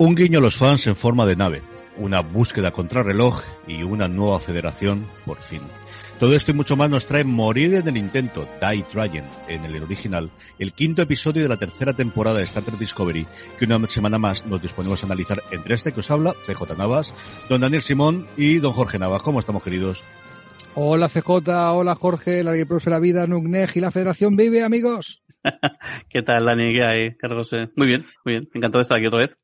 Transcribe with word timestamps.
Un 0.00 0.14
guiño 0.14 0.38
a 0.38 0.42
los 0.42 0.56
fans 0.56 0.86
en 0.86 0.96
forma 0.96 1.26
de 1.26 1.36
nave, 1.36 1.60
una 1.98 2.20
búsqueda 2.22 2.70
contra 2.70 3.02
reloj 3.02 3.42
y 3.66 3.82
una 3.82 4.08
nueva 4.08 4.40
federación, 4.40 5.06
por 5.26 5.36
fin. 5.42 5.60
Todo 6.18 6.34
esto 6.34 6.52
y 6.52 6.54
mucho 6.54 6.74
más 6.74 6.88
nos 6.88 7.04
trae 7.04 7.22
Morir 7.22 7.74
en 7.74 7.86
el 7.86 7.98
Intento, 7.98 8.48
Die 8.62 8.82
Trying, 8.84 9.26
en 9.46 9.62
el 9.66 9.82
original, 9.82 10.30
el 10.58 10.72
quinto 10.72 11.02
episodio 11.02 11.42
de 11.42 11.50
la 11.50 11.58
tercera 11.58 11.92
temporada 11.92 12.38
de 12.38 12.44
Star 12.44 12.62
Trek 12.62 12.78
Discovery, 12.78 13.26
que 13.58 13.66
una 13.66 13.86
semana 13.88 14.18
más 14.18 14.46
nos 14.46 14.62
disponemos 14.62 15.02
a 15.02 15.06
analizar 15.06 15.42
entre 15.50 15.74
este 15.74 15.92
que 15.92 16.00
os 16.00 16.10
habla, 16.10 16.32
CJ 16.46 16.78
Navas, 16.78 17.14
don 17.50 17.60
Daniel 17.60 17.82
Simón 17.82 18.26
y 18.38 18.56
don 18.56 18.72
Jorge 18.72 18.98
Navas. 18.98 19.20
¿Cómo 19.20 19.38
estamos, 19.38 19.62
queridos? 19.62 20.02
Hola 20.76 21.10
CJ, 21.10 21.46
hola 21.74 21.94
Jorge, 21.94 22.42
la 22.42 22.52
próspera 22.66 23.00
vida, 23.00 23.26
Nugnej 23.26 23.68
y 23.74 23.80
la 23.80 23.90
Federación 23.90 24.34
Vive, 24.34 24.62
amigos. 24.62 25.22
¿Qué 26.08 26.22
tal, 26.22 26.46
Dani? 26.46 26.72
¿Qué 26.72 26.84
hay, 26.84 27.16
Carlos? 27.18 27.54
Muy 27.76 27.86
bien, 27.86 28.06
muy 28.24 28.32
bien. 28.32 28.48
Encantado 28.54 28.78
de 28.78 28.84
estar 28.84 28.96
aquí 28.96 29.06
otra 29.06 29.20
vez. 29.20 29.36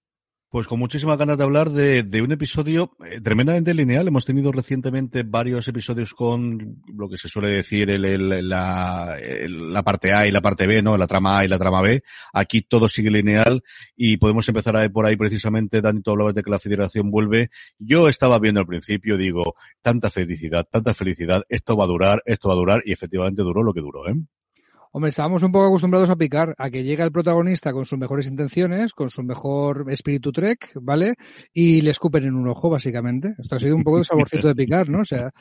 Pues 0.48 0.68
con 0.68 0.78
muchísimas 0.78 1.18
ganas 1.18 1.36
de 1.36 1.42
hablar 1.42 1.70
de, 1.70 2.04
de 2.04 2.22
un 2.22 2.30
episodio 2.30 2.96
eh, 3.04 3.20
tremendamente 3.20 3.74
lineal. 3.74 4.06
Hemos 4.06 4.24
tenido 4.24 4.52
recientemente 4.52 5.24
varios 5.24 5.66
episodios 5.66 6.14
con 6.14 6.82
lo 6.94 7.08
que 7.08 7.18
se 7.18 7.28
suele 7.28 7.48
decir 7.48 7.90
el, 7.90 8.04
el, 8.04 8.48
la, 8.48 9.18
la, 9.48 9.82
parte 9.82 10.12
A 10.12 10.24
y 10.28 10.30
la 10.30 10.40
parte 10.40 10.68
B, 10.68 10.82
¿no? 10.82 10.96
La 10.96 11.08
trama 11.08 11.38
A 11.38 11.44
y 11.44 11.48
la 11.48 11.58
trama 11.58 11.82
B. 11.82 12.00
Aquí 12.32 12.62
todo 12.62 12.88
sigue 12.88 13.10
lineal 13.10 13.64
y 13.96 14.18
podemos 14.18 14.48
empezar 14.48 14.76
a, 14.76 14.88
por 14.88 15.04
ahí 15.04 15.16
precisamente, 15.16 15.80
Dani, 15.80 16.00
tú 16.00 16.12
hablabas 16.12 16.36
de 16.36 16.44
que 16.44 16.50
la 16.50 16.60
federación 16.60 17.10
vuelve. 17.10 17.50
Yo 17.80 18.08
estaba 18.08 18.38
viendo 18.38 18.60
al 18.60 18.66
principio, 18.66 19.16
digo, 19.16 19.56
tanta 19.82 20.10
felicidad, 20.10 20.64
tanta 20.70 20.94
felicidad, 20.94 21.42
esto 21.48 21.76
va 21.76 21.84
a 21.84 21.88
durar, 21.88 22.22
esto 22.24 22.48
va 22.48 22.54
a 22.54 22.58
durar 22.58 22.82
y 22.84 22.92
efectivamente 22.92 23.42
duró 23.42 23.64
lo 23.64 23.74
que 23.74 23.80
duró, 23.80 24.08
¿eh? 24.08 24.14
Hombre, 24.96 25.10
estábamos 25.10 25.42
un 25.42 25.52
poco 25.52 25.66
acostumbrados 25.66 26.08
a 26.08 26.16
picar, 26.16 26.54
a 26.56 26.70
que 26.70 26.82
llega 26.82 27.04
el 27.04 27.12
protagonista 27.12 27.70
con 27.70 27.84
sus 27.84 27.98
mejores 27.98 28.26
intenciones, 28.28 28.94
con 28.94 29.10
su 29.10 29.22
mejor 29.22 29.84
espíritu 29.90 30.32
trek, 30.32 30.70
¿vale? 30.80 31.16
Y 31.52 31.82
le 31.82 31.90
escupen 31.90 32.24
en 32.24 32.34
un 32.34 32.48
ojo, 32.48 32.70
básicamente. 32.70 33.34
Esto 33.36 33.56
ha 33.56 33.58
sido 33.58 33.76
un 33.76 33.84
poco 33.84 33.98
de 33.98 34.04
saborcito 34.04 34.48
de 34.48 34.54
picar, 34.54 34.88
¿no? 34.88 35.00
O 35.00 35.04
sea, 35.04 35.32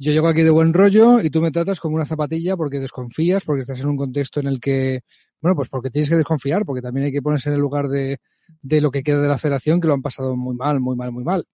yo 0.00 0.10
llego 0.10 0.26
aquí 0.26 0.42
de 0.42 0.50
buen 0.50 0.74
rollo 0.74 1.20
y 1.20 1.30
tú 1.30 1.40
me 1.40 1.52
tratas 1.52 1.78
como 1.78 1.94
una 1.94 2.06
zapatilla 2.06 2.56
porque 2.56 2.80
desconfías, 2.80 3.44
porque 3.44 3.60
estás 3.60 3.78
en 3.78 3.86
un 3.86 3.96
contexto 3.96 4.40
en 4.40 4.48
el 4.48 4.58
que, 4.58 5.02
bueno, 5.40 5.54
pues 5.54 5.68
porque 5.68 5.90
tienes 5.90 6.10
que 6.10 6.16
desconfiar, 6.16 6.64
porque 6.64 6.82
también 6.82 7.06
hay 7.06 7.12
que 7.12 7.22
ponerse 7.22 7.50
en 7.50 7.54
el 7.54 7.60
lugar 7.60 7.86
de, 7.86 8.18
de 8.62 8.80
lo 8.80 8.90
que 8.90 9.04
queda 9.04 9.22
de 9.22 9.28
la 9.28 9.38
federación, 9.38 9.80
que 9.80 9.86
lo 9.86 9.94
han 9.94 10.02
pasado 10.02 10.34
muy 10.34 10.56
mal, 10.56 10.80
muy 10.80 10.96
mal, 10.96 11.12
muy 11.12 11.22
mal 11.22 11.46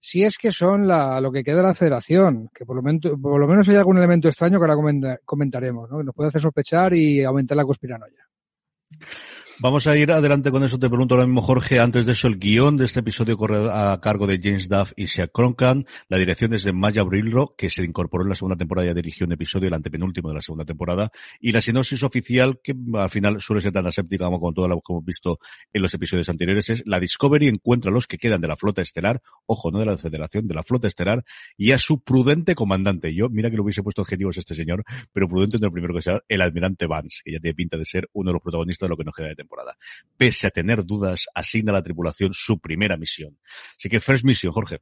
si 0.00 0.24
es 0.24 0.38
que 0.38 0.50
son 0.50 0.88
la, 0.88 1.20
lo 1.20 1.30
que 1.30 1.44
queda 1.44 1.56
de 1.58 1.62
la 1.62 1.74
federación, 1.74 2.48
que 2.54 2.64
por 2.64 2.74
lo, 2.74 2.82
menos, 2.82 3.02
por 3.20 3.38
lo 3.38 3.46
menos 3.46 3.68
hay 3.68 3.76
algún 3.76 3.98
elemento 3.98 4.28
extraño 4.28 4.58
que 4.58 4.64
ahora 4.64 5.18
comentaremos, 5.24 5.90
¿no? 5.90 5.98
que 5.98 6.04
nos 6.04 6.14
puede 6.14 6.28
hacer 6.28 6.40
sospechar 6.40 6.94
y 6.94 7.22
aumentar 7.22 7.56
la 7.56 7.64
conspiranoia. 7.64 8.26
Vamos 9.62 9.86
a 9.86 9.94
ir 9.94 10.10
adelante 10.10 10.50
con 10.50 10.64
eso. 10.64 10.78
Te 10.78 10.88
pregunto 10.88 11.14
ahora 11.14 11.26
mismo, 11.26 11.42
Jorge. 11.42 11.80
Antes 11.80 12.06
de 12.06 12.12
eso, 12.12 12.28
el 12.28 12.38
guion 12.38 12.78
de 12.78 12.86
este 12.86 13.00
episodio 13.00 13.36
corre 13.36 13.68
a 13.70 14.00
cargo 14.00 14.26
de 14.26 14.40
James 14.42 14.70
Duff 14.70 14.94
y 14.96 15.04
Shea 15.04 15.26
Cronkan. 15.26 15.84
La 16.08 16.16
dirección 16.16 16.54
es 16.54 16.64
de 16.64 16.72
Maya 16.72 17.02
Brillo, 17.02 17.54
que 17.58 17.68
se 17.68 17.84
incorporó 17.84 18.24
en 18.24 18.30
la 18.30 18.36
segunda 18.36 18.56
temporada 18.56 18.90
y 18.90 18.94
dirigió 18.94 19.26
un 19.26 19.32
episodio, 19.32 19.68
el 19.68 19.74
antepenúltimo 19.74 20.30
de 20.30 20.36
la 20.36 20.40
segunda 20.40 20.64
temporada. 20.64 21.10
Y 21.40 21.52
la 21.52 21.60
sinopsis 21.60 22.02
oficial, 22.02 22.58
que 22.64 22.74
al 22.94 23.10
final 23.10 23.38
suele 23.42 23.60
ser 23.60 23.72
tan 23.72 23.86
aséptica 23.86 24.24
como 24.24 24.40
con 24.40 24.54
todo 24.54 24.66
lo 24.66 24.76
que 24.76 24.94
hemos 24.94 25.04
visto 25.04 25.38
en 25.74 25.82
los 25.82 25.92
episodios 25.92 26.30
anteriores, 26.30 26.70
es 26.70 26.82
la 26.86 26.98
Discovery 26.98 27.48
encuentra 27.48 27.90
a 27.90 27.92
los 27.92 28.06
que 28.06 28.16
quedan 28.16 28.40
de 28.40 28.48
la 28.48 28.56
flota 28.56 28.80
estelar, 28.80 29.20
ojo, 29.44 29.70
no 29.70 29.78
de 29.78 29.84
la 29.84 29.98
Federación, 29.98 30.48
de 30.48 30.54
la 30.54 30.62
flota 30.62 30.88
estelar, 30.88 31.22
y 31.58 31.72
a 31.72 31.78
su 31.78 32.02
prudente 32.02 32.54
comandante. 32.54 33.14
Yo, 33.14 33.28
mira 33.28 33.50
que 33.50 33.58
lo 33.58 33.64
hubiese 33.64 33.82
puesto 33.82 34.00
adjetivos 34.00 34.38
este 34.38 34.54
señor, 34.54 34.84
pero 35.12 35.28
prudente 35.28 35.58
no 35.58 35.66
es 35.66 35.68
el 35.68 35.72
primero 35.72 35.92
que 35.92 36.00
sea, 36.00 36.22
el 36.28 36.40
almirante 36.40 36.86
Vance, 36.86 37.18
que 37.22 37.32
ya 37.32 37.40
tiene 37.40 37.54
pinta 37.54 37.76
de 37.76 37.84
ser 37.84 38.08
uno 38.14 38.30
de 38.30 38.32
los 38.32 38.42
protagonistas 38.42 38.86
de 38.86 38.90
lo 38.90 38.96
que 38.96 39.04
nos 39.04 39.14
queda 39.14 39.28
de 39.28 39.34
temporada 39.34 39.49
Pese 40.16 40.46
a 40.46 40.50
tener 40.50 40.84
dudas, 40.84 41.26
asigna 41.34 41.72
a 41.72 41.74
la 41.74 41.82
tripulación 41.82 42.30
su 42.32 42.58
primera 42.58 42.96
misión. 42.96 43.38
Así 43.76 43.88
que 43.88 44.00
first 44.00 44.24
mission, 44.24 44.52
Jorge. 44.52 44.80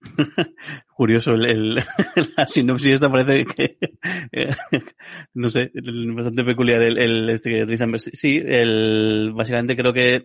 Curioso, 0.94 1.34
el, 1.34 1.46
el, 1.46 1.74
la 2.36 2.46
sinopsis 2.46 2.92
esta 2.92 3.10
parece 3.10 3.44
que, 3.44 3.76
eh, 4.32 4.50
no 5.34 5.48
sé, 5.48 5.70
bastante 6.14 6.44
peculiar 6.44 6.82
el, 6.82 6.98
el 6.98 7.30
este 7.30 7.66
Sí, 7.98 8.40
el, 8.42 9.32
básicamente 9.34 9.76
creo 9.76 9.92
que 9.92 10.24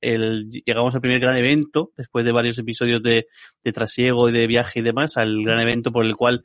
el, 0.00 0.48
llegamos 0.64 0.94
al 0.94 1.02
primer 1.02 1.20
gran 1.20 1.36
evento, 1.36 1.92
después 1.96 2.24
de 2.24 2.32
varios 2.32 2.58
episodios 2.58 3.02
de, 3.02 3.26
de 3.62 3.72
trasiego 3.72 4.28
y 4.28 4.32
de 4.32 4.46
viaje 4.46 4.80
y 4.80 4.82
demás, 4.82 5.16
al 5.16 5.44
gran 5.44 5.60
evento 5.60 5.92
por 5.92 6.06
el 6.06 6.16
cual 6.16 6.42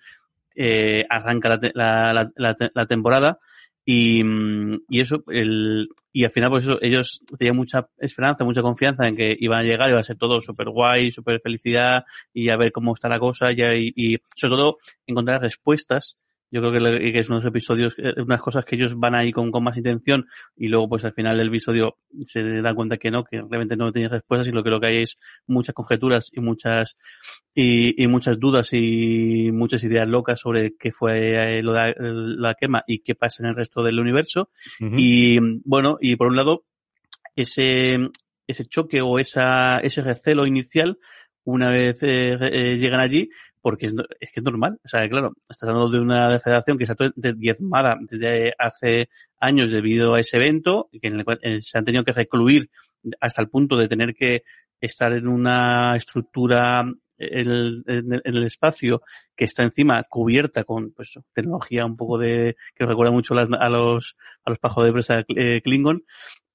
eh, 0.55 1.05
arranca 1.09 1.50
la, 1.50 1.59
la, 2.13 2.31
la, 2.35 2.57
la 2.73 2.85
temporada 2.85 3.39
y, 3.85 4.23
y 4.90 5.00
eso, 5.00 5.23
el, 5.28 5.90
y 6.12 6.23
al 6.25 6.31
final, 6.31 6.50
pues 6.50 6.63
eso, 6.63 6.79
ellos 6.81 7.22
tenían 7.38 7.56
mucha 7.56 7.88
esperanza, 7.97 8.44
mucha 8.44 8.62
confianza 8.62 9.07
en 9.07 9.16
que 9.16 9.35
iban 9.40 9.59
a 9.59 9.63
llegar, 9.63 9.90
iba 9.90 10.00
a 10.00 10.03
ser 10.03 10.18
todo 10.18 10.41
súper 10.41 10.69
guay, 10.69 11.12
súper 11.12 11.40
felicidad, 11.41 12.03
y 12.34 12.50
a 12.50 12.57
ver 12.57 12.72
cómo 12.72 12.94
está 12.94 13.07
la 13.07 13.19
cosa, 13.19 13.51
y, 13.51 13.94
y 13.96 14.18
sobre 14.35 14.56
todo 14.56 14.78
encontrar 15.06 15.41
respuestas 15.41 16.18
yo 16.51 16.61
creo 16.61 16.72
que, 16.72 17.11
que 17.11 17.19
es 17.19 17.29
unos 17.29 17.45
episodios, 17.45 17.95
eh, 17.97 18.13
unas 18.17 18.41
cosas 18.41 18.66
que 18.66 18.75
ellos 18.75 18.97
van 18.97 19.16
ahí 19.16 19.31
con, 19.31 19.51
con 19.51 19.63
más 19.63 19.78
intención 19.78 20.25
y 20.56 20.67
luego 20.67 20.88
pues 20.89 21.06
al 21.06 21.13
final 21.13 21.38
del 21.38 21.47
episodio 21.47 21.97
se 22.23 22.44
dan 22.61 22.75
cuenta 22.75 22.97
que 22.97 23.11
no, 23.11 23.23
que 23.23 23.38
realmente 23.38 23.75
no 23.75 23.91
tiene 23.91 24.09
respuestas 24.09 24.47
y 24.47 24.51
lo 24.51 24.63
que 24.63 24.69
lo 24.69 24.79
que 24.79 24.88
hay 24.88 25.01
es 25.01 25.17
muchas 25.47 25.75
conjeturas 25.75 26.29
y 26.31 26.39
muchas 26.39 26.97
y, 27.53 28.01
y 28.01 28.07
muchas 28.07 28.39
dudas 28.39 28.69
y 28.73 29.51
muchas 29.51 29.84
ideas 29.84 30.07
locas 30.07 30.39
sobre 30.39 30.75
qué 30.78 30.91
fue 30.91 31.57
eh, 31.57 31.63
lo 31.63 31.73
de 31.73 31.94
la 31.97 32.55
quema 32.55 32.84
y 32.88 33.00
qué 33.00 33.16
pasa 33.16 33.44
en 33.44 33.50
el 33.50 33.55
resto 33.55 33.84
del 33.84 34.00
universo. 34.00 34.50
Y 34.79 35.39
bueno, 35.63 35.97
y 36.00 36.16
por 36.16 36.28
un 36.28 36.35
lado, 36.35 36.66
ese, 37.35 37.97
ese 38.47 38.66
choque 38.66 39.01
o 39.01 39.19
esa, 39.19 39.78
ese 39.78 40.01
recelo 40.01 40.45
inicial, 40.45 40.97
una 41.44 41.69
vez 41.69 42.01
eh, 42.03 42.38
eh 42.41 42.78
llegan 42.78 43.00
allí, 43.00 43.29
porque 43.66 43.88
es, 43.88 43.96
es, 44.20 44.31
que 44.31 44.42
es 44.42 44.44
normal. 44.44 44.80
O 44.86 44.88
sea, 44.88 45.09
claro, 45.09 45.34
estás 45.50 45.68
hablando 45.68 45.90
de 45.90 46.00
una 46.00 46.40
federación 46.40 46.78
que 46.78 46.84
está 46.84 46.96
diezmada 47.16 47.98
desde 48.00 48.53
hace 48.59 49.09
años 49.40 49.72
debido 49.72 50.14
a 50.14 50.20
ese 50.20 50.38
evento, 50.38 50.88
que 50.92 51.08
en 51.08 51.16
el 51.16 51.26
cual 51.26 51.40
eh, 51.42 51.64
se 51.64 51.76
han 51.76 51.84
tenido 51.84 52.03
que 52.03 52.12
recluir 52.12 52.70
hasta 53.20 53.42
el 53.42 53.50
punto 53.50 53.76
de 53.76 53.88
tener 53.88 54.14
que 54.14 54.44
estar 54.80 55.12
en 55.14 55.28
una 55.28 55.96
estructura 55.96 56.86
en 57.18 57.84
el, 57.88 58.44
espacio 58.46 59.02
que 59.36 59.46
está 59.46 59.64
encima 59.64 60.03
cubierta 60.03 60.64
con 60.64 60.92
pues 60.92 61.18
tecnología 61.34 61.88
un 61.88 61.97
poco 61.97 62.20
de 62.20 62.58
que 62.76 62.86
recuerda 62.86 63.12
mucho 63.12 63.34
las, 63.34 63.50
a 63.52 63.70
los 63.70 64.16
a 64.44 64.52
los 64.52 64.59
pajos 64.59 64.86
de 64.86 64.92
presa 64.92 65.24
eh, 65.30 65.62
Klingon 65.64 66.03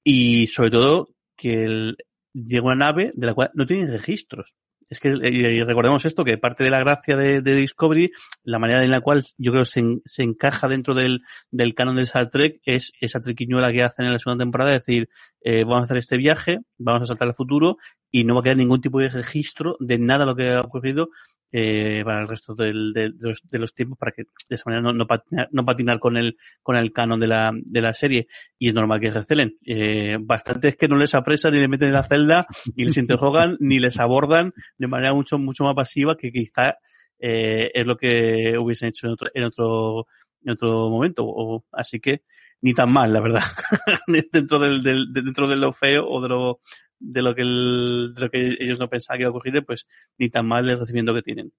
y 0.01 0.47
sobre 0.47 0.71
todo 0.71 1.09
que 1.35 1.93
llega 2.33 2.65
una 2.65 2.75
nave 2.75 3.11
de 3.15 3.25
la 3.25 3.33
cual 3.33 3.51
no 3.53 3.65
tiene 3.65 3.91
registros 3.91 4.53
es 4.91 4.99
que 4.99 5.07
y 5.07 5.63
recordemos 5.63 6.03
esto, 6.03 6.25
que 6.25 6.37
parte 6.37 6.65
de 6.65 6.69
la 6.69 6.81
gracia 6.81 7.15
de, 7.15 7.41
Discovery, 7.41 8.11
la 8.43 8.59
manera 8.59 8.83
en 8.83 8.91
la 8.91 8.99
cual 8.99 9.23
yo 9.37 9.53
creo 9.53 9.63
se, 9.63 9.81
se 10.03 10.21
encaja 10.21 10.67
dentro 10.67 10.93
del, 10.93 11.21
del 11.49 11.73
canon 11.73 11.95
de 11.95 12.01
Star 12.03 12.29
Trek 12.29 12.59
es 12.65 12.91
esa 12.99 13.21
triquiñuela 13.21 13.71
que 13.71 13.83
hacen 13.83 14.05
en 14.05 14.11
la 14.11 14.19
segunda 14.19 14.43
temporada, 14.43 14.75
es 14.75 14.85
decir, 14.85 15.07
eh, 15.43 15.63
vamos 15.63 15.83
a 15.83 15.85
hacer 15.85 15.97
este 15.97 16.17
viaje, 16.17 16.59
vamos 16.77 17.03
a 17.03 17.05
saltar 17.05 17.29
al 17.29 17.33
futuro 17.33 17.77
y 18.11 18.25
no 18.25 18.35
va 18.35 18.41
a 18.41 18.43
quedar 18.43 18.57
ningún 18.57 18.81
tipo 18.81 18.99
de 18.99 19.07
registro 19.07 19.77
de 19.79 19.97
nada 19.97 20.25
lo 20.25 20.35
que 20.35 20.49
ha 20.49 20.59
ocurrido 20.59 21.07
eh, 21.51 22.01
para 22.05 22.21
el 22.21 22.27
resto 22.27 22.55
del, 22.55 22.93
de, 22.93 23.11
de, 23.11 23.29
los, 23.29 23.41
de, 23.49 23.59
los, 23.59 23.73
tiempos 23.73 23.97
para 23.97 24.11
que 24.11 24.23
de 24.23 24.55
esa 24.55 24.69
manera 24.69 24.81
no, 24.81 24.93
no, 24.93 25.05
patinar, 25.05 25.49
no 25.51 25.65
patinar 25.65 25.99
con 25.99 26.15
el 26.15 26.37
con 26.63 26.77
el 26.77 26.93
canon 26.93 27.19
de 27.19 27.27
la, 27.27 27.51
de 27.53 27.81
la 27.81 27.93
serie. 27.93 28.27
Y 28.57 28.69
es 28.69 28.73
normal 28.73 28.99
que 28.99 29.11
recelen 29.11 29.57
eh, 29.65 30.17
bastante 30.19 30.69
es 30.69 30.77
que 30.77 30.87
no 30.87 30.95
les 30.95 31.13
apresan 31.13 31.53
ni 31.53 31.59
les 31.59 31.69
meten 31.69 31.89
en 31.89 31.95
la 31.95 32.03
celda 32.03 32.47
ni 32.75 32.85
les 32.85 32.97
interrogan 32.97 33.57
ni 33.59 33.79
les 33.79 33.99
abordan 33.99 34.53
de 34.77 34.87
manera 34.87 35.13
mucho 35.13 35.37
mucho 35.37 35.63
más 35.63 35.75
pasiva 35.75 36.15
que 36.15 36.31
quizá 36.31 36.77
eh, 37.19 37.69
es 37.73 37.85
lo 37.85 37.97
que 37.97 38.57
hubiesen 38.57 38.89
hecho 38.89 39.07
en 39.07 39.13
otro 39.13 39.29
en 39.33 39.43
otro 39.43 40.07
en 40.43 40.51
otro 40.51 40.89
momento. 40.89 41.23
O, 41.25 41.65
así 41.71 41.99
que 41.99 42.21
ni 42.61 42.73
tan 42.73 42.91
mal 42.91 43.11
la 43.11 43.21
verdad 43.21 43.43
dentro 44.31 44.59
del, 44.59 44.83
del, 44.83 45.11
dentro 45.11 45.47
de 45.47 45.55
lo 45.55 45.73
feo 45.73 46.07
o 46.07 46.21
de 46.21 46.29
lo 46.29 46.59
de 47.01 47.21
lo 47.21 47.35
que, 47.35 47.41
el, 47.41 48.13
de 48.15 48.21
lo 48.21 48.29
que 48.29 48.55
ellos 48.59 48.79
no 48.79 48.89
pensaban 48.89 49.17
que 49.17 49.23
iba 49.23 49.29
a 49.29 49.31
ocurrir, 49.31 49.65
pues 49.65 49.87
ni 50.17 50.29
tan 50.29 50.45
mal 50.47 50.69
el 50.69 50.79
recibimiento 50.79 51.13
que 51.13 51.23
tienen. 51.23 51.51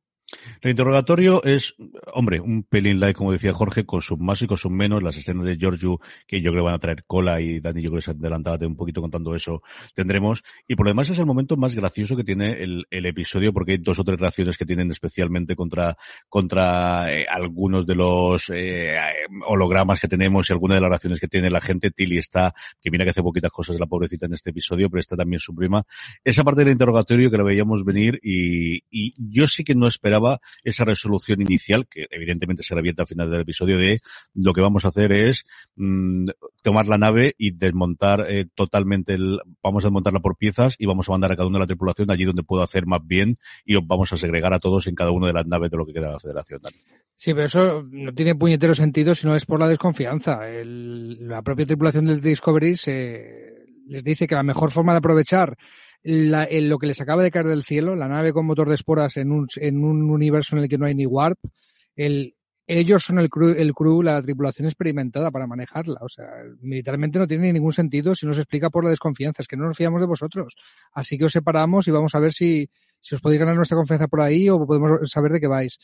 El 0.60 0.70
interrogatorio 0.70 1.42
es, 1.44 1.74
hombre, 2.14 2.40
un 2.40 2.62
pelín 2.62 3.00
like, 3.00 3.16
como 3.16 3.32
decía 3.32 3.52
Jorge, 3.52 3.84
con 3.84 4.00
sus 4.00 4.18
más 4.18 4.42
y 4.42 4.46
con 4.46 4.56
sus 4.56 4.70
menos. 4.70 5.02
Las 5.02 5.16
escenas 5.16 5.44
de 5.44 5.56
Giorgio, 5.56 6.00
que 6.26 6.40
yo 6.40 6.52
creo 6.52 6.64
van 6.64 6.74
a 6.74 6.78
traer 6.78 7.04
cola, 7.04 7.40
y 7.40 7.60
Dani, 7.60 7.82
yo 7.82 7.90
creo 7.90 7.98
que 7.98 8.04
se 8.04 8.10
adelantaba 8.12 8.66
un 8.66 8.76
poquito 8.76 9.00
contando 9.00 9.34
eso, 9.34 9.62
tendremos. 9.94 10.42
Y 10.68 10.76
por 10.76 10.86
lo 10.86 10.90
demás 10.90 11.10
es 11.10 11.18
el 11.18 11.26
momento 11.26 11.56
más 11.56 11.74
gracioso 11.74 12.16
que 12.16 12.24
tiene 12.24 12.52
el, 12.62 12.86
el 12.90 13.06
episodio, 13.06 13.52
porque 13.52 13.72
hay 13.72 13.78
dos 13.78 13.98
o 13.98 14.04
tres 14.04 14.18
reacciones 14.18 14.56
que 14.56 14.66
tienen 14.66 14.90
especialmente 14.90 15.56
contra, 15.56 15.96
contra 16.28 17.12
eh, 17.12 17.26
algunos 17.28 17.86
de 17.86 17.94
los 17.94 18.50
eh, 18.54 18.96
hologramas 19.46 20.00
que 20.00 20.08
tenemos 20.08 20.48
y 20.48 20.52
algunas 20.52 20.76
de 20.76 20.82
las 20.82 20.90
reacciones 20.90 21.20
que 21.20 21.28
tiene 21.28 21.50
la 21.50 21.60
gente. 21.60 21.90
Tilly 21.90 22.18
está, 22.18 22.54
que 22.80 22.90
mira 22.90 23.04
que 23.04 23.10
hace 23.10 23.22
poquitas 23.22 23.50
cosas 23.50 23.78
la 23.78 23.86
pobrecita 23.86 24.26
en 24.26 24.34
este 24.34 24.50
episodio, 24.50 24.88
pero 24.88 25.00
está 25.00 25.16
también 25.16 25.40
su 25.40 25.54
prima. 25.54 25.82
Esa 26.24 26.44
parte 26.44 26.62
del 26.64 26.72
interrogatorio 26.72 27.30
que 27.30 27.36
lo 27.36 27.44
veíamos 27.44 27.84
venir 27.84 28.20
y, 28.22 28.84
y 28.90 29.14
yo 29.18 29.46
sí 29.46 29.64
que 29.64 29.74
no 29.74 29.86
esperaba 29.86 30.21
esa 30.62 30.84
resolución 30.84 31.40
inicial, 31.40 31.86
que 31.88 32.06
evidentemente 32.10 32.62
se 32.62 32.74
revienta 32.74 33.02
al 33.02 33.08
final 33.08 33.30
del 33.30 33.40
episodio, 33.40 33.78
de 33.78 33.98
lo 34.34 34.52
que 34.52 34.60
vamos 34.60 34.84
a 34.84 34.88
hacer 34.88 35.12
es 35.12 35.44
mmm, 35.76 36.28
tomar 36.62 36.86
la 36.86 36.98
nave 36.98 37.34
y 37.38 37.52
desmontar 37.52 38.26
eh, 38.28 38.46
totalmente 38.54 39.16
vamos 39.62 39.84
a 39.84 39.88
desmontarla 39.88 40.20
por 40.20 40.36
piezas 40.36 40.76
y 40.78 40.86
vamos 40.86 41.08
a 41.08 41.12
mandar 41.12 41.32
a 41.32 41.36
cada 41.36 41.48
uno 41.48 41.58
de 41.58 41.62
la 41.62 41.66
tripulación 41.66 42.10
allí 42.10 42.24
donde 42.24 42.42
pueda 42.42 42.64
hacer 42.64 42.86
más 42.86 43.00
bien 43.04 43.38
y 43.64 43.76
os 43.76 43.86
vamos 43.86 44.12
a 44.12 44.16
segregar 44.16 44.52
a 44.52 44.58
todos 44.58 44.86
en 44.86 44.94
cada 44.94 45.10
una 45.10 45.26
de 45.26 45.32
las 45.32 45.46
naves 45.46 45.70
de 45.70 45.76
lo 45.76 45.86
que 45.86 45.92
queda 45.92 46.08
de 46.08 46.12
la 46.12 46.20
federación. 46.20 46.60
Sí, 47.14 47.32
pero 47.32 47.44
eso 47.44 47.82
no 47.90 48.12
tiene 48.12 48.34
puñetero 48.34 48.74
sentido 48.74 49.14
si 49.14 49.26
no 49.26 49.36
es 49.36 49.46
por 49.46 49.60
la 49.60 49.68
desconfianza. 49.68 50.40
La 50.64 51.42
propia 51.42 51.66
tripulación 51.66 52.06
del 52.06 52.20
Discovery 52.20 52.76
se, 52.76 53.52
les 53.86 54.04
dice 54.04 54.26
que 54.26 54.34
la 54.34 54.42
mejor 54.42 54.70
forma 54.70 54.92
de 54.92 54.98
aprovechar 54.98 55.56
el, 56.02 56.68
lo 56.68 56.78
que 56.78 56.86
les 56.86 57.00
acaba 57.00 57.22
de 57.22 57.30
caer 57.30 57.46
del 57.46 57.64
cielo, 57.64 57.96
la 57.96 58.08
nave 58.08 58.32
con 58.32 58.46
motor 58.46 58.68
de 58.68 58.74
esporas 58.74 59.16
en 59.16 59.30
un, 59.30 59.46
en 59.56 59.84
un 59.84 60.10
universo 60.10 60.56
en 60.56 60.62
el 60.62 60.68
que 60.68 60.78
no 60.78 60.86
hay 60.86 60.94
ni 60.94 61.06
warp, 61.06 61.38
el, 61.96 62.34
ellos 62.66 63.02
son 63.02 63.18
el 63.18 63.28
crew, 63.28 63.50
el 63.50 63.74
crew, 63.74 64.02
la 64.02 64.22
tripulación 64.22 64.66
experimentada 64.66 65.30
para 65.30 65.46
manejarla. 65.46 65.98
O 66.00 66.08
sea, 66.08 66.26
militarmente 66.60 67.18
no 67.18 67.26
tiene 67.26 67.52
ningún 67.52 67.72
sentido 67.72 68.14
si 68.14 68.26
no 68.26 68.32
se 68.32 68.40
explica 68.40 68.70
por 68.70 68.84
la 68.84 68.90
desconfianza. 68.90 69.42
Es 69.42 69.48
que 69.48 69.56
no 69.56 69.66
nos 69.66 69.76
fiamos 69.76 70.00
de 70.00 70.06
vosotros. 70.06 70.54
Así 70.92 71.18
que 71.18 71.24
os 71.24 71.32
separamos 71.32 71.88
y 71.88 71.90
vamos 71.90 72.14
a 72.14 72.20
ver 72.20 72.32
si, 72.32 72.68
si 73.00 73.14
os 73.14 73.20
podéis 73.20 73.40
ganar 73.40 73.56
nuestra 73.56 73.76
confianza 73.76 74.06
por 74.06 74.20
ahí 74.20 74.48
o 74.48 74.64
podemos 74.64 75.10
saber 75.10 75.32
de 75.32 75.40
qué 75.40 75.48
vais. 75.48 75.78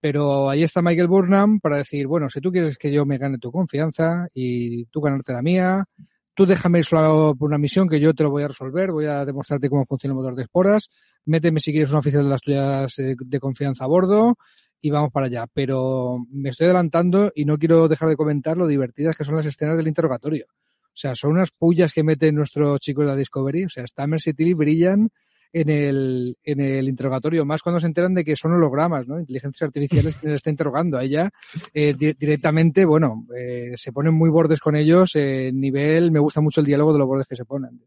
Pero 0.00 0.50
ahí 0.50 0.62
está 0.62 0.82
Michael 0.82 1.08
Burnham 1.08 1.60
para 1.60 1.78
decir, 1.78 2.06
bueno, 2.06 2.28
si 2.28 2.40
tú 2.40 2.50
quieres 2.50 2.76
que 2.76 2.92
yo 2.92 3.06
me 3.06 3.16
gane 3.16 3.38
tu 3.38 3.50
confianza 3.50 4.26
y 4.34 4.84
tú 4.86 5.00
ganarte 5.00 5.32
la 5.32 5.40
mía, 5.40 5.84
tú 6.34 6.46
déjame 6.46 6.78
ir 6.78 6.84
solo 6.84 7.34
por 7.38 7.48
una 7.48 7.58
misión 7.58 7.88
que 7.88 8.00
yo 8.00 8.12
te 8.14 8.22
lo 8.22 8.30
voy 8.30 8.42
a 8.42 8.48
resolver, 8.48 8.90
voy 8.90 9.06
a 9.06 9.24
demostrarte 9.24 9.68
cómo 9.68 9.86
funciona 9.86 10.12
el 10.12 10.16
motor 10.16 10.34
de 10.34 10.42
esporas, 10.42 10.90
méteme 11.24 11.60
si 11.60 11.72
quieres 11.72 11.90
un 11.90 11.96
oficial 11.96 12.24
de 12.24 12.30
las 12.30 12.40
tuyas 12.40 12.94
de, 12.96 13.16
de 13.18 13.40
confianza 13.40 13.84
a 13.84 13.88
bordo 13.88 14.36
y 14.80 14.90
vamos 14.90 15.10
para 15.12 15.26
allá. 15.26 15.46
Pero 15.52 16.18
me 16.30 16.50
estoy 16.50 16.66
adelantando 16.66 17.32
y 17.34 17.46
no 17.46 17.56
quiero 17.56 17.88
dejar 17.88 18.10
de 18.10 18.16
comentar 18.16 18.56
lo 18.56 18.66
divertidas 18.66 19.16
que 19.16 19.24
son 19.24 19.36
las 19.36 19.46
escenas 19.46 19.78
del 19.78 19.88
interrogatorio. 19.88 20.46
O 20.50 20.96
sea, 20.96 21.14
son 21.14 21.32
unas 21.32 21.50
pullas 21.50 21.92
que 21.92 22.04
meten 22.04 22.34
nuestros 22.34 22.78
chicos 22.80 23.04
de 23.04 23.10
la 23.10 23.16
Discovery. 23.16 23.64
O 23.64 23.68
sea, 23.68 23.86
Stammers 23.86 24.28
y 24.28 24.54
brillan 24.54 25.10
en 25.54 25.70
el, 25.70 26.36
en 26.42 26.60
el 26.60 26.88
interrogatorio, 26.88 27.44
más 27.44 27.62
cuando 27.62 27.78
se 27.78 27.86
enteran 27.86 28.12
de 28.12 28.24
que 28.24 28.34
son 28.34 28.52
hologramas, 28.52 29.06
¿no? 29.06 29.20
Inteligencias 29.20 29.68
artificiales 29.68 30.16
que 30.16 30.26
les 30.26 30.36
está 30.36 30.50
interrogando. 30.50 30.98
A 30.98 31.04
ella 31.04 31.30
eh, 31.72 31.94
di 31.94 32.12
directamente, 32.12 32.84
bueno, 32.84 33.24
eh, 33.38 33.70
se 33.76 33.92
ponen 33.92 34.14
muy 34.14 34.30
bordes 34.30 34.58
con 34.58 34.74
ellos. 34.74 35.12
Eh, 35.14 35.52
nivel, 35.54 36.10
me 36.10 36.18
gusta 36.18 36.40
mucho 36.40 36.60
el 36.60 36.66
diálogo 36.66 36.92
de 36.92 36.98
los 36.98 37.06
bordes 37.06 37.28
que 37.28 37.36
se 37.36 37.44
ponen. 37.44 37.80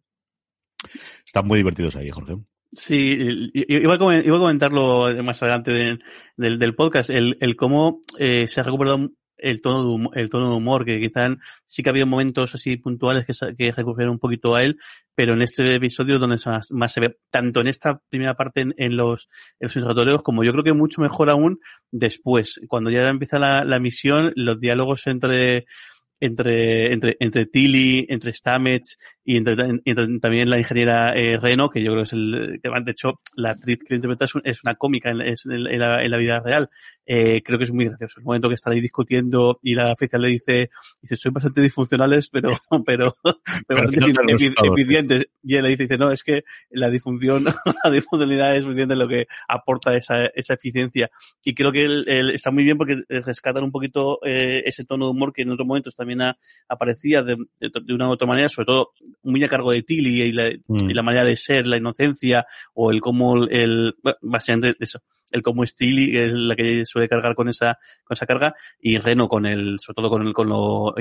Están 1.25 1.45
muy 1.45 1.57
divertidos 1.57 1.97
ahí, 1.97 2.09
Jorge. 2.09 2.37
Sí, 2.71 2.95
iba 3.53 3.95
a, 3.95 3.97
comentarlo 3.97 5.23
más 5.23 5.43
adelante 5.43 5.71
de, 5.71 5.99
del, 6.37 6.59
del, 6.59 6.75
podcast, 6.75 7.09
el, 7.09 7.37
el 7.41 7.55
cómo 7.57 8.01
eh, 8.17 8.47
se 8.47 8.61
ha 8.61 8.63
recuperado 8.63 9.09
el 9.37 9.61
tono, 9.61 9.83
de 9.83 9.89
humor, 9.89 10.17
el 10.17 10.29
tono 10.29 10.49
de 10.49 10.55
humor, 10.55 10.85
que 10.85 10.99
quizá 10.99 11.27
sí 11.65 11.83
que 11.83 11.89
ha 11.89 11.91
habido 11.91 12.07
momentos 12.07 12.53
así 12.55 12.77
puntuales 12.77 13.25
que, 13.25 13.55
que 13.55 13.71
recurrieron 13.71 14.13
un 14.13 14.19
poquito 14.19 14.55
a 14.55 14.63
él, 14.63 14.77
pero 15.15 15.33
en 15.33 15.41
este 15.41 15.75
episodio 15.75 16.19
donde 16.19 16.37
más, 16.45 16.71
más 16.71 16.93
se 16.93 17.01
ve, 17.01 17.17
tanto 17.29 17.61
en 17.61 17.67
esta 17.67 18.01
primera 18.09 18.35
parte 18.35 18.61
en, 18.61 18.73
en 18.77 18.97
los, 18.97 19.29
en 19.59 19.69
los 19.73 20.23
como 20.23 20.43
yo 20.43 20.51
creo 20.51 20.63
que 20.63 20.73
mucho 20.73 21.01
mejor 21.01 21.29
aún 21.29 21.59
después, 21.91 22.59
cuando 22.67 22.89
ya 22.89 23.01
empieza 23.01 23.39
la, 23.39 23.63
la 23.63 23.79
misión, 23.79 24.31
los 24.35 24.59
diálogos 24.59 25.07
entre 25.07 25.65
entre, 26.19 26.93
entre, 26.93 27.17
entre 27.19 27.45
Tilly, 27.45 28.05
entre 28.09 28.33
Stamets 28.33 28.97
y 29.23 29.37
entre, 29.37 29.55
entre, 29.85 30.19
también 30.19 30.49
la 30.49 30.57
ingeniera 30.57 31.13
eh, 31.13 31.37
Reno, 31.37 31.69
que 31.69 31.83
yo 31.83 31.91
creo 31.91 32.03
que 32.03 32.07
es 32.07 32.13
el, 32.13 32.59
que 32.61 32.69
de 32.69 32.91
hecho 32.91 33.19
la 33.35 33.51
actriz 33.51 33.79
que 33.85 33.95
interpreta 33.95 34.25
es, 34.25 34.35
un, 34.35 34.41
es 34.45 34.63
una 34.63 34.75
cómica 34.75 35.09
en, 35.09 35.21
es, 35.21 35.45
en, 35.45 35.63
la, 35.79 36.03
en, 36.03 36.11
la, 36.11 36.17
vida 36.17 36.39
real. 36.39 36.69
Eh, 37.05 37.41
creo 37.43 37.57
que 37.57 37.65
es 37.65 37.73
muy 37.73 37.85
gracioso. 37.85 38.19
El 38.19 38.25
momento 38.25 38.47
que 38.47 38.55
están 38.55 38.73
ahí 38.73 38.81
discutiendo 38.81 39.59
y 39.61 39.75
la 39.75 39.91
oficial 39.91 40.21
le 40.21 40.29
dice, 40.29 40.69
dice, 41.01 41.15
soy 41.15 41.31
bastante 41.31 41.61
disfuncionales, 41.61 42.29
pero, 42.29 42.49
pero, 42.85 43.15
pero 43.67 43.81
bastante 43.81 44.11
eficientes. 44.63 45.25
Y 45.43 45.55
él 45.55 45.63
le 45.63 45.69
dice, 45.69 45.83
dice, 45.83 45.97
no, 45.97 46.11
es 46.11 46.23
que 46.23 46.43
la 46.71 46.89
disfunción, 46.89 47.45
la 47.83 47.91
disfuncionalidad 47.91 48.55
es 48.55 48.65
muy 48.65 48.75
bien 48.75 48.89
de 48.89 48.95
lo 48.95 49.07
que 49.07 49.27
aporta 49.47 49.95
esa, 49.95 50.25
esa 50.35 50.55
eficiencia. 50.55 51.09
Y 51.43 51.53
creo 51.53 51.71
que 51.71 51.85
él, 51.85 52.05
él 52.07 52.31
está 52.31 52.51
muy 52.51 52.63
bien 52.63 52.77
porque 52.77 53.03
rescatan 53.09 53.63
un 53.63 53.71
poquito 53.71 54.19
eh, 54.25 54.63
ese 54.65 54.85
tono 54.85 55.05
de 55.05 55.11
humor 55.11 55.33
que 55.33 55.43
en 55.43 55.51
otros 55.51 55.67
momentos 55.67 55.95
también 56.07 56.21
ha, 56.21 56.37
aparecía 56.69 57.21
de, 57.21 57.35
de, 57.59 57.69
de, 57.83 57.93
una 57.93 58.07
u 58.07 58.13
otra 58.13 58.27
manera, 58.27 58.47
sobre 58.47 58.67
todo 58.67 58.91
muy 59.23 59.43
a 59.43 59.49
cargo 59.49 59.71
de 59.71 59.83
Tilly 59.83 60.21
y 60.21 60.31
la, 60.31 60.49
mm. 60.67 60.89
y 60.89 60.93
la 60.93 61.03
manera 61.03 61.25
de 61.25 61.35
ser, 61.35 61.67
la 61.67 61.77
inocencia 61.77 62.45
o 62.73 62.91
el 62.91 63.01
cómo 63.01 63.45
el, 63.45 63.95
bueno, 64.01 64.17
básicamente 64.21 64.75
eso 64.79 65.01
el 65.31 65.41
cómo 65.41 65.63
es 65.63 65.75
Tilly, 65.75 66.11
que 66.11 66.25
es 66.25 66.33
la 66.33 66.55
que 66.55 66.85
suele 66.85 67.09
cargar 67.09 67.35
con 67.35 67.49
esa, 67.49 67.77
con 68.03 68.15
esa 68.15 68.25
carga, 68.25 68.55
y 68.79 68.97
Reno 68.97 69.27
con 69.27 69.45
el, 69.45 69.77
sobre 69.79 69.95
todo 69.95 70.09
con 70.09 70.27
el, 70.27 70.33
con 70.33 70.49
lo, 70.49 70.93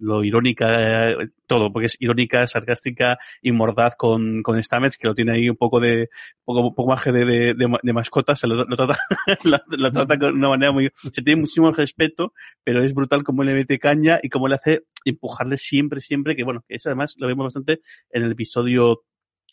lo, 0.00 0.24
irónica, 0.24 1.10
eh, 1.10 1.28
todo, 1.46 1.72
porque 1.72 1.86
es 1.86 1.96
irónica, 2.00 2.46
sarcástica 2.46 3.18
y 3.42 3.52
mordaz 3.52 3.96
con, 3.96 4.42
con 4.42 4.62
Stamets, 4.62 4.96
que 4.96 5.08
lo 5.08 5.14
tiene 5.14 5.32
ahí 5.32 5.48
un 5.48 5.56
poco 5.56 5.80
de, 5.80 6.08
poco, 6.44 6.74
poco 6.74 6.90
más 6.90 7.04
de, 7.04 7.12
de, 7.12 7.54
de, 7.54 7.78
de 7.82 7.92
mascota, 7.92 8.34
se 8.36 8.46
lo, 8.46 8.64
lo 8.64 8.76
trata, 8.76 8.98
lo, 9.44 9.92
trata 9.92 10.18
con 10.18 10.34
una 10.34 10.50
manera 10.50 10.72
muy, 10.72 10.90
se 10.96 11.22
tiene 11.22 11.40
muchísimo 11.40 11.72
respeto, 11.72 12.32
pero 12.62 12.82
es 12.84 12.94
brutal 12.94 13.24
como 13.24 13.44
le 13.44 13.54
mete 13.54 13.78
caña 13.78 14.20
y 14.22 14.28
cómo 14.28 14.48
le 14.48 14.56
hace 14.56 14.84
empujarle 15.04 15.56
siempre, 15.56 16.00
siempre, 16.00 16.36
que 16.36 16.44
bueno, 16.44 16.64
que 16.68 16.76
eso 16.76 16.88
además 16.88 17.14
lo 17.18 17.26
vemos 17.26 17.44
bastante 17.44 17.80
en 18.10 18.24
el 18.24 18.32
episodio 18.32 19.02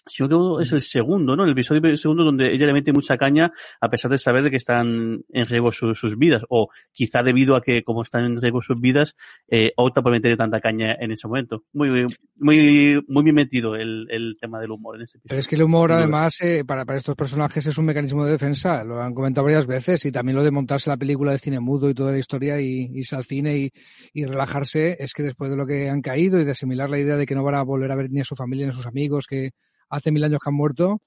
yo 0.09 0.27
creo 0.27 0.57
que 0.57 0.63
es 0.63 0.73
el 0.73 0.81
segundo, 0.81 1.35
¿no? 1.35 1.43
El 1.43 1.51
episodio 1.51 1.95
segundo 1.97 2.23
donde 2.23 2.53
ella 2.53 2.65
le 2.65 2.73
mete 2.73 2.93
mucha 2.93 3.17
caña 3.17 3.51
a 3.81 3.89
pesar 3.89 4.11
de 4.11 4.17
saber 4.17 4.43
de 4.43 4.49
que 4.49 4.57
están 4.57 5.23
en 5.29 5.45
riesgo 5.45 5.71
sus, 5.71 5.99
sus 5.99 6.17
vidas 6.17 6.43
o 6.49 6.69
quizá 6.91 7.23
debido 7.23 7.55
a 7.55 7.61
que 7.61 7.83
como 7.83 8.03
están 8.03 8.25
en 8.25 8.41
riesgo 8.41 8.61
sus 8.61 8.79
vidas 8.79 9.15
eh, 9.47 9.71
opta 9.75 10.01
por 10.01 10.11
meter 10.11 10.37
tanta 10.37 10.59
caña 10.59 10.95
en 10.99 11.11
ese 11.11 11.27
momento. 11.27 11.63
Muy 11.73 12.05
muy 12.35 13.03
muy 13.07 13.23
bien 13.23 13.35
metido 13.35 13.75
el, 13.75 14.07
el 14.09 14.37
tema 14.39 14.59
del 14.59 14.71
humor 14.71 14.95
en 14.95 15.03
este 15.03 15.17
episodio. 15.17 15.29
Pero 15.29 15.39
es 15.39 15.47
que 15.47 15.55
el 15.55 15.63
humor 15.63 15.91
además 15.91 16.39
eh, 16.41 16.63
para, 16.65 16.85
para 16.85 16.97
estos 16.97 17.15
personajes 17.15 17.65
es 17.65 17.77
un 17.77 17.85
mecanismo 17.85 18.25
de 18.25 18.31
defensa, 18.31 18.83
lo 18.83 19.01
han 19.01 19.13
comentado 19.13 19.45
varias 19.45 19.67
veces 19.67 20.05
y 20.05 20.11
también 20.11 20.35
lo 20.35 20.43
de 20.43 20.51
montarse 20.51 20.89
la 20.89 20.97
película 20.97 21.31
de 21.31 21.39
cine 21.39 21.59
mudo 21.59 21.89
y 21.89 21.93
toda 21.93 22.11
la 22.11 22.19
historia 22.19 22.59
y 22.59 22.91
irse 22.93 23.15
al 23.15 23.23
cine 23.23 23.57
y, 23.57 23.71
y 24.13 24.25
relajarse 24.25 24.97
es 24.99 25.13
que 25.13 25.23
después 25.23 25.51
de 25.51 25.57
lo 25.57 25.65
que 25.65 25.89
han 25.89 26.01
caído 26.01 26.39
y 26.39 26.45
de 26.45 26.51
asimilar 26.51 26.89
la 26.89 26.99
idea 26.99 27.15
de 27.15 27.25
que 27.25 27.35
no 27.35 27.43
van 27.43 27.55
a 27.55 27.63
volver 27.63 27.91
a 27.91 27.95
ver 27.95 28.09
ni 28.11 28.21
a 28.21 28.23
su 28.23 28.35
familia 28.35 28.65
ni 28.65 28.71
a 28.71 28.75
sus 28.75 28.87
amigos 28.87 29.25
que 29.27 29.51
hace 29.89 30.11
mil 30.11 30.23
años 30.23 30.39
que 30.43 30.49
han 30.49 30.55
muerto, 30.55 31.01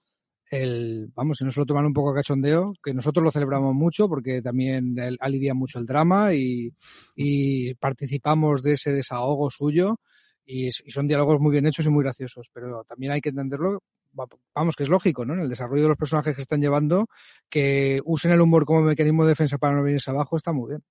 el, 0.50 1.10
vamos, 1.14 1.38
si 1.38 1.44
no 1.44 1.50
se 1.50 1.60
lo 1.60 1.66
toman 1.66 1.86
un 1.86 1.92
poco 1.92 2.10
a 2.10 2.14
cachondeo, 2.14 2.72
que 2.82 2.92
nosotros 2.92 3.22
lo 3.22 3.30
celebramos 3.30 3.74
mucho 3.74 4.08
porque 4.08 4.42
también 4.42 4.96
alivia 5.20 5.54
mucho 5.54 5.78
el 5.78 5.86
drama 5.86 6.34
y, 6.34 6.72
y, 7.14 7.74
participamos 7.74 8.62
de 8.62 8.72
ese 8.72 8.92
desahogo 8.92 9.48
suyo 9.50 10.00
y, 10.44 10.66
y, 10.66 10.70
son 10.70 11.06
diálogos 11.06 11.40
muy 11.40 11.52
bien 11.52 11.66
hechos 11.66 11.86
y 11.86 11.90
muy 11.90 12.02
graciosos, 12.02 12.50
pero 12.52 12.82
también 12.84 13.12
hay 13.12 13.20
que 13.20 13.28
entenderlo, 13.28 13.82
vamos, 14.12 14.76
que 14.76 14.82
es 14.82 14.88
lógico, 14.88 15.24
¿no? 15.24 15.34
En 15.34 15.40
el 15.40 15.48
desarrollo 15.48 15.84
de 15.84 15.88
los 15.90 15.98
personajes 15.98 16.34
que 16.34 16.42
están 16.42 16.60
llevando, 16.60 17.06
que 17.48 18.00
usen 18.04 18.32
el 18.32 18.40
humor 18.40 18.64
como 18.64 18.82
mecanismo 18.82 19.24
de 19.24 19.30
defensa 19.30 19.58
para 19.58 19.76
no 19.76 19.84
venirse 19.84 20.10
abajo 20.10 20.36
está 20.36 20.52
muy 20.52 20.70
bien. 20.70 20.82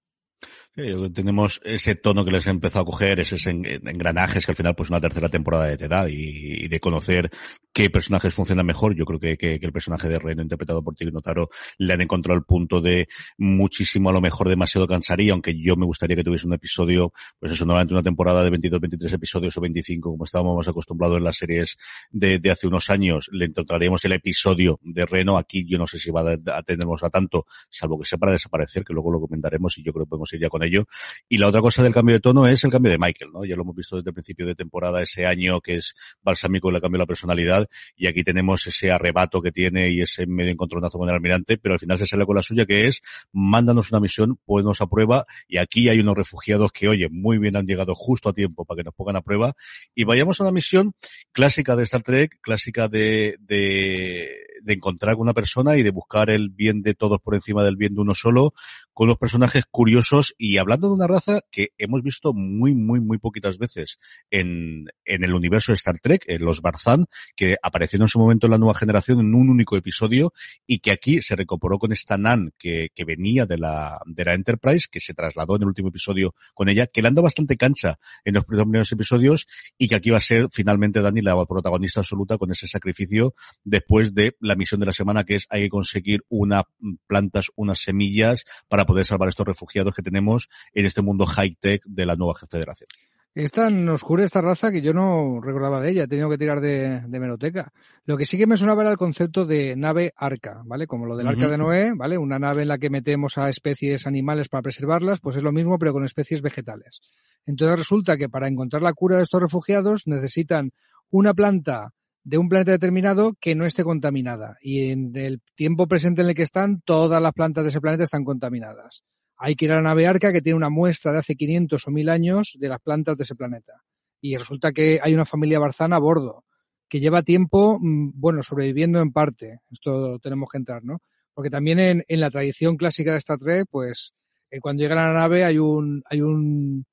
Tenemos 0.75 1.59
ese 1.65 1.95
tono 1.95 2.23
que 2.23 2.31
les 2.31 2.47
ha 2.47 2.51
empezado 2.51 2.83
a 2.83 2.85
coger, 2.85 3.19
esos 3.19 3.45
engranajes 3.47 4.45
que 4.45 4.51
al 4.51 4.55
final 4.55 4.75
pues 4.75 4.89
una 4.89 5.01
tercera 5.01 5.27
temporada 5.27 5.65
de 5.65 5.85
edad 5.85 6.07
y, 6.09 6.67
de 6.67 6.79
conocer 6.79 7.31
qué 7.73 7.89
personajes 7.89 8.33
funcionan 8.33 8.65
mejor. 8.65 8.95
Yo 8.95 9.03
creo 9.05 9.19
que, 9.19 9.59
el 9.61 9.71
personaje 9.73 10.07
de 10.07 10.19
Reno 10.19 10.41
interpretado 10.41 10.81
por 10.83 10.95
Tigre 10.95 11.11
Notaro 11.11 11.49
le 11.79 11.93
han 11.93 12.01
encontrado 12.01 12.37
el 12.37 12.45
punto 12.45 12.81
de 12.81 13.07
muchísimo 13.37 14.09
a 14.09 14.13
lo 14.13 14.21
mejor 14.21 14.47
demasiado 14.47 14.87
cansaría, 14.87 15.33
aunque 15.33 15.59
yo 15.59 15.75
me 15.75 15.85
gustaría 15.85 16.15
que 16.15 16.23
tuviese 16.23 16.47
un 16.47 16.53
episodio, 16.53 17.13
pues 17.39 17.51
eso, 17.51 17.65
normalmente 17.65 17.93
una 17.93 18.03
temporada 18.03 18.43
de 18.43 18.49
22, 18.51 18.79
23 18.79 19.13
episodios 19.13 19.57
o 19.57 19.61
25, 19.61 20.11
como 20.11 20.23
estábamos 20.23 20.67
acostumbrados 20.67 21.17
en 21.17 21.23
las 21.23 21.37
series 21.37 21.77
de, 22.11 22.39
hace 22.49 22.67
unos 22.67 22.89
años, 22.89 23.29
le 23.33 23.45
encontraríamos 23.45 24.05
el 24.05 24.13
episodio 24.13 24.79
de 24.83 25.05
Reno. 25.05 25.37
Aquí 25.37 25.65
yo 25.67 25.77
no 25.77 25.87
sé 25.87 25.97
si 25.97 26.11
va 26.11 26.21
a 26.31 26.63
tenernos 26.63 27.03
a 27.03 27.09
tanto, 27.09 27.45
salvo 27.69 27.99
que 27.99 28.05
sea 28.05 28.17
para 28.17 28.31
desaparecer, 28.33 28.83
que 28.83 28.93
luego 28.93 29.11
lo 29.11 29.19
comentaremos 29.19 29.77
y 29.77 29.83
yo 29.83 29.91
creo 29.91 30.05
que 30.05 30.09
podemos 30.09 30.31
ir 30.33 30.41
ya 30.41 30.49
con 30.49 30.58
ello. 30.63 30.85
Y 31.27 31.37
la 31.37 31.47
otra 31.47 31.61
cosa 31.61 31.83
del 31.83 31.93
cambio 31.93 32.15
de 32.15 32.19
tono 32.19 32.47
es 32.47 32.63
el 32.63 32.71
cambio 32.71 32.91
de 32.91 32.97
Michael, 32.97 33.31
¿no? 33.31 33.45
Ya 33.45 33.55
lo 33.55 33.63
hemos 33.63 33.75
visto 33.75 33.97
desde 33.97 34.09
el 34.09 34.13
principio 34.13 34.45
de 34.45 34.55
temporada 34.55 35.01
ese 35.01 35.25
año 35.25 35.61
que 35.61 35.75
es 35.75 35.93
balsámico 36.21 36.71
le 36.71 36.81
cambió 36.81 36.99
la 36.99 37.05
personalidad 37.05 37.67
y 37.95 38.07
aquí 38.07 38.23
tenemos 38.23 38.65
ese 38.67 38.91
arrebato 38.91 39.41
que 39.41 39.51
tiene 39.51 39.89
y 39.89 40.01
ese 40.01 40.25
medio 40.27 40.51
encontronazo 40.51 40.97
con 40.97 41.09
el 41.09 41.15
almirante, 41.15 41.57
pero 41.57 41.73
al 41.73 41.79
final 41.79 41.97
se 41.97 42.05
sale 42.05 42.25
con 42.25 42.35
la 42.35 42.41
suya 42.41 42.65
que 42.65 42.87
es 42.87 43.01
mándanos 43.31 43.91
una 43.91 43.99
misión, 43.99 44.37
ponnos 44.45 44.81
a 44.81 44.87
prueba 44.87 45.25
y 45.47 45.57
aquí 45.57 45.89
hay 45.89 45.99
unos 45.99 46.15
refugiados 46.15 46.71
que, 46.71 46.87
oye, 46.87 47.07
muy 47.09 47.37
bien 47.37 47.55
han 47.55 47.65
llegado 47.65 47.95
justo 47.95 48.29
a 48.29 48.33
tiempo 48.33 48.65
para 48.65 48.79
que 48.79 48.83
nos 48.83 48.93
pongan 48.93 49.17
a 49.17 49.21
prueba 49.21 49.53
y 49.95 50.03
vayamos 50.03 50.39
a 50.39 50.43
una 50.43 50.51
misión 50.51 50.93
clásica 51.31 51.75
de 51.75 51.83
Star 51.83 52.03
Trek, 52.03 52.39
clásica 52.41 52.87
de, 52.87 53.37
de 53.39 54.48
de 54.61 54.73
encontrar 54.73 55.15
con 55.15 55.23
una 55.23 55.33
persona 55.33 55.77
y 55.77 55.83
de 55.83 55.91
buscar 55.91 56.29
el 56.29 56.49
bien 56.49 56.81
de 56.81 56.93
todos 56.93 57.19
por 57.21 57.35
encima 57.35 57.63
del 57.63 57.75
bien 57.75 57.95
de 57.95 58.01
uno 58.01 58.15
solo, 58.15 58.53
con 58.93 59.07
los 59.07 59.17
personajes 59.17 59.63
curiosos 59.69 60.35
y 60.37 60.57
hablando 60.57 60.87
de 60.87 60.93
una 60.93 61.07
raza 61.07 61.41
que 61.51 61.69
hemos 61.77 62.03
visto 62.03 62.33
muy, 62.33 62.75
muy, 62.75 62.99
muy 62.99 63.17
poquitas 63.17 63.57
veces 63.57 63.97
en, 64.29 64.87
en 65.05 65.23
el 65.23 65.33
universo 65.33 65.71
de 65.71 65.77
Star 65.77 65.99
Trek, 65.99 66.25
los 66.39 66.61
Barzan, 66.61 67.05
que 67.35 67.55
aparecieron 67.63 68.05
en 68.05 68.09
su 68.09 68.19
momento 68.19 68.47
en 68.47 68.51
la 68.51 68.57
nueva 68.57 68.73
generación 68.73 69.19
en 69.19 69.33
un 69.33 69.49
único 69.49 69.77
episodio 69.77 70.33
y 70.67 70.79
que 70.79 70.91
aquí 70.91 71.21
se 71.21 71.35
recuperó 71.35 71.79
con 71.79 71.91
esta 71.91 72.17
Nan 72.17 72.51
que, 72.57 72.89
que 72.93 73.05
venía 73.05 73.45
de 73.45 73.57
la, 73.57 73.99
de 74.05 74.25
la 74.25 74.33
Enterprise, 74.33 74.87
que 74.91 74.99
se 74.99 75.13
trasladó 75.13 75.55
en 75.55 75.61
el 75.63 75.69
último 75.69 75.89
episodio 75.89 76.35
con 76.53 76.69
ella, 76.69 76.87
que 76.87 77.01
le 77.01 77.07
anda 77.07 77.21
bastante 77.21 77.57
cancha 77.57 77.99
en 78.25 78.33
los 78.33 78.45
primeros 78.45 78.91
episodios 78.91 79.47
y 79.77 79.87
que 79.87 79.95
aquí 79.95 80.09
va 80.09 80.17
a 80.17 80.21
ser 80.21 80.47
finalmente 80.51 81.01
Dani 81.01 81.21
la 81.21 81.45
protagonista 81.45 82.01
absoluta 82.01 82.37
con 82.37 82.51
ese 82.51 82.67
sacrificio 82.67 83.33
después 83.63 84.13
de 84.13 84.35
la 84.49 84.55
misión 84.55 84.79
de 84.79 84.87
la 84.87 84.93
semana 84.93 85.23
que 85.23 85.35
es 85.35 85.47
hay 85.49 85.63
que 85.63 85.69
conseguir 85.69 86.23
una 86.27 86.63
plantas, 87.07 87.47
unas 87.55 87.79
semillas 87.79 88.43
para 88.67 88.85
poder 88.85 89.05
salvar 89.05 89.29
estos 89.29 89.47
refugiados 89.47 89.93
que 89.93 90.01
tenemos 90.01 90.49
en 90.73 90.85
este 90.85 91.01
mundo 91.01 91.25
high 91.25 91.55
tech 91.59 91.81
de 91.85 92.05
la 92.05 92.15
nueva 92.15 92.33
federación. 92.49 92.89
Es 93.35 93.51
tan 93.51 93.87
oscura 93.87 94.23
esta 94.23 94.41
raza 94.41 94.71
que 94.71 94.81
yo 94.81 94.91
no 94.91 95.39
recordaba 95.39 95.79
de 95.79 95.91
ella, 95.91 96.03
he 96.03 96.07
tenido 96.07 96.29
que 96.29 96.37
tirar 96.37 96.59
de, 96.59 97.01
de 97.07 97.19
meroteca. 97.19 97.71
Lo 98.05 98.17
que 98.17 98.25
sí 98.25 98.37
que 98.37 98.47
me 98.47 98.57
sonaba 98.57 98.81
era 98.81 98.91
el 98.91 98.97
concepto 98.97 99.45
de 99.45 99.75
nave 99.75 100.11
arca, 100.17 100.61
¿vale? 100.65 100.87
Como 100.87 101.05
lo 101.05 101.15
del 101.15 101.27
arca 101.27 101.47
de 101.47 101.57
Noé, 101.57 101.93
¿vale? 101.95 102.17
Una 102.17 102.39
nave 102.39 102.63
en 102.63 102.67
la 102.67 102.79
que 102.79 102.89
metemos 102.89 103.37
a 103.37 103.47
especies 103.47 104.07
animales 104.07 104.49
para 104.49 104.63
preservarlas, 104.63 105.19
pues 105.19 105.35
es 105.35 105.43
lo 105.43 105.51
mismo 105.51 105.77
pero 105.77 105.93
con 105.93 106.03
especies 106.03 106.41
vegetales. 106.41 107.01
Entonces 107.45 107.77
resulta 107.77 108.17
que 108.17 108.29
para 108.29 108.47
encontrar 108.47 108.81
la 108.81 108.93
cura 108.93 109.17
de 109.17 109.23
estos 109.23 109.41
refugiados 109.41 110.07
necesitan 110.07 110.71
una 111.11 111.33
planta 111.33 111.93
de 112.23 112.37
un 112.37 112.49
planeta 112.49 112.71
determinado 112.71 113.35
que 113.39 113.55
no 113.55 113.65
esté 113.65 113.83
contaminada. 113.83 114.57
Y 114.61 114.89
en 114.91 115.15
el 115.15 115.41
tiempo 115.55 115.87
presente 115.87 116.21
en 116.21 116.29
el 116.29 116.35
que 116.35 116.43
están, 116.43 116.81
todas 116.81 117.21
las 117.21 117.33
plantas 117.33 117.63
de 117.63 117.69
ese 117.69 117.81
planeta 117.81 118.03
están 118.03 118.23
contaminadas. 118.23 119.03
Hay 119.37 119.55
que 119.55 119.65
ir 119.65 119.71
a 119.71 119.75
la 119.75 119.81
nave 119.81 120.05
Arca 120.05 120.33
que 120.33 120.41
tiene 120.41 120.57
una 120.57 120.69
muestra 120.69 121.11
de 121.11 121.19
hace 121.19 121.35
500 121.35 121.87
o 121.87 121.91
1000 121.91 122.09
años 122.09 122.57
de 122.59 122.67
las 122.67 122.81
plantas 122.81 123.17
de 123.17 123.23
ese 123.23 123.35
planeta. 123.35 123.73
Y 124.21 124.35
resulta 124.35 124.73
que 124.73 124.99
hay 125.01 125.13
una 125.13 125.25
familia 125.25 125.59
barzana 125.59 125.95
a 125.95 125.99
bordo 125.99 126.43
que 126.89 126.99
lleva 126.99 127.21
tiempo, 127.21 127.77
mm, 127.79 128.11
bueno, 128.15 128.43
sobreviviendo 128.43 128.99
en 128.99 129.11
parte. 129.13 129.59
Esto 129.71 130.19
tenemos 130.19 130.49
que 130.51 130.57
entrar, 130.57 130.83
¿no? 130.83 131.01
Porque 131.33 131.49
también 131.49 132.03
en, 132.05 132.19
la 132.19 132.31
tradición 132.31 132.75
clásica 132.75 133.11
de 133.11 133.19
Star 133.19 133.37
Trek, 133.37 133.67
pues 133.69 134.13
eh, 134.51 134.59
cuando 134.59 134.81
llega 134.81 135.01
a 135.01 135.07
la 135.07 135.19
nave 135.19 135.45
hay 135.45 135.59
un, 135.59 136.01
hay 136.09 136.21
un, 136.21 136.85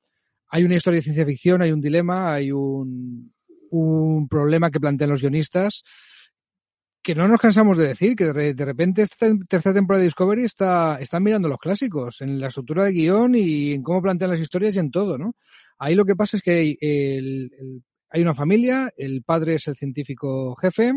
hay 0.49 0.65
una 0.65 0.77
historia 0.77 0.99
de 0.99 1.03
ciencia 1.03 1.27
ficción, 1.27 1.63
hay 1.63 1.73
un 1.73 1.81
dilema, 1.81 2.33
hay 2.33 2.53
un, 2.53 3.33
un 3.79 4.29
problema 4.29 4.71
que 4.71 4.81
plantean 4.81 5.11
los 5.11 5.21
guionistas 5.21 5.83
que 7.07 7.15
no 7.15 7.29
nos 7.29 7.41
cansamos 7.41 7.79
de 7.79 7.87
decir, 7.87 8.17
que 8.17 8.25
de 8.25 8.65
repente 8.65 9.03
esta 9.03 9.29
tercera 9.49 9.77
temporada 9.77 10.01
de 10.01 10.07
Discovery 10.07 10.43
está, 10.43 10.99
están 11.01 11.23
mirando 11.23 11.47
los 11.49 11.61
clásicos, 11.61 12.21
en 12.21 12.41
la 12.41 12.49
estructura 12.49 12.83
de 12.83 12.91
guion 12.91 13.37
y 13.37 13.75
en 13.75 13.85
cómo 13.85 14.03
plantean 14.03 14.33
las 14.33 14.41
historias 14.41 14.75
y 14.75 14.81
en 14.81 14.91
todo, 14.91 15.17
¿no? 15.17 15.37
Ahí 15.79 15.95
lo 15.95 16.05
que 16.05 16.17
pasa 16.17 16.37
es 16.37 16.43
que 16.43 16.61
el, 16.61 16.79
el, 16.81 17.83
hay 18.11 18.23
una 18.23 18.35
familia, 18.35 18.93
el 18.97 19.23
padre 19.23 19.55
es 19.55 19.69
el 19.69 19.77
científico 19.77 20.57
jefe 20.57 20.95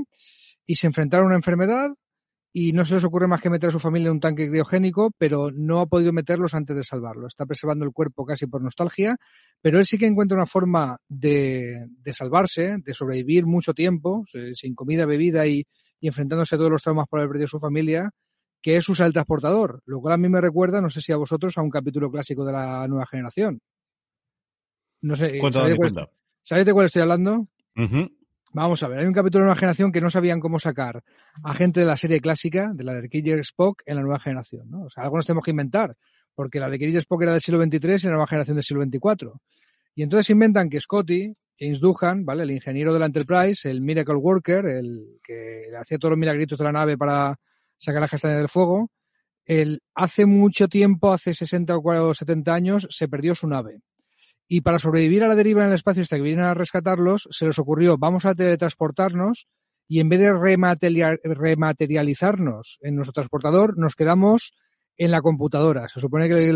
y 0.66 0.76
se 0.78 0.88
enfrentaron 0.88 1.26
a 1.26 1.28
una 1.28 1.36
enfermedad 1.36 1.92
y 2.52 2.74
no 2.74 2.84
se 2.84 2.96
les 2.96 3.06
ocurre 3.06 3.28
más 3.28 3.42
que 3.42 3.50
meter 3.50 3.70
a 3.70 3.72
su 3.72 3.80
familia 3.80 4.08
en 4.08 4.14
un 4.14 4.20
tanque 4.20 4.50
criogénico, 4.50 5.12
pero 5.18 5.52
no 5.52 5.80
ha 5.82 5.86
podido 5.86 6.12
meterlos 6.12 6.56
antes 6.56 6.76
de 6.76 6.84
salvarlo. 6.84 7.28
Está 7.28 7.46
preservando 7.46 7.86
el 7.86 7.92
cuerpo 7.92 8.26
casi 8.26 8.48
por 8.48 8.62
nostalgia, 8.62 9.18
pero 9.62 9.78
él 9.78 9.86
sí 9.86 9.98
que 9.98 10.08
encuentra 10.08 10.36
una 10.36 10.48
forma 10.48 10.98
de, 11.08 11.88
de 11.90 12.14
salvarse, 12.14 12.78
de 12.84 12.94
sobrevivir 12.94 13.46
mucho 13.46 13.74
tiempo, 13.74 14.26
sin 14.54 14.74
comida, 14.74 15.06
bebida 15.06 15.46
y, 15.46 15.66
y 16.00 16.08
enfrentándose 16.08 16.56
a 16.56 16.58
todos 16.58 16.72
los 16.72 16.82
traumas 16.82 17.08
por 17.08 17.20
haber 17.20 17.30
perdido 17.30 17.48
su 17.48 17.60
familia, 17.60 18.10
que 18.62 18.76
es 18.76 18.90
usar 18.90 19.08
el 19.08 19.14
transportador, 19.14 19.82
lo 19.86 20.02
cual 20.02 20.16
a 20.16 20.18
mí 20.18 20.28
me 20.28 20.42
recuerda, 20.42 20.82
no 20.82 20.90
sé 20.90 21.02
si 21.02 21.12
a 21.12 21.18
vosotros, 21.18 21.58
a 21.58 21.62
un 21.62 21.70
capítulo 21.70 22.10
clásico 22.12 22.44
de 22.46 22.54
la 22.54 22.88
nueva 22.88 23.06
generación. 23.06 23.62
No 25.02 25.16
sé, 25.16 25.40
¿sabéis, 25.40 25.56
de 25.56 25.78
cuál, 25.78 26.10
¿sabéis 26.42 26.66
de 26.66 26.74
cuál 26.74 26.86
estoy 26.88 27.02
hablando? 27.04 27.48
Uh 27.76 27.82
-huh. 27.84 28.19
Vamos 28.52 28.82
a 28.82 28.88
ver, 28.88 29.00
hay 29.00 29.06
un 29.06 29.14
capítulo 29.14 29.44
de 29.44 29.46
la 29.46 29.50
nueva 29.50 29.60
generación 29.60 29.92
que 29.92 30.02
no 30.02 30.10
sabían 30.10 30.40
cómo 30.40 30.60
sacar 30.60 31.04
a 31.44 31.54
gente 31.54 31.82
de 31.82 31.86
la 31.86 31.96
serie 31.96 32.20
clásica, 32.20 32.72
de 32.74 32.84
la 32.84 32.94
de 32.96 33.08
Kirk 33.08 33.42
Spock, 33.42 33.84
en 33.86 33.98
la 33.98 34.02
nueva 34.02 34.20
generación. 34.20 34.70
¿no? 34.72 34.86
O 34.86 34.90
sea, 34.90 35.04
algo 35.04 35.18
nos 35.18 35.28
tenemos 35.28 35.46
que 35.46 35.52
inventar, 35.52 35.96
porque 36.34 36.60
la 36.60 36.68
de 36.68 36.80
Kirk 36.80 36.96
Spock 36.96 37.22
era 37.22 37.34
del 37.34 37.42
siglo 37.42 37.62
XXIII 37.64 37.80
y 37.80 38.06
la 38.06 38.12
nueva 38.12 38.28
generación 38.28 38.56
del 38.56 38.64
siglo 38.64 38.84
XXIV. 38.84 39.34
Y 39.94 40.02
entonces 40.02 40.32
inventan 40.32 40.68
que 40.68 40.80
Scotty, 40.80 41.32
James 41.60 41.80
Doohan, 41.80 42.26
¿vale? 42.26 42.44
El 42.44 42.52
ingeniero 42.52 42.92
de 42.92 43.00
la 43.00 43.06
Enterprise, 43.06 43.70
el 43.70 43.82
Miracle 43.82 44.16
Worker, 44.16 44.66
el 44.66 45.20
que 45.24 45.66
hacía 45.80 46.00
todos 46.00 46.14
los 46.14 46.20
milagritos 46.20 46.58
de 46.58 46.64
la 46.64 46.72
nave 46.72 46.98
para 46.98 47.36
sacar 47.78 48.02
las 48.02 48.10
castañas 48.10 48.38
del 48.38 48.50
fuego. 48.50 48.90
El, 49.46 49.82
hace 49.94 50.26
mucho 50.26 50.68
tiempo, 50.68 51.14
hace 51.14 51.36
60 51.36 51.78
o 51.78 52.14
70 52.14 52.54
años, 52.54 52.88
se 52.90 53.08
perdió 53.08 53.36
su 53.36 53.48
nave. 53.48 53.82
Y 54.52 54.62
para 54.62 54.80
sobrevivir 54.80 55.24
a 55.24 55.28
la 55.28 55.36
deriva 55.36 55.62
en 55.62 55.68
el 55.68 55.76
espacio 55.76 56.02
hasta 56.02 56.16
que 56.16 56.24
vinieran 56.24 56.50
a 56.50 56.54
rescatarlos, 56.56 57.28
se 57.30 57.46
les 57.46 57.60
ocurrió, 57.60 58.00
vamos 58.00 58.26
a 58.26 58.34
teletransportarnos 58.34 59.48
y 59.88 60.00
en 60.00 60.10
vez 60.10 60.20
de 60.20 60.34
rematerial, 60.34 61.20
rematerializarnos 61.24 62.80
en 62.82 62.96
nuestro 62.96 63.14
transportador, 63.14 63.78
nos 63.78 63.96
quedamos 63.96 64.54
en 64.98 65.12
la 65.12 65.22
computadora. 65.22 65.88
Se 65.88 66.00
supone 66.00 66.28
que 66.28 66.50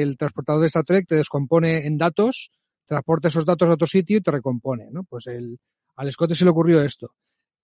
el, 0.00 0.16
transportador 0.16 0.60
de 0.60 0.68
Star 0.68 0.84
Trek 0.84 1.06
te 1.08 1.16
descompone 1.16 1.86
en 1.86 1.98
datos 1.98 2.52
transporta 2.86 3.28
esos 3.28 3.46
datos 3.46 3.68
a 3.68 3.72
otro 3.72 3.86
sitio 3.86 4.18
y 4.18 4.20
te 4.20 4.30
recompone, 4.30 4.88
¿no? 4.90 5.04
Pues 5.04 5.26
el, 5.26 5.58
al 5.96 6.12
Scott 6.12 6.34
se 6.34 6.44
le 6.44 6.50
ocurrió 6.50 6.82
esto. 6.82 7.14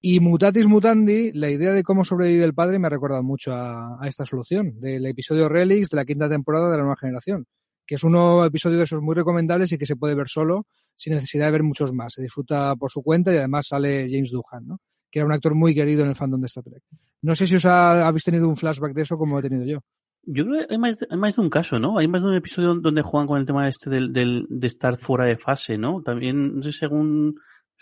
Y 0.00 0.18
mutatis 0.18 0.66
mutandi, 0.66 1.30
la 1.32 1.50
idea 1.50 1.72
de 1.72 1.82
cómo 1.82 2.04
sobrevive 2.04 2.44
el 2.44 2.54
padre 2.54 2.78
me 2.78 2.86
ha 2.86 2.90
recordado 2.90 3.22
mucho 3.22 3.52
a, 3.52 4.02
a, 4.02 4.08
esta 4.08 4.24
solución, 4.24 4.80
del 4.80 5.04
episodio 5.06 5.48
Relics 5.48 5.90
de 5.90 5.96
la 5.96 6.06
quinta 6.06 6.28
temporada 6.28 6.70
de 6.70 6.76
la 6.78 6.82
nueva 6.82 6.96
generación, 6.96 7.46
que 7.90 7.96
es 7.96 8.04
un 8.04 8.14
episodio 8.44 8.78
de 8.78 8.84
esos 8.84 9.02
muy 9.02 9.16
recomendables 9.16 9.72
y 9.72 9.76
que 9.76 9.84
se 9.84 9.96
puede 9.96 10.14
ver 10.14 10.28
solo 10.28 10.64
sin 10.94 11.12
necesidad 11.12 11.46
de 11.46 11.50
ver 11.50 11.64
muchos 11.64 11.92
más. 11.92 12.12
Se 12.12 12.22
disfruta 12.22 12.76
por 12.76 12.88
su 12.88 13.02
cuenta 13.02 13.34
y 13.34 13.36
además 13.38 13.66
sale 13.66 14.06
James 14.08 14.30
Doohan, 14.30 14.64
¿no? 14.64 14.78
que 15.10 15.18
era 15.18 15.26
un 15.26 15.32
actor 15.32 15.56
muy 15.56 15.74
querido 15.74 16.04
en 16.04 16.10
el 16.10 16.14
fandom 16.14 16.40
de 16.40 16.46
Star 16.46 16.62
Trek. 16.62 16.84
No 17.22 17.34
sé 17.34 17.48
si 17.48 17.56
os 17.56 17.66
ha, 17.66 18.06
habéis 18.06 18.22
tenido 18.22 18.48
un 18.48 18.54
flashback 18.54 18.94
de 18.94 19.02
eso 19.02 19.18
como 19.18 19.40
he 19.40 19.42
tenido 19.42 19.64
yo. 19.64 19.80
Yo 20.22 20.44
creo 20.44 20.68
que 20.68 20.72
hay 20.72 20.78
más, 20.78 21.00
de, 21.00 21.08
hay 21.10 21.18
más 21.18 21.34
de 21.34 21.42
un 21.42 21.50
caso, 21.50 21.80
¿no? 21.80 21.98
Hay 21.98 22.06
más 22.06 22.22
de 22.22 22.28
un 22.28 22.36
episodio 22.36 22.76
donde 22.76 23.02
juegan 23.02 23.26
con 23.26 23.40
el 23.40 23.46
tema 23.46 23.68
este 23.68 23.90
del, 23.90 24.12
del, 24.12 24.46
de 24.48 24.68
estar 24.68 24.96
fuera 24.96 25.24
de 25.24 25.36
fase, 25.36 25.76
¿no? 25.76 26.00
También, 26.00 26.58
no 26.58 26.62
sé 26.62 26.70
si 26.70 26.84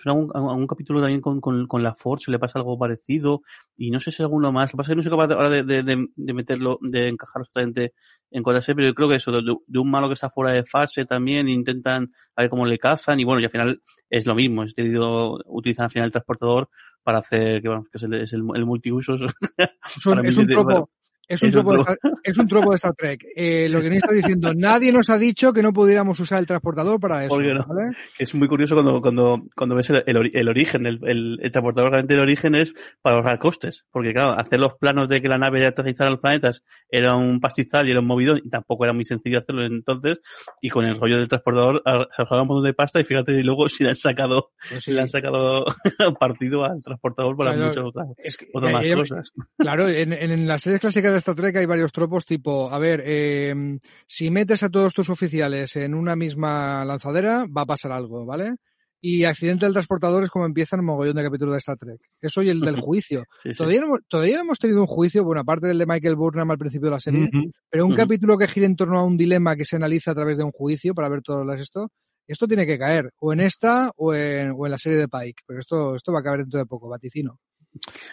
algún, 0.04 0.30
algún, 0.34 0.50
algún 0.50 0.66
capítulo 0.66 1.00
también 1.00 1.20
con, 1.20 1.40
con, 1.40 1.66
con 1.66 1.82
la 1.82 1.94
Force 1.94 2.30
le 2.30 2.38
pasa 2.38 2.58
algo 2.58 2.78
parecido 2.78 3.42
y 3.76 3.90
no 3.90 4.00
sé 4.00 4.10
si 4.10 4.22
alguno 4.22 4.52
más. 4.52 4.72
Lo 4.72 4.72
que 4.72 4.76
pasa 4.78 4.90
es 4.90 4.92
que 4.92 4.96
no 4.96 5.02
soy 5.02 5.10
capaz 5.10 5.34
ahora 5.34 5.50
de, 5.50 5.62
de, 5.62 5.82
de, 5.82 6.06
de 6.14 6.32
meterlo, 6.32 6.78
de 6.82 7.08
encajarlo 7.08 7.46
totalmente 7.46 7.94
en 8.30 8.42
cuanto 8.42 8.58
a 8.58 8.74
pero 8.74 8.88
yo 8.88 8.94
creo 8.94 9.08
que 9.08 9.16
eso, 9.16 9.32
de, 9.32 9.42
de, 9.66 9.78
un 9.78 9.90
malo 9.90 10.08
que 10.08 10.14
está 10.14 10.30
fuera 10.30 10.52
de 10.52 10.64
fase 10.64 11.04
también, 11.04 11.48
intentan 11.48 12.12
a 12.36 12.42
ver 12.42 12.50
cómo 12.50 12.66
le 12.66 12.78
cazan 12.78 13.18
y 13.20 13.24
bueno, 13.24 13.40
y 13.40 13.44
al 13.44 13.50
final 13.50 13.82
es 14.10 14.26
lo 14.26 14.34
mismo, 14.34 14.62
es 14.62 14.74
decidido 14.74 15.38
utilizar 15.46 15.84
al 15.84 15.90
final 15.90 16.06
el 16.06 16.12
transportador 16.12 16.68
para 17.02 17.18
hacer 17.18 17.62
que, 17.62 17.68
bueno, 17.68 17.84
que 17.90 17.96
es 17.96 18.02
el, 18.02 18.14
es 18.14 18.32
el, 18.32 18.42
el 18.54 18.66
multiusos. 18.66 19.22
Es 19.96 20.04
un, 20.04 20.26
es 20.26 20.36
un 20.36 20.46
tropo, 20.46 20.90
es 21.28 21.42
un, 21.42 21.50
tropo 21.50 21.72
de 21.72 21.76
Star, 21.76 21.98
es 22.24 22.38
un 22.38 22.48
tropo 22.48 22.70
de 22.70 22.76
Star 22.76 22.94
Trek. 22.94 23.26
Eh, 23.36 23.68
lo 23.68 23.82
que 23.82 23.90
me 23.90 23.96
está 23.96 24.12
diciendo, 24.14 24.52
nadie 24.54 24.92
nos 24.92 25.10
ha 25.10 25.18
dicho 25.18 25.52
que 25.52 25.62
no 25.62 25.72
pudiéramos 25.72 26.18
usar 26.20 26.38
el 26.38 26.46
transportador 26.46 26.98
para 26.98 27.24
eso. 27.24 27.38
No? 27.38 27.66
¿vale? 27.66 27.96
Es 28.18 28.34
muy 28.34 28.48
curioso 28.48 28.74
cuando, 28.74 29.00
cuando, 29.02 29.42
cuando 29.54 29.76
ves 29.76 29.90
el, 29.90 30.02
el, 30.06 30.30
el 30.34 30.48
origen, 30.48 30.86
el, 30.86 30.98
el, 31.02 31.52
transportador 31.52 31.90
realmente 31.90 32.14
el 32.14 32.20
origen 32.20 32.54
es 32.54 32.74
para 33.02 33.16
ahorrar 33.16 33.38
costes. 33.38 33.84
Porque 33.90 34.12
claro, 34.12 34.38
hacer 34.40 34.58
los 34.58 34.74
planos 34.78 35.08
de 35.08 35.20
que 35.20 35.28
la 35.28 35.38
nave 35.38 35.66
aterrizara 35.66 36.08
en 36.08 36.12
los 36.12 36.20
planetas 36.20 36.64
era 36.90 37.14
un 37.14 37.40
pastizal 37.40 37.86
y 37.86 37.90
era 37.90 38.00
un 38.00 38.06
movidón 38.06 38.40
y 38.42 38.48
tampoco 38.48 38.84
era 38.84 38.94
muy 38.94 39.04
sencillo 39.04 39.40
hacerlo 39.40 39.66
entonces. 39.66 40.22
Y 40.62 40.70
con 40.70 40.86
el 40.86 40.98
rollo 40.98 41.18
del 41.18 41.28
transportador 41.28 41.82
se 41.84 42.22
ahorraba 42.22 42.42
un 42.42 42.48
montón 42.48 42.64
de 42.64 42.74
pasta 42.74 43.00
y 43.00 43.04
fíjate 43.04 43.32
y 43.32 43.42
luego 43.42 43.68
si 43.68 43.84
le 43.84 43.90
han 43.90 43.96
sacado, 43.96 44.50
pues 44.70 44.84
sí. 44.84 44.92
le 44.92 45.02
han 45.02 45.08
sacado 45.08 45.66
partido 46.18 46.64
al 46.64 46.82
transportador 46.82 47.36
para 47.36 47.52
claro, 47.52 47.68
muchas 47.68 47.84
otras, 47.84 48.08
es 48.16 48.36
que, 48.36 48.46
otras 48.54 48.72
más 48.72 48.84
hay, 48.84 48.94
cosas. 48.94 49.32
Claro, 49.58 49.88
en, 49.88 50.12
en 50.12 50.46
las 50.48 50.62
series 50.62 50.80
clásicas 50.80 51.12
de 51.12 51.17
Star 51.18 51.34
Trek 51.34 51.56
hay 51.56 51.66
varios 51.66 51.92
tropos 51.92 52.24
tipo, 52.24 52.70
a 52.70 52.78
ver, 52.78 53.02
eh, 53.04 53.78
si 54.06 54.30
metes 54.30 54.62
a 54.62 54.68
todos 54.68 54.92
tus 54.94 55.10
oficiales 55.10 55.76
en 55.76 55.94
una 55.94 56.16
misma 56.16 56.84
lanzadera, 56.84 57.46
va 57.46 57.62
a 57.62 57.66
pasar 57.66 57.92
algo, 57.92 58.24
¿vale? 58.24 58.54
Y 59.00 59.24
accidente 59.24 59.64
del 59.64 59.74
transportador 59.74 60.24
es 60.24 60.30
como 60.30 60.44
empiezan 60.44 60.80
el 60.80 60.86
mogollón 60.86 61.14
de 61.14 61.22
capítulos 61.22 61.52
de 61.54 61.58
Star 61.58 61.76
Trek. 61.76 62.00
Eso 62.20 62.42
y 62.42 62.50
el 62.50 62.60
del 62.60 62.80
juicio. 62.80 63.24
sí, 63.42 63.52
todavía, 63.52 63.80
sí. 63.82 63.86
No, 63.86 63.98
todavía 64.08 64.36
no 64.36 64.40
hemos 64.42 64.58
tenido 64.58 64.80
un 64.80 64.86
juicio, 64.86 65.22
bueno, 65.24 65.40
aparte 65.40 65.68
del 65.68 65.78
de 65.78 65.86
Michael 65.86 66.16
Burnham 66.16 66.50
al 66.50 66.58
principio 66.58 66.86
de 66.86 66.92
la 66.92 67.00
serie, 67.00 67.24
uh 67.24 67.26
-huh. 67.26 67.52
pero 67.70 67.84
un 67.86 67.92
uh 67.92 67.94
-huh. 67.94 67.98
capítulo 67.98 68.36
que 68.36 68.48
gira 68.48 68.66
en 68.66 68.76
torno 68.76 68.98
a 68.98 69.04
un 69.04 69.16
dilema 69.16 69.54
que 69.54 69.64
se 69.64 69.76
analiza 69.76 70.10
a 70.10 70.14
través 70.14 70.36
de 70.38 70.44
un 70.44 70.52
juicio 70.52 70.94
para 70.94 71.08
ver 71.08 71.20
las 71.46 71.60
esto, 71.60 71.90
esto 72.26 72.46
tiene 72.46 72.66
que 72.66 72.78
caer, 72.78 73.10
o 73.20 73.32
en 73.32 73.40
esta 73.40 73.90
o 73.96 74.12
en, 74.14 74.52
o 74.56 74.66
en 74.66 74.70
la 74.70 74.78
serie 74.78 74.98
de 74.98 75.08
Pike. 75.08 75.42
Pero 75.46 75.60
esto, 75.60 75.94
esto 75.94 76.12
va 76.12 76.20
a 76.20 76.22
caer 76.22 76.40
dentro 76.40 76.58
de 76.58 76.66
poco, 76.66 76.88
vaticino. 76.88 77.38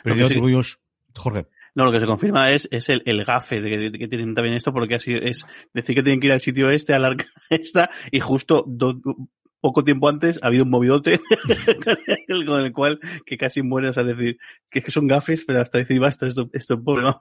Pero 0.04 0.16
yo, 0.16 0.30
sí. 0.64 0.76
Jorge. 1.16 1.48
No, 1.76 1.84
lo 1.84 1.92
que 1.92 2.00
se 2.00 2.06
confirma 2.06 2.52
es, 2.52 2.68
es 2.72 2.88
el, 2.90 3.04
el 3.06 3.26
gafe 3.26 3.60
de 3.60 3.92
que, 3.92 4.08
tienen 4.08 4.34
también 4.34 4.56
esto, 4.56 4.72
porque 4.72 4.96
así 4.96 5.14
es 5.14 5.46
decir 5.74 5.94
que 5.96 6.04
tienen 6.04 6.22
que 6.22 6.28
ir 6.28 6.34
al 6.34 6.40
sitio 6.40 6.70
este, 6.70 6.94
a 6.94 7.00
la 7.00 7.16
esta, 7.50 7.90
y 8.12 8.22
justo 8.22 8.66
poco 9.66 9.84
tiempo 9.84 10.08
antes 10.08 10.38
ha 10.44 10.48
habido 10.48 10.64
un 10.64 10.70
movidote 10.70 11.20
con 12.46 12.60
el 12.62 12.72
cual 12.72 13.00
que 13.26 13.36
casi 13.36 13.64
muere, 13.64 13.90
o 13.90 13.94
sea, 13.94 14.04
decir, 14.04 14.38
que 14.70 14.92
son 14.92 15.08
gafes, 15.08 15.44
pero 15.44 15.60
hasta 15.60 15.80
decir, 15.80 16.00
basta, 16.00 16.28
esto, 16.28 16.52
esto 16.54 16.76
es 16.76 16.80
pobre, 16.82 17.02
¿no? 17.02 17.20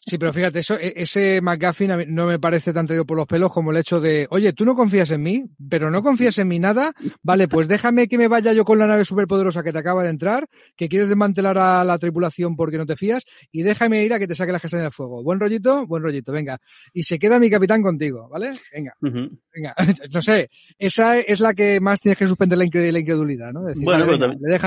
Sí, 0.00 0.18
pero 0.18 0.32
fíjate, 0.32 0.58
eso, 0.58 0.74
e, 0.74 0.92
ese 0.96 1.40
McGuffin 1.40 2.12
no 2.12 2.26
me 2.26 2.40
parece 2.40 2.72
tan 2.72 2.84
traído 2.84 3.06
por 3.06 3.16
los 3.16 3.28
pelos 3.28 3.52
como 3.52 3.70
el 3.70 3.76
hecho 3.76 4.00
de, 4.00 4.26
oye, 4.30 4.52
tú 4.52 4.64
no 4.64 4.74
confías 4.74 5.12
en 5.12 5.22
mí, 5.22 5.44
pero 5.70 5.88
no 5.88 6.02
confías 6.02 6.36
en 6.38 6.48
mí 6.48 6.58
nada, 6.58 6.92
vale, 7.22 7.46
pues 7.46 7.68
déjame 7.68 8.08
que 8.08 8.18
me 8.18 8.26
vaya 8.26 8.52
yo 8.52 8.64
con 8.64 8.80
la 8.80 8.88
nave 8.88 9.04
superpoderosa 9.04 9.62
que 9.62 9.70
te 9.70 9.78
acaba 9.78 10.02
de 10.02 10.10
entrar, 10.10 10.48
que 10.76 10.88
quieres 10.88 11.08
desmantelar 11.08 11.56
a 11.58 11.84
la 11.84 11.96
tripulación 11.98 12.56
porque 12.56 12.76
no 12.76 12.86
te 12.86 12.96
fías, 12.96 13.24
y 13.52 13.62
déjame 13.62 14.02
ir 14.02 14.12
a 14.14 14.18
que 14.18 14.26
te 14.26 14.34
saque 14.34 14.50
la 14.50 14.58
gesta 14.58 14.78
del 14.78 14.90
fuego. 14.90 15.22
Buen 15.22 15.38
rollito, 15.38 15.86
buen 15.86 16.02
rollito, 16.02 16.32
venga. 16.32 16.58
Y 16.92 17.04
se 17.04 17.20
queda 17.20 17.38
mi 17.38 17.50
capitán 17.50 17.82
contigo, 17.82 18.28
¿vale? 18.28 18.50
Venga, 18.72 18.96
venga. 19.00 19.76
no 20.12 20.20
sé, 20.20 20.50
esa 20.76 21.20
es 21.20 21.38
la 21.38 21.54
que 21.54 21.83
más 21.84 22.00
tienes 22.00 22.18
que 22.18 22.26
suspender 22.26 22.58
la, 22.58 22.64
incredulidad, 22.64 23.52
¿no? 23.52 23.62
bueno, 23.76 24.06
pero 24.06 24.18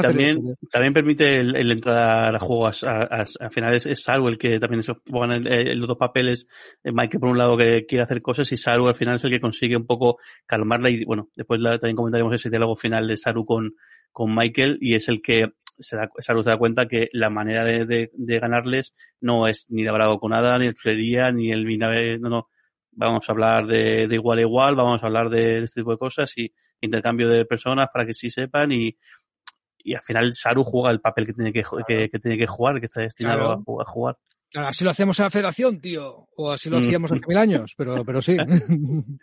también, 0.01 0.55
también, 0.71 0.93
permite 0.93 1.39
el, 1.39 1.71
entrar 1.71 2.35
a 2.35 2.39
juegos, 2.39 2.83
al 2.83 3.51
final 3.51 3.75
es, 3.75 4.01
Saru 4.01 4.29
el 4.29 4.37
que 4.37 4.59
también 4.59 4.79
eso, 4.79 5.01
en, 5.05 5.79
los 5.79 5.87
dos 5.87 5.97
papeles, 5.97 6.47
eh, 6.83 6.91
Mike 6.93 7.19
por 7.19 7.29
un 7.29 7.37
lado 7.37 7.57
que 7.57 7.85
quiere 7.85 8.03
hacer 8.03 8.21
cosas 8.21 8.51
y 8.51 8.57
Saru 8.57 8.87
al 8.87 8.95
final 8.95 9.15
es 9.15 9.23
el 9.25 9.31
que 9.31 9.41
consigue 9.41 9.75
un 9.75 9.85
poco 9.85 10.19
calmarla 10.45 10.89
y 10.89 11.03
bueno, 11.03 11.29
después 11.35 11.61
también 11.61 11.95
comentaremos 11.95 12.33
ese 12.33 12.49
diálogo 12.49 12.75
final 12.75 13.07
de 13.07 13.17
Saru 13.17 13.45
con, 13.45 13.73
con 14.11 14.33
Michael 14.33 14.77
y 14.79 14.95
es 14.95 15.09
el 15.09 15.21
que 15.21 15.51
se 15.79 15.97
da, 15.97 16.09
Saru 16.19 16.43
se 16.43 16.49
da 16.51 16.57
cuenta 16.57 16.87
que 16.87 17.09
la 17.11 17.29
manera 17.29 17.65
de, 17.65 18.09
de, 18.13 18.39
ganarles 18.39 18.95
no 19.19 19.47
es 19.47 19.65
ni 19.69 19.83
de 19.83 20.17
con 20.19 20.31
nada, 20.31 20.57
ni 20.57 20.67
de 20.67 20.73
chulería, 20.73 21.31
ni 21.31 21.51
el 21.51 21.65
no, 22.19 22.29
no, 22.29 22.47
vamos 22.97 23.29
a 23.29 23.31
hablar 23.31 23.67
de, 23.67 24.07
de, 24.07 24.15
igual 24.15 24.39
a 24.39 24.41
igual, 24.41 24.75
vamos 24.75 25.01
a 25.03 25.05
hablar 25.05 25.29
de, 25.29 25.59
este 25.59 25.81
tipo 25.81 25.91
de 25.91 25.97
cosas 25.97 26.35
y 26.37 26.51
intercambio 26.81 27.29
de 27.29 27.45
personas 27.45 27.89
para 27.91 28.05
que 28.05 28.13
sí 28.13 28.29
sepan 28.29 28.71
y, 28.71 28.97
y 29.79 29.93
al 29.95 30.01
final 30.01 30.33
Saru 30.33 30.63
juega 30.63 30.91
el 30.91 30.99
papel 30.99 31.25
que 31.25 31.33
tiene 31.33 31.53
que, 31.53 31.63
que, 31.87 32.19
tiene 32.19 32.37
que 32.37 32.47
jugar, 32.47 32.79
que 32.79 32.87
está 32.87 33.01
destinado 33.01 33.51
a, 33.53 33.85
jugar. 33.85 34.17
Claro, 34.49 34.67
así 34.67 34.83
lo 34.83 34.91
hacemos 34.91 35.19
en 35.19 35.23
la 35.23 35.29
federación, 35.29 35.81
tío. 35.81 36.27
O 36.35 36.51
así 36.51 36.69
lo 36.69 36.79
mm. 36.79 36.83
hacíamos 36.83 37.11
hace 37.11 37.27
mil 37.27 37.37
años, 37.37 37.73
pero, 37.77 38.03
pero 38.05 38.21
sí. 38.21 38.37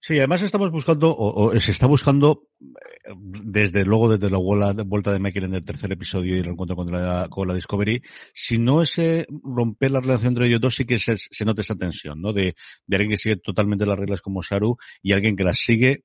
Sí, 0.00 0.18
además 0.18 0.42
estamos 0.42 0.70
buscando, 0.70 1.14
o, 1.16 1.58
se 1.58 1.72
está 1.72 1.86
buscando, 1.86 2.44
eh, 2.60 3.12
desde 3.18 3.84
luego 3.84 4.16
desde 4.16 4.30
la 4.30 4.38
vuelta 4.38 5.12
de 5.12 5.18
Michael 5.18 5.46
en 5.46 5.54
el 5.54 5.64
tercer 5.64 5.92
episodio 5.92 6.36
y 6.36 6.40
el 6.40 6.46
encuentro 6.46 6.76
con 6.76 6.90
la, 6.90 7.26
con 7.28 7.48
la 7.48 7.54
Discovery, 7.54 8.00
si 8.32 8.58
no 8.58 8.82
ese 8.82 9.26
romper 9.42 9.90
la 9.90 10.00
relación 10.00 10.28
entre 10.28 10.46
ellos 10.46 10.60
dos, 10.60 10.76
sí 10.76 10.84
que 10.84 10.98
se, 10.98 11.16
se 11.18 11.44
nota 11.44 11.62
esa 11.62 11.74
tensión, 11.74 12.20
¿no? 12.20 12.32
De, 12.32 12.54
de 12.86 12.96
alguien 12.96 13.10
que 13.10 13.18
sigue 13.18 13.36
totalmente 13.36 13.84
las 13.84 13.98
reglas 13.98 14.20
como 14.20 14.42
Saru 14.42 14.76
y 15.02 15.12
alguien 15.12 15.36
que 15.36 15.44
las 15.44 15.58
sigue 15.58 16.04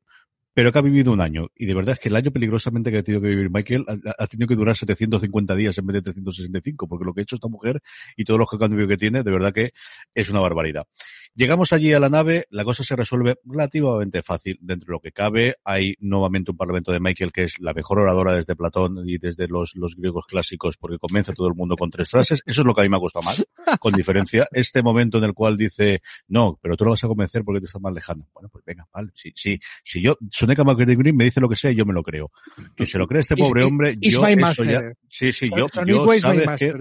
pero 0.53 0.71
que 0.71 0.79
ha 0.79 0.81
vivido 0.81 1.11
un 1.11 1.21
año. 1.21 1.47
Y 1.55 1.65
de 1.65 1.73
verdad 1.73 1.93
es 1.93 1.99
que 1.99 2.09
el 2.09 2.15
año 2.15 2.31
peligrosamente 2.31 2.91
que 2.91 2.97
ha 2.97 3.03
tenido 3.03 3.21
que 3.21 3.29
vivir 3.29 3.49
Michael 3.49 3.85
ha, 3.87 4.27
tenido 4.27 4.47
que 4.47 4.55
durar 4.55 4.75
750 4.75 5.55
días 5.55 5.77
en 5.77 5.85
vez 5.85 5.95
de 5.95 6.01
365, 6.01 6.87
porque 6.87 7.05
lo 7.05 7.13
que 7.13 7.21
ha 7.21 7.23
hecho 7.23 7.35
esta 7.35 7.47
mujer 7.47 7.81
y 8.15 8.25
todos 8.25 8.39
los 8.39 8.47
cambios 8.49 8.87
que 8.87 8.97
tiene, 8.97 9.23
de 9.23 9.31
verdad 9.31 9.53
que 9.53 9.71
es 10.13 10.29
una 10.29 10.39
barbaridad. 10.39 10.85
Llegamos 11.33 11.71
allí 11.71 11.93
a 11.93 11.99
la 11.99 12.09
nave, 12.09 12.45
la 12.49 12.65
cosa 12.65 12.83
se 12.83 12.95
resuelve 12.95 13.37
relativamente 13.45 14.21
fácil 14.21 14.57
dentro 14.61 14.87
de 14.87 14.91
lo 14.91 14.99
que 14.99 15.13
cabe. 15.13 15.55
Hay 15.63 15.95
nuevamente 15.99 16.51
un 16.51 16.57
parlamento 16.57 16.91
de 16.91 16.99
Michael 16.99 17.31
que 17.31 17.43
es 17.43 17.57
la 17.59 17.73
mejor 17.73 17.99
oradora 17.99 18.33
desde 18.33 18.55
Platón 18.55 19.07
y 19.07 19.17
desde 19.17 19.47
los, 19.47 19.73
griegos 19.95 20.25
clásicos 20.27 20.75
porque 20.77 20.97
convence 20.97 21.31
a 21.31 21.33
todo 21.33 21.47
el 21.47 21.53
mundo 21.53 21.77
con 21.77 21.89
tres 21.89 22.09
frases. 22.09 22.43
Eso 22.45 22.61
es 22.61 22.67
lo 22.67 22.73
que 22.73 22.81
a 22.81 22.83
mí 22.83 22.89
me 22.89 22.97
ha 22.97 22.99
gustado 22.99 23.23
más, 23.23 23.45
con 23.79 23.93
diferencia. 23.93 24.45
Este 24.51 24.83
momento 24.83 25.19
en 25.19 25.23
el 25.23 25.33
cual 25.33 25.55
dice, 25.55 26.01
no, 26.27 26.59
pero 26.61 26.75
tú 26.75 26.83
lo 26.83 26.91
vas 26.91 27.03
a 27.05 27.07
convencer 27.07 27.43
porque 27.45 27.61
tú 27.61 27.67
estás 27.67 27.81
más 27.81 27.93
lejano. 27.93 28.27
Bueno, 28.33 28.49
pues 28.49 28.65
venga, 28.65 28.85
vale. 28.93 29.11
Si, 29.15 29.31
si, 29.33 29.57
si 29.85 30.01
yo, 30.01 30.17
Soneca 30.41 30.63
Green 30.63 31.15
me 31.15 31.25
dice 31.25 31.39
lo 31.39 31.47
que 31.47 31.55
sea, 31.55 31.71
yo 31.71 31.85
me 31.85 31.93
lo 31.93 32.01
creo. 32.01 32.31
Que 32.75 32.87
se 32.87 32.97
lo 32.97 33.07
cree 33.07 33.21
este 33.21 33.35
pobre 33.35 33.63
hombre, 33.63 33.95
yo 33.99 34.25
eso 34.25 34.63
ya, 34.63 34.81
sí, 35.07 35.31
sí, 35.31 35.49
yo, 35.55 35.67
yo, 35.85 36.19
sabes 36.19 36.47
que, 36.57 36.73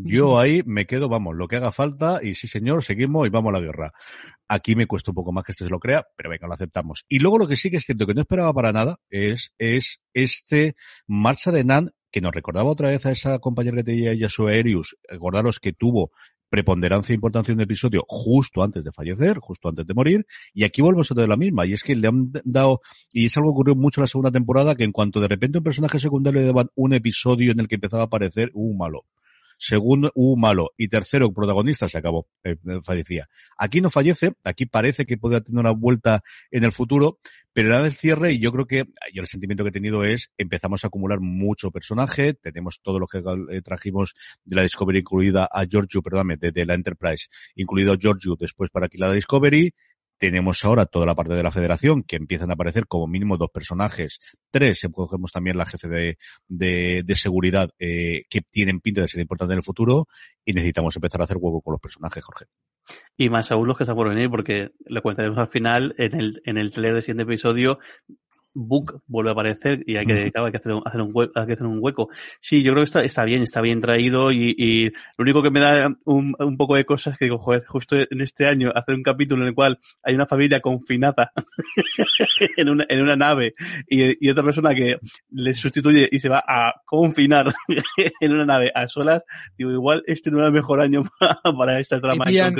yo 0.00 0.38
ahí 0.38 0.62
me 0.66 0.84
quedo, 0.86 1.08
vamos, 1.08 1.36
lo 1.36 1.46
que 1.46 1.56
haga 1.56 1.70
falta 1.70 2.20
y 2.22 2.34
sí 2.34 2.48
señor, 2.48 2.82
seguimos 2.82 3.26
y 3.26 3.30
vamos 3.30 3.50
a 3.50 3.58
la 3.58 3.64
guerra. 3.64 3.92
Aquí 4.48 4.74
me 4.74 4.86
cuesta 4.86 5.12
un 5.12 5.14
poco 5.14 5.32
más 5.32 5.44
que 5.44 5.52
este 5.52 5.64
se 5.64 5.70
lo 5.70 5.78
crea, 5.78 6.04
pero 6.16 6.30
venga, 6.30 6.48
lo 6.48 6.54
aceptamos. 6.54 7.04
Y 7.08 7.20
luego 7.20 7.38
lo 7.38 7.46
que 7.46 7.56
sí 7.56 7.70
que 7.70 7.76
es 7.76 7.84
cierto 7.84 8.06
que 8.06 8.14
no 8.14 8.22
esperaba 8.22 8.52
para 8.52 8.72
nada 8.72 8.98
es, 9.08 9.52
es 9.58 10.00
este 10.12 10.74
marcha 11.06 11.52
de 11.52 11.64
Nan 11.64 11.92
que 12.10 12.20
nos 12.20 12.34
recordaba 12.34 12.70
otra 12.70 12.90
vez 12.90 13.06
a 13.06 13.12
esa 13.12 13.38
compañera 13.38 13.78
que 13.78 13.84
tenía 13.84 14.14
Yasuo 14.14 14.48
Aerius, 14.48 14.96
acordaros 15.08 15.60
que 15.60 15.72
tuvo 15.72 16.10
preponderancia 16.54 17.12
e 17.12 17.16
importancia 17.16 17.50
en 17.50 17.58
un 17.58 17.62
episodio 17.62 18.04
justo 18.06 18.62
antes 18.62 18.84
de 18.84 18.92
fallecer, 18.92 19.38
justo 19.40 19.68
antes 19.68 19.84
de 19.88 19.92
morir, 19.92 20.24
y 20.52 20.62
aquí 20.62 20.82
volvemos 20.82 21.10
a 21.10 21.14
de 21.16 21.26
la 21.26 21.36
misma, 21.36 21.66
y 21.66 21.72
es 21.72 21.82
que 21.82 21.96
le 21.96 22.06
han 22.06 22.30
dado, 22.44 22.80
y 23.12 23.26
es 23.26 23.36
algo 23.36 23.48
que 23.48 23.54
ocurrió 23.54 23.74
mucho 23.74 24.00
en 24.00 24.04
la 24.04 24.06
segunda 24.06 24.30
temporada, 24.30 24.76
que 24.76 24.84
en 24.84 24.92
cuanto 24.92 25.18
de 25.18 25.26
repente 25.26 25.58
un 25.58 25.64
personaje 25.64 25.98
secundario 25.98 26.40
le 26.40 26.46
daban 26.46 26.70
un 26.76 26.94
episodio 26.94 27.50
en 27.50 27.58
el 27.58 27.66
que 27.66 27.74
empezaba 27.74 28.04
a 28.04 28.06
aparecer, 28.06 28.52
un 28.54 28.70
uh, 28.70 28.78
malo. 28.78 29.04
Segundo, 29.58 30.10
un 30.14 30.40
malo. 30.40 30.72
Y 30.76 30.88
tercero, 30.88 31.32
protagonista, 31.32 31.88
se 31.88 31.98
acabó, 31.98 32.28
eh, 32.42 32.56
fallecía. 32.82 33.28
Aquí 33.56 33.80
no 33.80 33.90
fallece, 33.90 34.32
aquí 34.44 34.66
parece 34.66 35.06
que 35.06 35.16
podría 35.16 35.40
tener 35.40 35.60
una 35.60 35.70
vuelta 35.70 36.22
en 36.50 36.64
el 36.64 36.72
futuro, 36.72 37.18
pero 37.54 37.68
era 37.68 37.82
del 37.82 37.94
cierre 37.94 38.32
y 38.32 38.40
yo 38.40 38.52
creo 38.52 38.66
que, 38.66 38.84
yo 39.12 39.22
el 39.22 39.28
sentimiento 39.28 39.62
que 39.62 39.68
he 39.68 39.72
tenido 39.72 40.04
es, 40.04 40.30
empezamos 40.36 40.84
a 40.84 40.88
acumular 40.88 41.20
mucho 41.20 41.70
personaje, 41.70 42.34
tenemos 42.34 42.80
todo 42.82 42.98
lo 42.98 43.06
que 43.06 43.18
eh, 43.18 43.62
trajimos 43.62 44.14
de 44.44 44.56
la 44.56 44.62
Discovery 44.62 44.98
incluida 44.98 45.48
a 45.50 45.64
Giorgio, 45.64 46.02
perdóname, 46.02 46.36
de, 46.36 46.66
la 46.66 46.74
Enterprise, 46.74 47.28
incluido 47.54 47.92
a 47.92 47.96
Giorgio 47.96 48.36
después 48.38 48.70
para 48.70 48.86
aquí 48.86 48.98
la 48.98 49.12
Discovery, 49.12 49.72
tenemos 50.24 50.64
ahora 50.64 50.86
toda 50.86 51.04
la 51.04 51.14
parte 51.14 51.34
de 51.34 51.42
la 51.42 51.52
federación 51.52 52.02
que 52.02 52.16
empiezan 52.16 52.48
a 52.48 52.54
aparecer 52.54 52.86
como 52.86 53.06
mínimo 53.06 53.36
dos 53.36 53.50
personajes, 53.50 54.20
tres, 54.50 54.80
cogemos 54.90 55.30
también 55.30 55.58
la 55.58 55.66
jefe 55.66 55.86
de, 55.86 56.16
de, 56.48 57.14
seguridad 57.14 57.68
eh, 57.78 58.22
que 58.30 58.40
tienen 58.40 58.80
pinta 58.80 59.02
de 59.02 59.08
ser 59.08 59.20
importante 59.20 59.52
en 59.52 59.58
el 59.58 59.64
futuro 59.64 60.06
y 60.42 60.54
necesitamos 60.54 60.96
empezar 60.96 61.20
a 61.20 61.24
hacer 61.24 61.36
huevo 61.38 61.60
con 61.60 61.72
los 61.72 61.80
personajes, 61.80 62.24
Jorge. 62.24 62.46
Y 63.18 63.28
más 63.28 63.52
aún 63.52 63.68
los 63.68 63.76
que 63.76 63.84
están 63.84 63.96
por 63.96 64.08
venir, 64.08 64.30
porque 64.30 64.70
lo 64.86 65.02
comentaremos 65.02 65.36
al 65.36 65.48
final, 65.48 65.94
en 65.98 66.18
el, 66.18 66.40
en 66.46 66.56
el 66.56 66.72
trailer 66.72 66.94
del 66.94 67.02
siguiente 67.02 67.24
episodio, 67.24 67.78
Book 68.54 69.02
vuelve 69.06 69.30
a 69.30 69.32
aparecer 69.32 69.82
y 69.86 69.96
hay 69.96 70.06
que, 70.06 70.32
hay 70.34 70.50
que 70.50 70.56
hacer, 70.56 70.72
un, 70.72 70.82
hacer 70.84 71.00
un 71.00 71.10
hueco, 71.12 71.32
hay 71.38 71.46
que 71.46 71.52
hacer 71.54 71.66
un 71.66 71.78
hueco. 71.80 72.08
Sí, 72.40 72.62
yo 72.62 72.72
creo 72.72 72.82
que 72.82 72.86
está, 72.86 73.02
está 73.02 73.24
bien, 73.24 73.42
está 73.42 73.60
bien 73.60 73.80
traído 73.80 74.32
y, 74.32 74.54
y 74.56 74.84
lo 74.90 75.22
único 75.22 75.42
que 75.42 75.50
me 75.50 75.60
da 75.60 75.88
un, 76.04 76.34
un 76.38 76.56
poco 76.56 76.76
de 76.76 76.84
cosas 76.84 77.18
que 77.18 77.26
digo, 77.26 77.38
joder, 77.38 77.64
justo 77.66 77.96
en 77.96 78.20
este 78.20 78.46
año 78.46 78.70
hacer 78.74 78.94
un 78.94 79.02
capítulo 79.02 79.42
en 79.42 79.48
el 79.48 79.54
cual 79.54 79.78
hay 80.02 80.14
una 80.14 80.26
familia 80.26 80.60
confinada 80.60 81.32
en, 82.56 82.68
una, 82.68 82.86
en 82.88 83.02
una 83.02 83.16
nave 83.16 83.54
y, 83.88 84.26
y 84.26 84.30
otra 84.30 84.44
persona 84.44 84.74
que 84.74 84.96
le 85.30 85.54
sustituye 85.54 86.08
y 86.10 86.18
se 86.18 86.28
va 86.28 86.42
a 86.46 86.72
confinar 86.84 87.46
en 88.20 88.32
una 88.32 88.44
nave 88.44 88.70
a 88.74 88.88
solas, 88.88 89.22
digo, 89.56 89.70
igual 89.70 90.02
este 90.06 90.30
no 90.30 90.38
era 90.38 90.48
el 90.48 90.52
mejor 90.52 90.80
año 90.80 91.02
para, 91.58 91.80
esta 91.80 92.00
trama. 92.00 92.24
Y 92.26 92.32
pillan, 92.32 92.54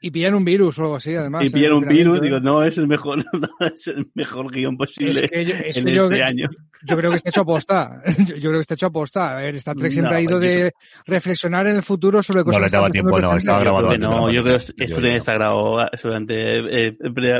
y, 0.00 0.10
pillan 0.10 0.34
un 0.34 0.44
virus 0.44 0.78
o 0.78 0.82
algo 0.82 0.96
así, 0.96 1.14
además. 1.14 1.44
Y 1.44 1.50
pillan 1.50 1.72
un 1.72 1.86
virus, 1.86 2.20
digo, 2.20 2.40
no 2.40 2.62
es 2.62 2.78
el 2.78 2.88
mejor, 2.88 3.24
no 3.32 3.66
es 3.66 3.86
el 3.86 4.06
mejor 4.14 4.50
guion 4.50 4.76
posible 4.80 5.20
es 5.24 5.30
que 5.30 5.44
yo, 5.44 5.54
es 5.54 5.78
en 5.78 5.84
que 5.84 5.94
este 5.94 6.22
año. 6.22 6.48
Yo 6.82 6.96
creo 6.96 7.10
que 7.10 7.16
está 7.16 7.28
hecho 7.28 7.42
aposta. 7.42 8.02
Yo 8.26 8.48
creo 8.48 8.52
que 8.52 8.60
está 8.60 8.74
hecho 8.74 8.86
aposta. 8.86 9.36
A 9.36 9.40
ver, 9.42 9.54
Star 9.56 9.76
Trek 9.76 9.92
siempre 9.92 10.16
ha 10.16 10.20
ido 10.20 10.38
de 10.38 10.72
reflexionar 11.06 11.66
en 11.66 11.76
el 11.76 11.82
futuro 11.82 12.22
sobre 12.22 12.42
cosas. 12.42 12.58
No 12.58 12.66
le 12.66 12.70
daba 12.70 12.90
tiempo, 12.90 13.20
no, 13.20 13.36
estaba 13.36 13.60
grabado. 13.60 13.98
No, 13.98 14.32
yo 14.32 14.42
creo 14.42 14.58
que 14.58 14.84
esto 14.84 14.96
tiene 14.96 15.10
que 15.10 15.16
estar 15.16 15.36
grabado 15.36 15.86
seguramente 15.94 16.88
eh, 16.88 16.96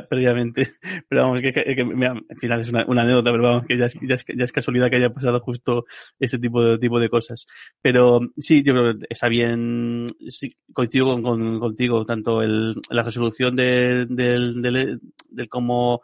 previamente. 0.09 0.73
Pero 1.09 1.23
vamos, 1.23 1.41
que, 1.41 1.53
que, 1.53 1.75
que 1.75 1.83
al 1.83 2.37
final 2.39 2.61
es 2.61 2.69
una, 2.69 2.85
una, 2.87 3.03
anécdota, 3.03 3.31
pero 3.31 3.43
vamos, 3.43 3.67
que 3.67 3.79
ya 3.79 3.87
es, 3.87 3.99
ya, 4.03 4.15
es, 4.15 4.25
ya 4.27 4.45
es 4.45 4.53
casualidad 4.53 4.91
que 4.91 4.97
haya 4.97 5.11
pasado 5.11 5.41
justo 5.41 5.87
este 6.19 6.39
tipo 6.39 6.63
de, 6.63 6.79
tipo 6.79 7.01
de 7.01 7.09
cosas. 7.09 7.47
Pero 7.81 8.21
sí, 8.37 8.63
yo 8.63 8.75
creo 8.75 8.99
que 8.99 9.07
está 9.09 9.29
bien, 9.29 10.15
sí, 10.29 10.55
coincido 10.73 11.07
con, 11.07 11.23
con, 11.23 11.61
contigo, 11.61 12.05
tanto 12.05 12.43
el, 12.43 12.75
la 12.91 13.03
resolución 13.03 13.57
del, 13.57 14.15
del, 14.15 14.61
del, 14.61 15.01
del 15.31 15.49
cómo 15.49 16.03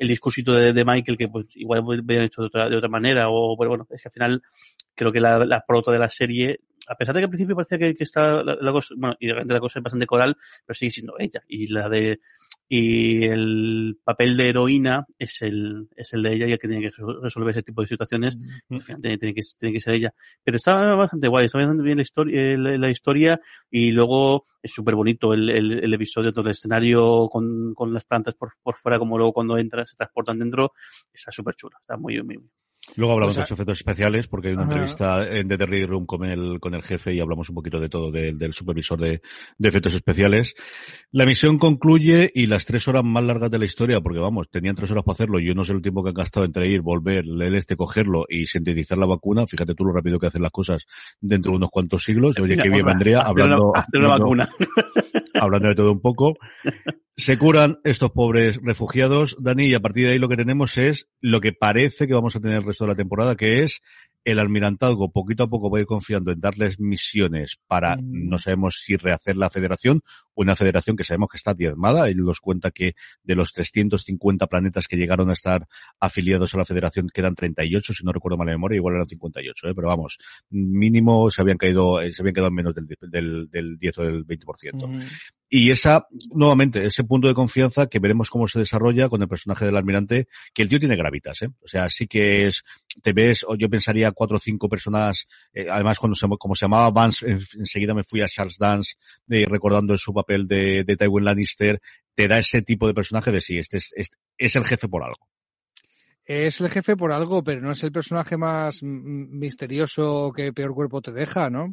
el 0.00 0.08
discursito 0.08 0.52
de, 0.52 0.72
de, 0.72 0.84
Michael 0.84 1.18
que 1.18 1.28
pues 1.28 1.46
igual 1.54 1.82
hubieran 1.84 2.26
hecho 2.26 2.40
de 2.40 2.46
otra, 2.48 2.68
de 2.68 2.76
otra 2.76 2.88
manera 2.88 3.28
o 3.28 3.54
bueno, 3.54 3.86
es 3.90 4.02
que 4.02 4.08
al 4.08 4.12
final 4.12 4.42
creo 4.94 5.12
que 5.12 5.20
la, 5.20 5.44
la 5.44 5.62
prota 5.66 5.92
de 5.92 5.98
la 5.98 6.08
serie 6.08 6.60
a 6.88 6.96
pesar 6.96 7.14
de 7.14 7.20
que 7.20 7.24
al 7.24 7.30
principio 7.30 7.54
parecía 7.54 7.78
que, 7.78 7.94
que 7.94 8.02
está 8.02 8.42
la, 8.42 8.56
la, 8.60 8.72
cosa, 8.72 8.94
bueno, 8.96 9.14
y 9.20 9.28
la 9.28 9.60
cosa 9.60 9.78
es 9.78 9.82
bastante 9.82 10.06
coral, 10.06 10.36
pero 10.66 10.74
sigue 10.74 10.90
siendo 10.90 11.14
ella. 11.20 11.40
Y 11.46 11.68
la 11.68 11.88
de 11.88 12.18
y 12.72 13.24
el 13.24 13.98
papel 14.04 14.36
de 14.36 14.48
heroína 14.48 15.04
es 15.18 15.42
el, 15.42 15.88
es 15.96 16.12
el 16.12 16.22
de 16.22 16.34
ella 16.34 16.46
y 16.46 16.52
el 16.52 16.58
que 16.60 16.68
tiene 16.68 16.88
que 16.88 17.02
resolver 17.20 17.50
ese 17.50 17.64
tipo 17.64 17.82
de 17.82 17.88
situaciones. 17.88 18.38
tiene, 18.68 19.18
que, 19.18 19.40
tiene 19.58 19.72
que 19.72 19.80
ser 19.80 19.94
ella. 19.94 20.14
Pero 20.44 20.56
está 20.56 20.94
bastante 20.94 21.26
guay, 21.26 21.46
está 21.46 21.58
bastante 21.58 21.82
bien 21.82 21.96
la 21.96 22.02
historia, 22.02 22.56
la, 22.56 22.88
historia 22.88 23.40
y 23.68 23.90
luego 23.90 24.46
es 24.62 24.72
súper 24.72 24.94
bonito 24.94 25.34
el, 25.34 25.50
el, 25.50 25.84
el, 25.84 25.94
episodio, 25.94 26.32
todo 26.32 26.44
el 26.44 26.52
escenario 26.52 27.28
con, 27.28 27.74
con 27.74 27.92
las 27.92 28.04
plantas 28.04 28.34
por, 28.36 28.52
por 28.62 28.76
fuera, 28.76 29.00
como 29.00 29.18
luego 29.18 29.32
cuando 29.32 29.58
entras 29.58 29.90
se 29.90 29.96
transportan 29.96 30.38
dentro, 30.38 30.72
está 31.12 31.32
súper 31.32 31.56
chulo, 31.56 31.76
está 31.76 31.96
muy, 31.96 32.22
muy, 32.22 32.38
muy 32.38 32.50
Luego 32.96 33.14
hablamos 33.14 33.34
de 33.34 33.42
los 33.42 33.50
efectos 33.50 33.78
especiales, 33.78 34.28
porque 34.28 34.48
hay 34.48 34.54
una 34.54 34.64
entrevista 34.64 35.26
en 35.28 35.48
The 35.48 35.56
Ready 35.56 35.86
Room 35.86 36.06
con 36.06 36.24
el, 36.24 36.60
con 36.60 36.74
el 36.74 36.82
jefe 36.82 37.14
y 37.14 37.20
hablamos 37.20 37.48
un 37.48 37.54
poquito 37.54 37.80
de 37.80 37.88
todo 37.88 38.10
del, 38.10 38.52
supervisor 38.52 39.00
de, 39.00 39.20
efectos 39.60 39.94
especiales. 39.94 40.54
La 41.12 41.26
misión 41.26 41.58
concluye 41.58 42.30
y 42.34 42.46
las 42.46 42.66
tres 42.66 42.88
horas 42.88 43.04
más 43.04 43.24
largas 43.24 43.50
de 43.50 43.58
la 43.58 43.64
historia, 43.64 44.00
porque 44.00 44.18
vamos, 44.18 44.48
tenían 44.50 44.76
tres 44.76 44.90
horas 44.90 45.04
para 45.04 45.14
hacerlo. 45.14 45.38
Yo 45.38 45.54
no 45.54 45.64
sé 45.64 45.72
el 45.72 45.82
tiempo 45.82 46.02
que 46.02 46.10
han 46.10 46.14
gastado 46.14 46.46
entre 46.46 46.68
ir, 46.68 46.80
volver, 46.80 47.26
leer 47.26 47.54
este, 47.54 47.76
cogerlo 47.76 48.24
y 48.28 48.46
sintetizar 48.46 48.98
la 48.98 49.06
vacuna. 49.06 49.46
Fíjate 49.46 49.74
tú 49.74 49.84
lo 49.84 49.92
rápido 49.92 50.18
que 50.18 50.26
hacen 50.26 50.42
las 50.42 50.52
cosas 50.52 50.86
dentro 51.20 51.52
de 51.52 51.56
unos 51.56 51.70
cuantos 51.70 52.04
siglos. 52.04 52.38
Oye, 52.38 52.56
qué 52.56 52.68
bien 52.68 52.86
vendría 52.86 53.20
hablando, 53.22 53.72
hablando 55.34 55.68
de 55.68 55.74
todo 55.74 55.92
un 55.92 56.00
poco. 56.00 56.36
Se 57.20 57.36
curan 57.36 57.80
estos 57.84 58.12
pobres 58.12 58.58
refugiados, 58.62 59.36
Dani, 59.38 59.66
y 59.66 59.74
a 59.74 59.80
partir 59.80 60.06
de 60.06 60.12
ahí 60.12 60.18
lo 60.18 60.30
que 60.30 60.38
tenemos 60.38 60.78
es 60.78 61.10
lo 61.20 61.42
que 61.42 61.52
parece 61.52 62.06
que 62.06 62.14
vamos 62.14 62.34
a 62.34 62.40
tener 62.40 62.58
el 62.58 62.64
resto 62.64 62.79
de 62.84 62.88
la 62.88 62.96
temporada, 62.96 63.36
que 63.36 63.62
es 63.62 63.80
el 64.24 64.38
almirantazgo 64.38 65.10
poquito 65.10 65.44
a 65.44 65.48
poco 65.48 65.70
va 65.70 65.78
a 65.78 65.80
ir 65.80 65.86
confiando 65.86 66.30
en 66.30 66.40
darles 66.40 66.78
misiones 66.78 67.58
para, 67.66 67.96
mm. 67.96 68.28
no 68.28 68.38
sabemos 68.38 68.80
si 68.82 68.96
rehacer 68.96 69.36
la 69.36 69.50
federación, 69.50 70.02
una 70.42 70.56
federación 70.56 70.96
que 70.96 71.04
sabemos 71.04 71.28
que 71.30 71.36
está 71.36 71.54
diezmada. 71.54 72.08
Él 72.08 72.18
nos 72.18 72.40
cuenta 72.40 72.70
que 72.70 72.94
de 73.22 73.34
los 73.34 73.52
350 73.52 74.46
planetas 74.46 74.88
que 74.88 74.96
llegaron 74.96 75.30
a 75.30 75.34
estar 75.34 75.66
afiliados 75.98 76.54
a 76.54 76.58
la 76.58 76.64
federación 76.64 77.08
quedan 77.12 77.34
38, 77.34 77.92
si 77.92 78.04
no 78.04 78.12
recuerdo 78.12 78.38
mal 78.38 78.46
la 78.46 78.52
memoria, 78.52 78.76
igual 78.76 78.94
eran 78.94 79.08
58, 79.08 79.68
¿eh? 79.68 79.74
pero 79.74 79.88
vamos, 79.88 80.18
mínimo 80.50 81.30
se 81.30 81.42
habían 81.42 81.58
caído, 81.58 82.00
eh, 82.00 82.12
se 82.12 82.22
habían 82.22 82.34
quedado 82.34 82.50
menos 82.50 82.74
del, 82.74 82.86
del, 83.00 83.50
del 83.50 83.78
10 83.78 83.98
o 83.98 84.02
del 84.02 84.26
20%. 84.26 85.04
Y 85.52 85.72
esa, 85.72 86.06
nuevamente, 86.32 86.86
ese 86.86 87.02
punto 87.02 87.26
de 87.26 87.34
confianza 87.34 87.88
que 87.88 87.98
veremos 87.98 88.30
cómo 88.30 88.46
se 88.46 88.60
desarrolla 88.60 89.08
con 89.08 89.20
el 89.20 89.26
personaje 89.26 89.64
del 89.64 89.76
almirante, 89.76 90.28
que 90.54 90.62
el 90.62 90.68
tío 90.68 90.78
tiene 90.78 90.94
gravitas, 90.94 91.42
¿eh? 91.42 91.48
O 91.60 91.66
sea, 91.66 91.88
sí 91.88 92.06
que 92.06 92.46
es, 92.46 92.62
te 93.02 93.12
ves, 93.12 93.44
o 93.48 93.56
yo 93.56 93.68
pensaría 93.68 94.12
cuatro 94.12 94.36
o 94.36 94.40
cinco 94.40 94.68
personas, 94.68 95.26
eh, 95.52 95.66
además 95.68 95.98
cuando 95.98 96.14
se, 96.14 96.28
como 96.38 96.54
se 96.54 96.66
llamaba 96.66 96.90
Vance, 96.90 97.26
enseguida 97.28 97.94
me 97.94 98.04
fui 98.04 98.20
a 98.22 98.28
Charles 98.28 98.58
Dance, 98.58 98.94
eh, 99.28 99.44
recordando 99.44 99.98
su 99.98 100.14
papel 100.14 100.29
de, 100.38 100.84
de 100.84 100.96
Tywin 100.96 101.24
Lannister, 101.24 101.80
te 102.14 102.28
da 102.28 102.38
ese 102.38 102.62
tipo 102.62 102.86
de 102.86 102.94
personaje 102.94 103.32
de 103.32 103.40
sí, 103.40 103.58
este 103.58 103.78
es, 103.78 103.92
este 103.96 104.16
es 104.38 104.56
el 104.56 104.64
jefe 104.64 104.88
por 104.88 105.02
algo. 105.02 105.28
Es 106.24 106.60
el 106.60 106.68
jefe 106.68 106.96
por 106.96 107.12
algo, 107.12 107.42
pero 107.42 107.60
no 107.60 107.72
es 107.72 107.82
el 107.82 107.92
personaje 107.92 108.36
más 108.36 108.82
misterioso 108.82 110.32
que 110.34 110.52
peor 110.52 110.74
cuerpo 110.74 111.02
te 111.02 111.12
deja, 111.12 111.50
¿no? 111.50 111.72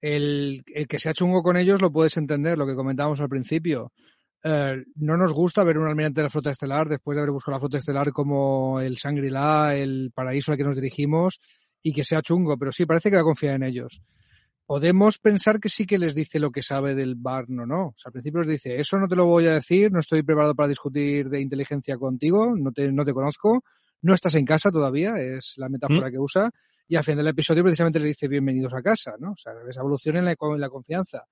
el, 0.00 0.62
el 0.66 0.88
que 0.88 0.98
se 0.98 1.08
ha 1.08 1.14
chungo 1.14 1.42
con 1.42 1.56
ellos 1.56 1.82
lo 1.82 1.92
puedes 1.92 2.16
entender, 2.16 2.56
lo 2.56 2.66
que 2.66 2.74
comentábamos 2.74 3.20
al 3.20 3.28
principio. 3.28 3.92
Eh, 4.42 4.82
no 4.96 5.16
nos 5.16 5.32
gusta 5.32 5.64
ver 5.64 5.76
un 5.76 5.86
almirante 5.86 6.20
de 6.20 6.24
la 6.24 6.30
flota 6.30 6.50
estelar 6.50 6.88
después 6.88 7.14
de 7.14 7.20
haber 7.20 7.32
buscado 7.32 7.56
la 7.56 7.60
flota 7.60 7.76
estelar 7.76 8.10
como 8.10 8.80
el 8.80 8.94
Shangri-La, 8.94 9.76
el 9.76 10.12
paraíso 10.14 10.52
al 10.52 10.58
que 10.58 10.64
nos 10.64 10.76
dirigimos 10.76 11.40
y 11.82 11.92
que 11.92 12.04
sea 12.04 12.22
chungo, 12.22 12.56
pero 12.56 12.72
sí, 12.72 12.86
parece 12.86 13.10
que 13.10 13.16
va 13.16 13.22
a 13.22 13.54
en 13.54 13.62
ellos. 13.62 14.02
Podemos 14.70 15.18
pensar 15.18 15.58
que 15.58 15.68
sí 15.68 15.84
que 15.84 15.98
les 15.98 16.14
dice 16.14 16.38
lo 16.38 16.52
que 16.52 16.62
sabe 16.62 16.94
del 16.94 17.16
bar, 17.16 17.46
no, 17.48 17.66
no. 17.66 17.88
O 17.88 17.94
sea, 17.96 18.10
al 18.10 18.12
principio 18.12 18.42
les 18.42 18.50
dice, 18.50 18.76
eso 18.76 19.00
no 19.00 19.08
te 19.08 19.16
lo 19.16 19.26
voy 19.26 19.48
a 19.48 19.54
decir, 19.54 19.90
no 19.90 19.98
estoy 19.98 20.22
preparado 20.22 20.54
para 20.54 20.68
discutir 20.68 21.28
de 21.28 21.40
inteligencia 21.40 21.96
contigo, 21.96 22.54
no 22.56 22.70
te, 22.70 22.92
no 22.92 23.04
te 23.04 23.12
conozco, 23.12 23.64
no 24.02 24.14
estás 24.14 24.36
en 24.36 24.44
casa 24.44 24.70
todavía, 24.70 25.14
es 25.16 25.54
la 25.56 25.68
metáfora 25.68 26.06
¿Mm? 26.06 26.12
que 26.12 26.18
usa 26.20 26.50
y 26.86 26.94
al 26.94 27.02
final 27.02 27.24
del 27.24 27.32
episodio 27.32 27.64
precisamente 27.64 27.98
le 27.98 28.06
dice 28.06 28.28
bienvenidos 28.28 28.72
a 28.72 28.80
casa, 28.80 29.14
¿no? 29.18 29.32
O 29.32 29.36
sea, 29.36 29.54
esa 29.68 29.80
evolución 29.80 30.18
en 30.18 30.26
la, 30.26 30.36
en 30.40 30.60
la 30.60 30.68
confianza. 30.68 31.24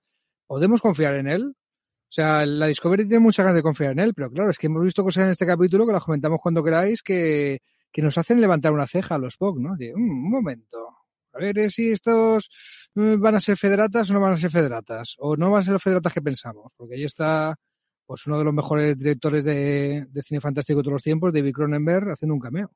¿Podemos 0.45 0.81
confiar 0.81 1.15
en 1.15 1.29
él? 1.29 1.45
O 1.47 2.11
sea, 2.11 2.45
la 2.45 2.67
Discovery 2.67 3.07
tiene 3.07 3.21
muchas 3.21 3.45
ganas 3.45 3.59
de 3.59 3.63
confiar 3.63 3.93
en 3.93 4.01
él, 4.01 4.15
pero 4.15 4.33
claro, 4.33 4.51
es 4.51 4.59
que 4.59 4.67
hemos 4.67 4.83
visto 4.83 5.05
cosas 5.05 5.23
en 5.23 5.31
este 5.31 5.47
capítulo 5.47 5.87
que 5.87 5.93
las 5.93 6.03
comentamos 6.03 6.41
cuando 6.43 6.65
queráis 6.65 7.05
que, 7.05 7.61
que 7.93 8.03
nos 8.03 8.19
hacen 8.19 8.41
levantar 8.41 8.73
una 8.73 8.89
ceja 8.89 9.15
a 9.15 9.19
los 9.19 9.35
Spock, 9.35 9.61
¿no? 9.61 9.77
De, 9.77 9.93
mm, 9.95 10.25
un 10.25 10.29
momento. 10.29 10.98
A 11.33 11.39
ver 11.39 11.59
eh, 11.59 11.71
si 11.71 11.91
estos 11.91 12.51
mm, 12.95 13.21
van 13.21 13.35
a 13.37 13.41
ser 13.41 13.57
federatas 13.57 14.11
o 14.11 14.15
no 14.15 14.21
van 14.21 14.35
a 14.35 14.39
ser 14.39 14.51
federatas. 14.51 15.17
O 15.19 15.37
no 15.37 15.51
van 15.51 15.61
a 15.61 15.65
ser 15.65 15.73
los 15.75 15.83
federatas 15.83 16.13
que 16.13 16.23
pensamos. 16.23 16.73
Porque 16.77 16.97
ahí 16.97 17.05
está 17.05 17.55
pues 18.09 18.27
uno 18.27 18.39
de 18.39 18.45
los 18.45 18.55
mejores 18.55 18.97
directores 18.97 19.45
de, 19.45 20.07
cine 20.23 20.41
fantástico 20.41 20.79
de 20.79 20.83
todos 20.85 20.95
los 20.95 21.03
tiempos, 21.03 21.31
David 21.31 21.53
Cronenberg, 21.53 22.11
haciendo 22.11 22.35
un 22.35 22.41
cameo. 22.41 22.71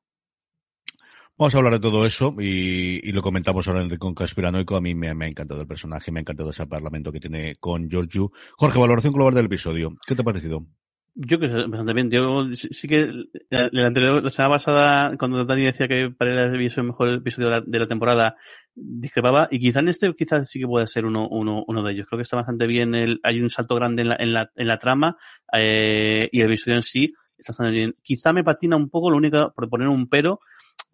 Vamos 1.35 1.55
a 1.55 1.57
hablar 1.57 1.73
de 1.73 1.79
todo 1.79 2.05
eso 2.05 2.35
y, 2.37 3.11
lo 3.11 3.23
comentamos 3.23 3.67
ahora 3.67 3.81
en 3.81 3.89
Rincón 3.89 4.13
Conspiranoico. 4.13 4.75
A 4.75 4.81
mí 4.81 4.93
me, 4.93 5.07
ha 5.09 5.27
encantado 5.27 5.61
el 5.61 5.67
personaje, 5.67 6.11
me 6.11 6.19
ha 6.19 6.21
encantado 6.21 6.51
ese 6.51 6.67
parlamento 6.67 7.11
que 7.11 7.19
tiene 7.19 7.55
con 7.55 7.89
Giorgio. 7.89 8.31
Jorge, 8.57 8.77
valoración 8.77 9.11
global 9.11 9.33
del 9.33 9.47
episodio. 9.47 9.95
¿Qué 10.05 10.13
te 10.13 10.21
ha 10.21 10.25
parecido? 10.25 10.67
Yo 11.15 11.39
que 11.39 11.47
bastante 11.47 11.93
bien. 11.93 12.09
Yo 12.09 12.45
sí 12.55 12.87
que 12.87 13.07
la, 13.49 13.87
anterior, 13.87 14.23
la 14.23 14.31
semana 14.31 14.55
pasada, 14.55 15.15
cuando 15.17 15.45
Dani 15.45 15.63
decía 15.63 15.87
que 15.87 16.09
para 16.09 16.31
él 16.31 16.55
había 16.55 16.71
el 16.75 16.83
mejor 16.83 17.09
episodio 17.09 17.61
de 17.61 17.79
la, 17.79 17.87
temporada, 17.87 18.35
discrepaba. 18.73 19.47
Y 19.51 19.59
quizá 19.59 19.81
en 19.81 19.89
este, 19.89 20.11
quizás 20.15 20.49
sí 20.49 20.59
que 20.59 20.65
puede 20.65 20.87
ser 20.87 21.05
uno, 21.05 21.27
uno, 21.29 21.63
uno 21.67 21.83
de 21.83 21.93
ellos. 21.93 22.07
Creo 22.07 22.17
que 22.17 22.23
está 22.23 22.37
bastante 22.37 22.65
bien. 22.65 22.95
El, 22.95 23.19
hay 23.21 23.41
un 23.41 23.51
salto 23.51 23.75
grande 23.75 24.01
en 24.01 24.09
la, 24.09 24.15
en 24.17 24.33
la, 24.33 24.51
en 24.55 24.67
la 24.67 24.79
trama 24.79 25.17
eh, 25.53 26.29
y 26.31 26.41
el 26.41 26.47
episodio 26.47 26.77
en 26.77 26.83
sí 26.83 27.13
está 27.37 27.51
bastante 27.51 27.73
bien. 27.73 27.95
Quizá 28.01 28.33
me 28.33 28.43
patina 28.43 28.75
un 28.75 28.89
poco, 28.89 29.11
lo 29.11 29.17
único, 29.17 29.53
por 29.55 29.69
poner 29.69 29.89
un 29.89 30.07
pero, 30.07 30.39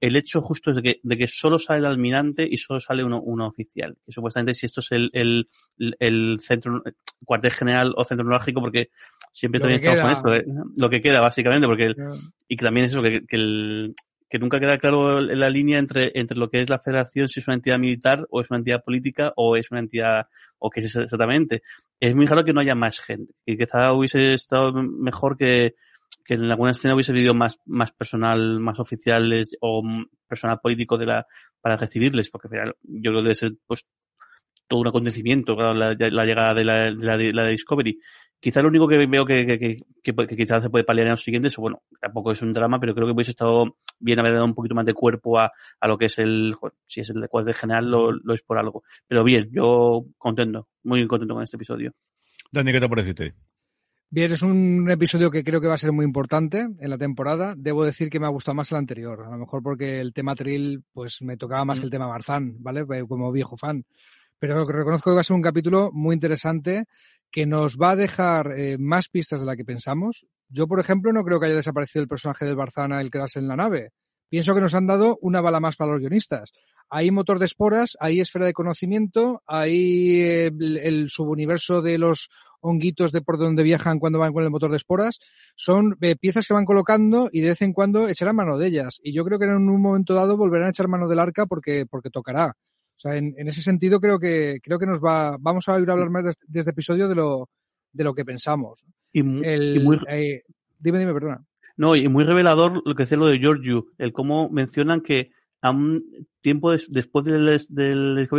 el 0.02 0.16
hecho 0.16 0.42
justo 0.42 0.72
es 0.72 0.78
de 0.78 0.82
que, 0.82 1.00
de 1.04 1.18
que 1.18 1.28
solo 1.28 1.60
sale 1.60 1.80
el 1.80 1.86
almirante 1.86 2.48
y 2.50 2.58
solo 2.58 2.80
sale 2.80 3.04
uno, 3.04 3.22
uno 3.22 3.48
oficial. 3.48 3.98
Y 4.08 4.14
supuestamente 4.14 4.54
si 4.54 4.66
esto 4.66 4.80
es 4.80 4.92
el, 4.92 5.10
el, 5.14 5.50
el 6.00 6.40
centro, 6.42 6.82
cuartel 7.26 7.52
general 7.52 7.94
o 7.96 8.06
centro 8.06 8.26
neurálgico, 8.26 8.62
porque 8.62 8.90
siempre 9.40 9.62
también 9.62 9.82
estamos 9.82 10.20
con 10.20 10.34
esto, 10.34 10.36
¿eh? 10.36 10.54
lo 10.78 10.90
que 10.90 11.02
queda 11.02 11.22
básicamente, 11.22 11.66
porque 11.66 11.94
y 12.48 12.58
que 12.58 12.66
también 12.66 12.86
es 12.86 12.92
eso, 12.92 13.02
que, 13.02 13.26
que, 13.26 13.38
el, 13.38 13.96
que 14.30 14.38
nunca 14.38 14.60
queda 14.60 14.78
claro 14.78 15.22
la 15.22 15.50
línea 15.50 15.80
entre, 15.80 16.12
entre 16.14 16.38
lo 16.38 16.50
que 16.50 16.60
es 16.60 16.70
la 16.70 16.80
federación, 16.80 17.30
si 17.30 17.40
es 17.40 17.48
una 17.48 17.56
entidad 17.56 17.80
militar 17.80 18.28
o 18.32 18.42
es 18.42 18.50
una 18.50 18.58
entidad 18.60 18.84
política 18.84 19.32
o 19.38 19.56
es 19.56 19.72
una 19.72 19.80
entidad, 19.80 20.28
o 20.58 20.70
qué 20.70 20.82
es 20.82 20.94
exactamente. 20.94 21.64
Es 22.02 22.16
muy 22.16 22.26
raro 22.26 22.44
que 22.44 22.52
no 22.52 22.60
haya 22.60 22.76
más 22.76 23.00
gente, 23.00 23.34
y 23.46 23.58
quizá 23.58 23.94
hubiese 23.94 24.34
estado 24.34 24.74
mejor 24.74 25.38
que, 25.38 25.76
que 26.26 26.34
en 26.34 26.52
alguna 26.52 26.72
escena 26.72 26.96
hubiese 26.96 27.14
habido 27.14 27.34
más, 27.34 27.60
más 27.66 27.94
personal, 27.94 28.60
más 28.60 28.78
oficiales 28.78 29.56
o 29.62 29.82
personal 30.28 30.60
político 30.60 30.98
de 30.98 31.06
la, 31.06 31.28
para 31.62 31.78
recibirles, 31.78 32.30
porque 32.30 32.50
yo 32.84 33.12
creo 33.12 33.14
que 33.14 33.24
debe 33.24 33.36
ser 33.36 33.54
pues 33.66 33.86
todo 34.70 34.82
un 34.82 34.88
acontecimiento, 34.88 35.56
la, 35.56 35.94
llegada 35.96 36.54
de 36.54 36.64
la, 36.64 37.18
de 37.18 37.34
la, 37.34 37.48
Discovery. 37.48 38.00
Quizá 38.40 38.62
lo 38.62 38.70
único 38.70 38.88
que 38.88 38.98
veo 38.98 39.26
que, 39.26 39.46
que, 39.46 39.78
que, 40.02 40.36
quizás 40.38 40.64
se 40.64 40.70
puede 40.70 40.86
paliar 40.86 41.08
en 41.08 41.12
los 41.12 41.24
siguientes, 41.24 41.58
bueno, 41.58 41.82
tampoco 42.00 42.32
es 42.32 42.42
un 42.42 42.54
drama, 42.54 42.80
pero 42.80 42.96
creo 42.96 43.06
que 43.06 43.14
hubiese 43.14 43.32
estado 43.32 43.76
bien 44.00 44.20
haber 44.20 44.34
dado 44.34 44.46
un 44.46 44.56
poquito 44.56 44.76
más 44.76 44.86
de 44.86 44.94
cuerpo 44.94 45.40
a, 45.40 45.52
a 45.80 45.88
lo 45.88 45.98
que 45.98 46.06
es 46.06 46.20
el, 46.20 46.56
si 46.88 47.02
es 47.02 47.10
el 47.10 47.22
de 47.22 47.54
general, 47.54 47.92
lo, 47.92 48.12
lo 48.14 48.34
es 48.34 48.42
por 48.42 48.58
algo. 48.58 48.84
Pero 49.08 49.26
bien, 49.26 49.50
yo 49.52 50.06
contento, 50.18 50.70
muy 50.84 51.06
contento 51.08 51.34
con 51.34 51.44
este 51.44 51.58
episodio. 51.58 51.92
Dani, 52.52 52.72
¿qué 52.72 52.80
te 52.80 52.90
parece? 52.90 53.34
Bien, 54.12 54.32
es 54.32 54.42
un 54.42 54.90
episodio 54.90 55.30
que 55.30 55.44
creo 55.44 55.62
que 55.62 55.68
va 55.68 55.76
a 55.76 55.78
ser 55.78 55.92
muy 55.92 56.04
importante 56.04 56.60
en 56.62 56.90
la 56.90 56.98
temporada. 56.98 57.54
Debo 57.56 57.86
decir 57.86 58.10
que 58.10 58.20
me 58.20 58.26
ha 58.26 58.30
gustado 58.30 58.56
más 58.56 58.72
el 58.72 58.80
anterior, 58.80 59.22
a 59.22 59.30
lo 59.30 59.38
mejor 59.38 59.62
porque 59.62 60.00
el 60.00 60.14
tema 60.14 60.34
Trill 60.34 60.84
pues 60.92 61.22
me 61.22 61.38
tocaba 61.38 61.64
más 61.64 61.80
que 61.80 61.86
el 61.86 61.92
tema 61.92 62.08
Marzán, 62.08 62.56
¿vale? 62.58 62.86
Eh, 62.92 63.04
como 63.08 63.32
viejo 63.32 63.56
fan. 63.56 63.86
Pero 64.40 64.66
reconozco 64.66 65.12
que 65.12 65.16
va 65.16 65.20
a 65.22 65.24
ser 65.24 65.36
un 65.36 65.44
capítulo 65.44 65.92
muy 65.92 66.16
interesante 66.16 66.86
que 67.32 67.46
nos 67.46 67.78
va 67.78 67.92
a 67.92 67.96
dejar 67.96 68.60
eh, 68.60 68.78
más 68.78 69.10
pistas 69.10 69.42
de 69.42 69.46
la 69.46 69.56
que 69.56 69.66
pensamos. 69.66 70.26
Yo, 70.50 70.68
por 70.68 70.80
ejemplo, 70.80 71.14
no 71.14 71.24
creo 71.24 71.40
que 71.40 71.48
haya 71.48 71.56
desaparecido 71.56 72.02
el 72.02 72.10
personaje 72.10 72.46
del 72.46 72.56
Barzana 72.56 73.02
el 73.02 73.12
quedarse 73.12 73.40
en 73.40 73.48
la 73.48 73.56
nave. 73.56 73.92
Pienso 74.30 74.54
que 74.54 74.62
nos 74.62 74.76
han 74.76 74.88
dado 74.88 75.18
una 75.22 75.42
bala 75.42 75.60
más 75.60 75.76
para 75.76 75.92
los 75.92 76.00
guionistas. 76.00 76.52
Hay 76.90 77.12
motor 77.12 77.40
de 77.40 77.46
esporas, 77.46 77.98
hay 78.00 78.20
esfera 78.20 78.46
de 78.46 78.54
conocimiento, 78.54 79.42
hay 79.46 80.22
eh, 80.22 80.52
el 80.82 81.10
subuniverso 81.10 81.82
de 81.82 81.98
los 81.98 82.30
honguitos 82.62 83.12
de 83.12 83.22
por 83.22 83.38
donde 83.38 83.64
viajan 83.64 84.00
cuando 84.00 84.20
van 84.20 84.34
con 84.34 84.44
el 84.44 84.50
motor 84.50 84.72
de 84.72 84.78
esporas, 84.78 85.20
son 85.56 85.98
eh, 86.02 86.16
piezas 86.16 86.48
que 86.48 86.54
van 86.54 86.66
colocando 86.66 87.30
y 87.32 87.42
de 87.42 87.50
vez 87.50 87.62
en 87.62 87.74
cuando 87.74 88.08
echarán 88.08 88.36
mano 88.36 88.58
de 88.58 88.68
ellas. 88.68 89.00
Y 89.04 89.14
yo 89.14 89.24
creo 89.24 89.40
que 89.40 89.46
en 89.46 89.52
un 89.52 89.82
momento 89.82 90.14
dado 90.14 90.38
volverán 90.38 90.68
a 90.68 90.70
echar 90.72 90.88
mano 90.88 91.08
del 91.08 91.20
arca 91.20 91.46
porque, 91.46 91.86
porque 91.90 92.10
tocará. 92.10 92.56
O 93.00 93.02
sea, 93.02 93.16
en, 93.16 93.34
ese 93.38 93.62
sentido 93.62 94.02
creo 94.02 94.20
que, 94.20 94.60
creo 94.62 94.78
que 94.78 94.86
nos 94.86 95.00
va, 95.00 95.38
vamos 95.40 95.70
a 95.70 95.76
oír 95.76 95.90
hablar 95.90 96.10
más 96.10 96.26
de, 96.26 96.60
este 96.60 96.72
episodio 96.72 97.08
de 97.08 97.16
lo, 97.16 97.48
de 97.94 98.04
lo 98.04 98.14
que 98.14 98.26
pensamos. 98.26 98.84
Y, 99.14 99.24
muy, 99.24 99.98
eh, 100.10 100.44
dime, 100.78 101.00
dime, 101.00 101.14
perdona. 101.14 101.42
No, 101.78 101.96
y 101.96 102.10
muy 102.10 102.26
revelador 102.26 102.82
lo 102.86 102.96
que 102.96 103.04
decía 103.04 103.18
lo 103.18 103.28
de 103.28 103.40
Giorgio, 103.40 103.86
el 103.98 104.12
cómo 104.12 104.50
mencionan 104.50 105.00
que 105.00 105.32
un 105.64 106.04
tiempo 106.42 106.72
después 106.88 107.26
del, 107.26 107.60
del 107.70 108.30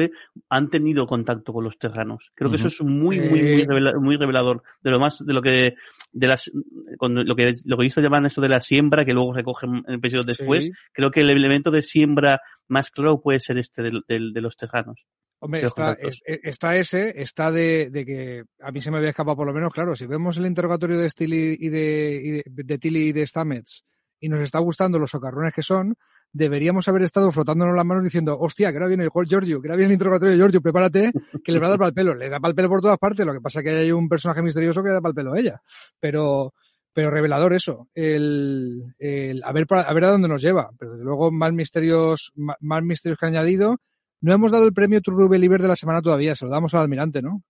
han 0.49 0.71
tenido 0.71 1.07
contacto 1.07 1.53
con 1.53 1.65
los 1.65 1.79
terranos. 1.79 2.31
Creo 2.35 2.51
que 2.51 2.57
eso 2.57 2.69
es 2.69 2.81
muy, 2.81 3.21
muy, 3.21 3.43
muy, 3.43 3.63
eh. 3.63 3.67
muy 4.01 4.17
revelador. 4.17 4.63
De 4.81 4.91
lo 4.91 4.99
más, 4.99 5.25
de 5.25 5.33
lo 5.33 5.43
que, 5.43 5.75
de 6.13 6.27
las, 6.27 6.51
cuando, 6.97 7.23
lo 7.23 7.37
que, 7.37 7.53
lo 7.67 7.77
que 7.77 7.83
visto 7.83 8.01
llaman 8.01 8.27
eso 8.27 8.41
de 8.41 8.49
la 8.49 8.61
siembra, 8.61 9.05
que 9.05 9.13
luego 9.13 9.35
recogen 9.35 9.83
en 9.87 9.95
episodios 9.95 10.27
después, 10.27 10.71
creo 10.93 11.11
que 11.11 11.21
el 11.21 11.31
elemento 11.31 11.71
de 11.71 11.83
siembra 11.83 12.41
más 12.69 12.91
claro 12.91 13.21
puede 13.21 13.41
ser 13.41 13.59
este 13.59 13.83
de, 13.83 14.01
de 14.09 14.41
los 14.41 14.57
terranos. 14.57 15.05
Hombre, 15.43 15.65
está, 15.65 15.97
está, 16.43 16.77
ese, 16.77 17.15
está 17.17 17.51
de, 17.51 17.89
de, 17.91 18.05
que 18.05 18.43
a 18.61 18.71
mí 18.71 18.83
se 18.83 18.91
me 18.91 18.99
había 18.99 19.09
escapado 19.09 19.39
por 19.39 19.47
lo 19.47 19.55
menos, 19.55 19.73
claro, 19.73 19.95
si 19.95 20.07
vemos 20.07 20.37
el 20.37 20.45
interrogatorio 20.45 20.99
de 20.99 21.09
Tilly 21.09 21.57
y 21.59 21.69
de, 21.71 22.43
y 22.47 22.63
de, 22.63 22.79
Tilly 22.79 23.09
y 23.09 23.13
de 23.13 23.27
Stamets 23.27 23.87
y 24.21 24.29
nos 24.29 24.43
está 24.43 24.59
gustando 24.59 24.99
los 24.99 25.11
socarrones 25.11 25.55
que 25.55 25.63
son, 25.63 25.97
deberíamos 26.33 26.87
haber 26.89 27.03
estado 27.03 27.31
frotándonos 27.31 27.75
las 27.75 27.85
manos 27.85 28.05
diciendo, 28.05 28.39
hostia, 28.39 28.71
que 28.71 28.79
ahora 28.79 28.89
viene 28.89 29.09
Giorgio, 29.27 29.61
que 29.61 29.69
ahora 29.69 29.77
viene 29.77 29.89
el 29.89 29.93
interrogatorio 29.95 30.33
de 30.33 30.39
Giorgio, 30.39 30.61
prepárate, 30.61 31.13
que 31.45 31.53
le 31.53 31.59
va 31.59 31.67
a 31.67 31.71
dar 31.71 31.79
para 31.79 31.89
el 31.89 31.95
pelo. 31.95 32.15
Le 32.15 32.29
da 32.29 32.41
para 32.41 32.51
el 32.51 32.55
pelo 32.55 32.69
por 32.69 32.81
todas 32.81 32.99
partes, 32.99 33.27
lo 33.27 33.33
que 33.33 33.41
pasa 33.41 33.61
es 33.61 33.65
que 33.65 33.71
hay 33.71 33.93
un 33.93 34.09
personaje 34.09 34.43
misterioso 34.43 34.83
que 34.83 34.89
le 34.89 34.95
da 34.95 35.01
para 35.01 35.11
el 35.11 35.15
pelo 35.15 35.33
a 35.33 35.39
ella. 35.39 35.61
Pero, 35.99 36.55
pero 36.93 37.11
revelador 37.11 37.53
eso, 37.53 37.89
el, 37.95 38.95
el 38.99 39.43
a 39.45 39.53
ver 39.53 39.67
a 39.69 39.93
ver 39.93 40.05
a 40.05 40.11
dónde 40.11 40.29
nos 40.29 40.43
lleva, 40.43 40.71
pero 40.79 40.93
desde 40.93 41.05
luego 41.05 41.31
más 41.31 41.53
misterios, 41.53 42.33
más, 42.35 42.83
misterios 42.83 43.19
que 43.19 43.27
han 43.27 43.37
añadido. 43.37 43.79
No 44.23 44.35
hemos 44.35 44.53
dado 44.53 44.67
el 44.67 44.75
premio 44.75 45.01
True 45.01 45.29
Believer 45.29 45.63
de 45.63 45.69
la 45.69 45.77
semana 45.77 46.03
todavía, 46.03 46.35
se 46.35 46.45
lo 46.45 46.51
damos 46.51 46.75
al 46.75 46.83
almirante, 46.83 47.23
¿no? 47.23 47.43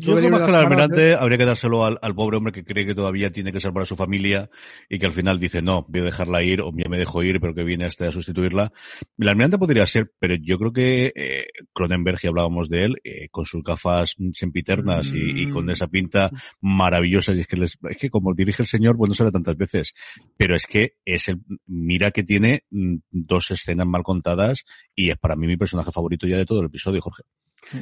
Yo 0.00 0.16
creo 0.16 0.30
más 0.30 0.42
que 0.42 0.56
al 0.56 0.62
almirante 0.62 1.14
habría 1.14 1.38
que 1.38 1.44
dárselo 1.44 1.84
al, 1.84 2.14
pobre 2.14 2.36
hombre 2.36 2.52
que 2.52 2.64
cree 2.64 2.86
que 2.86 2.94
todavía 2.94 3.30
tiene 3.30 3.52
que 3.52 3.60
ser 3.60 3.72
para 3.72 3.86
su 3.86 3.96
familia 3.96 4.50
y 4.88 4.98
que 4.98 5.06
al 5.06 5.12
final 5.12 5.38
dice, 5.38 5.62
no, 5.62 5.86
voy 5.88 6.00
a 6.00 6.04
dejarla 6.04 6.42
ir 6.42 6.60
o 6.60 6.72
ya 6.76 6.88
me 6.88 6.98
dejo 6.98 7.22
ir, 7.22 7.40
pero 7.40 7.54
que 7.54 7.64
viene 7.64 7.86
este 7.86 8.06
a 8.06 8.12
sustituirla. 8.12 8.72
El 9.18 9.28
almirante 9.28 9.58
podría 9.58 9.86
ser, 9.86 10.12
pero 10.18 10.34
yo 10.34 10.58
creo 10.58 10.72
que 10.72 11.12
eh, 11.14 11.46
Cronenberg, 11.72 12.18
y 12.22 12.26
hablábamos 12.26 12.68
de 12.68 12.84
él, 12.84 12.96
eh, 13.04 13.28
con 13.30 13.44
sus 13.44 13.62
gafas 13.62 14.14
sempiternas 14.32 15.12
y, 15.12 15.42
y, 15.42 15.50
con 15.50 15.66
mm. 15.66 15.70
esa 15.70 15.88
pinta 15.88 16.30
maravillosa, 16.60 17.34
y 17.34 17.40
es 17.40 17.46
que, 17.46 17.56
les, 17.56 17.78
es 17.90 17.96
que 17.96 18.10
como 18.10 18.34
dirige 18.34 18.62
el 18.62 18.68
señor, 18.68 18.96
pues 18.96 19.08
no 19.08 19.14
sale 19.14 19.32
tantas 19.32 19.56
veces, 19.56 19.94
pero 20.36 20.56
es 20.56 20.66
que 20.66 20.94
es 21.04 21.28
el, 21.28 21.40
mira 21.66 22.10
que 22.10 22.22
tiene 22.22 22.64
mm, 22.70 22.96
dos 23.10 23.50
escenas 23.50 23.86
mal 23.86 24.02
contadas 24.02 24.64
y 24.94 25.10
es 25.10 25.18
para 25.18 25.36
mí 25.36 25.46
mi 25.46 25.56
personaje 25.56 25.92
favorito 25.92 26.26
ya 26.26 26.36
de 26.36 26.46
todo 26.46 26.60
el 26.60 26.66
episodio, 26.66 27.00
Jorge. 27.00 27.22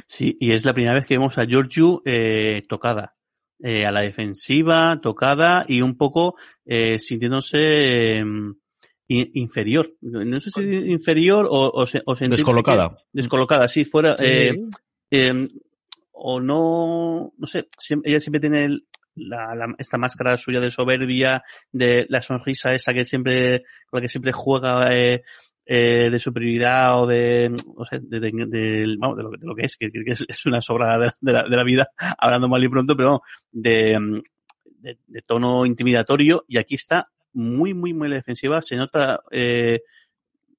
Sí, 0.07 0.37
y 0.39 0.51
es 0.51 0.65
la 0.65 0.73
primera 0.73 0.95
vez 0.95 1.05
que 1.05 1.15
vemos 1.15 1.37
a 1.37 1.45
Giorgio 1.45 2.01
eh, 2.05 2.63
tocada. 2.67 3.15
Eh, 3.65 3.85
a 3.85 3.91
la 3.91 4.01
defensiva, 4.01 4.99
tocada 5.01 5.63
y 5.69 5.81
un 5.81 5.95
poco 5.95 6.35
eh, 6.65 6.99
sintiéndose 6.99 8.17
em, 8.17 8.53
inferior. 9.07 9.93
No 10.01 10.35
sé 10.35 10.49
si 10.49 10.61
inferior 10.91 11.47
o, 11.49 11.67
o, 11.69 11.83
o 11.83 12.15
Descolocada. 12.15 12.97
descolocada, 13.13 13.67
sí, 13.69 13.85
fuera. 13.85 14.15
Eh, 14.19 14.53
em, 15.11 15.47
o 16.11 16.41
no, 16.41 17.31
no 17.37 17.47
sé, 17.47 17.69
ella 18.03 18.19
siempre 18.19 18.41
tiene 18.41 18.79
la, 19.15 19.55
la, 19.55 19.73
esta 19.77 19.97
máscara 19.97 20.35
suya 20.35 20.59
de 20.59 20.71
soberbia, 20.71 21.43
de 21.71 22.05
la 22.09 22.21
sonrisa 22.21 22.73
esa 22.73 22.93
que 22.93 23.05
siempre, 23.05 23.63
con 23.89 23.99
la 23.99 24.01
que 24.01 24.09
siempre 24.09 24.31
juega 24.33 24.93
eh, 24.93 25.23
eh, 25.65 26.09
de 26.11 26.19
superioridad 26.19 27.01
o 27.01 27.07
de, 27.07 27.53
o 27.75 27.85
sea, 27.85 27.99
de, 28.01 28.19
de, 28.19 28.31
de, 28.47 28.95
vamos, 28.97 29.17
de, 29.17 29.23
lo, 29.23 29.31
de, 29.31 29.37
lo, 29.41 29.55
que 29.55 29.65
es, 29.65 29.77
que, 29.77 29.91
que 29.91 30.11
es 30.11 30.45
una 30.45 30.61
sobra 30.61 30.97
de, 30.97 31.31
la, 31.31 31.43
de 31.43 31.55
la 31.55 31.63
vida, 31.63 31.87
hablando 32.17 32.49
mal 32.49 32.63
y 32.63 32.69
pronto, 32.69 32.95
pero 32.97 33.21
de, 33.51 34.21
de, 34.81 35.21
tono 35.25 35.65
intimidatorio, 35.65 36.43
y 36.47 36.57
aquí 36.57 36.75
está 36.75 37.09
muy, 37.33 37.73
muy, 37.73 37.93
muy 37.93 38.09
defensiva, 38.09 38.61
se 38.61 38.75
nota 38.75 39.21
eh, 39.31 39.81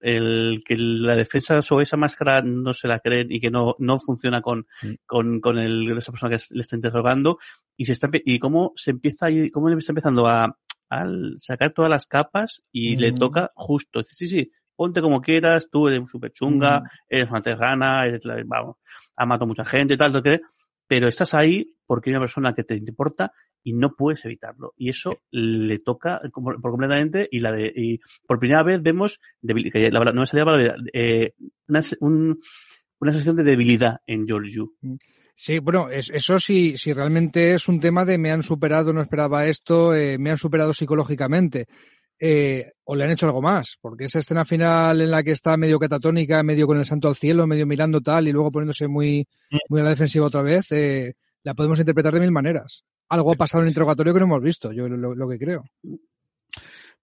el 0.00 0.62
que 0.66 0.76
la 0.76 1.16
defensa 1.16 1.62
sobre 1.62 1.84
esa 1.84 1.96
máscara 1.96 2.42
no 2.42 2.72
se 2.72 2.88
la 2.88 3.00
creen 3.00 3.30
y 3.30 3.40
que 3.40 3.50
no, 3.50 3.76
no 3.78 3.98
funciona 3.98 4.42
con, 4.42 4.66
mm. 4.82 4.92
con, 5.06 5.40
con 5.40 5.58
el, 5.58 5.96
esa 5.98 6.12
persona 6.12 6.36
que 6.36 6.42
le 6.50 6.62
está 6.62 6.76
interrogando, 6.76 7.38
y 7.76 7.84
se 7.84 7.92
está, 7.92 8.08
y 8.12 8.38
cómo 8.38 8.72
se 8.76 8.92
empieza, 8.92 9.26
cómo 9.52 9.68
le 9.68 9.76
está 9.76 9.92
empezando 9.92 10.26
a, 10.26 10.58
a 10.90 11.06
sacar 11.36 11.72
todas 11.72 11.90
las 11.90 12.06
capas 12.06 12.62
y 12.72 12.96
mm. 12.96 13.00
le 13.00 13.12
toca 13.12 13.52
justo. 13.54 14.02
Sí, 14.02 14.28
sí, 14.28 14.50
ponte 14.76 15.00
como 15.00 15.20
quieras, 15.20 15.68
tú 15.70 15.88
eres 15.88 16.02
súper 16.10 16.32
chunga, 16.32 16.80
mm. 16.80 16.84
eres 17.08 17.30
una 17.30 17.42
terrana, 17.42 18.06
eres 18.06 18.24
la, 18.24 18.42
vamos, 18.44 18.76
ha 19.16 19.26
matado 19.26 19.46
mucha 19.46 19.64
gente 19.64 19.94
y 19.94 19.96
tal, 19.96 20.22
que, 20.22 20.40
pero 20.86 21.08
estás 21.08 21.34
ahí 21.34 21.74
porque 21.86 22.10
hay 22.10 22.14
una 22.14 22.24
persona 22.24 22.54
que 22.54 22.64
te 22.64 22.76
importa 22.76 23.32
y 23.62 23.72
no 23.72 23.94
puedes 23.96 24.24
evitarlo. 24.24 24.74
Y 24.76 24.90
eso 24.90 25.18
le 25.30 25.78
toca 25.78 26.20
por 26.32 26.60
completamente 26.60 27.28
y 27.30 27.40
la 27.40 27.52
de, 27.52 27.72
y 27.74 28.00
por 28.26 28.38
primera 28.38 28.62
vez 28.62 28.82
vemos 28.82 29.20
que 29.42 29.90
la, 29.90 30.04
no 30.04 30.20
me 30.20 30.26
salía 30.26 30.44
la 30.44 30.76
eh, 30.92 31.32
una, 31.68 31.80
un, 32.00 32.40
una 33.00 33.12
sensación 33.12 33.36
de 33.36 33.44
debilidad 33.44 34.00
en 34.06 34.26
George 34.26 34.60
mm. 34.82 34.94
Sí, 35.36 35.58
bueno, 35.58 35.88
eso 35.90 36.38
sí, 36.38 36.76
si 36.76 36.92
realmente 36.92 37.54
es 37.54 37.66
un 37.66 37.80
tema 37.80 38.04
de 38.04 38.18
me 38.18 38.30
han 38.30 38.44
superado, 38.44 38.92
no 38.92 39.02
esperaba 39.02 39.46
esto, 39.46 39.92
eh, 39.92 40.16
me 40.16 40.30
han 40.30 40.36
superado 40.36 40.72
psicológicamente 40.72 41.66
eh, 42.18 42.72
o 42.84 42.94
le 42.94 43.04
han 43.04 43.10
hecho 43.10 43.26
algo 43.26 43.42
más, 43.42 43.78
porque 43.80 44.04
esa 44.04 44.18
escena 44.18 44.44
final 44.44 45.00
en 45.00 45.10
la 45.10 45.22
que 45.22 45.32
está 45.32 45.56
medio 45.56 45.78
catatónica, 45.78 46.42
medio 46.42 46.66
con 46.66 46.78
el 46.78 46.84
santo 46.84 47.08
al 47.08 47.14
cielo, 47.14 47.46
medio 47.46 47.66
mirando 47.66 48.00
tal 48.00 48.28
y 48.28 48.32
luego 48.32 48.50
poniéndose 48.52 48.88
muy, 48.88 49.26
mm. 49.50 49.56
muy 49.68 49.80
a 49.80 49.84
la 49.84 49.90
defensiva 49.90 50.26
otra 50.26 50.42
vez, 50.42 50.70
eh, 50.72 51.14
la 51.42 51.54
podemos 51.54 51.78
interpretar 51.78 52.14
de 52.14 52.20
mil 52.20 52.32
maneras. 52.32 52.84
Algo 53.08 53.32
ha 53.32 53.36
pasado 53.36 53.60
en 53.62 53.66
el 53.66 53.70
interrogatorio 53.70 54.14
que 54.14 54.20
no 54.20 54.26
hemos 54.26 54.42
visto, 54.42 54.72
yo 54.72 54.88
lo 54.88 55.28
que 55.28 55.38
creo. 55.38 55.64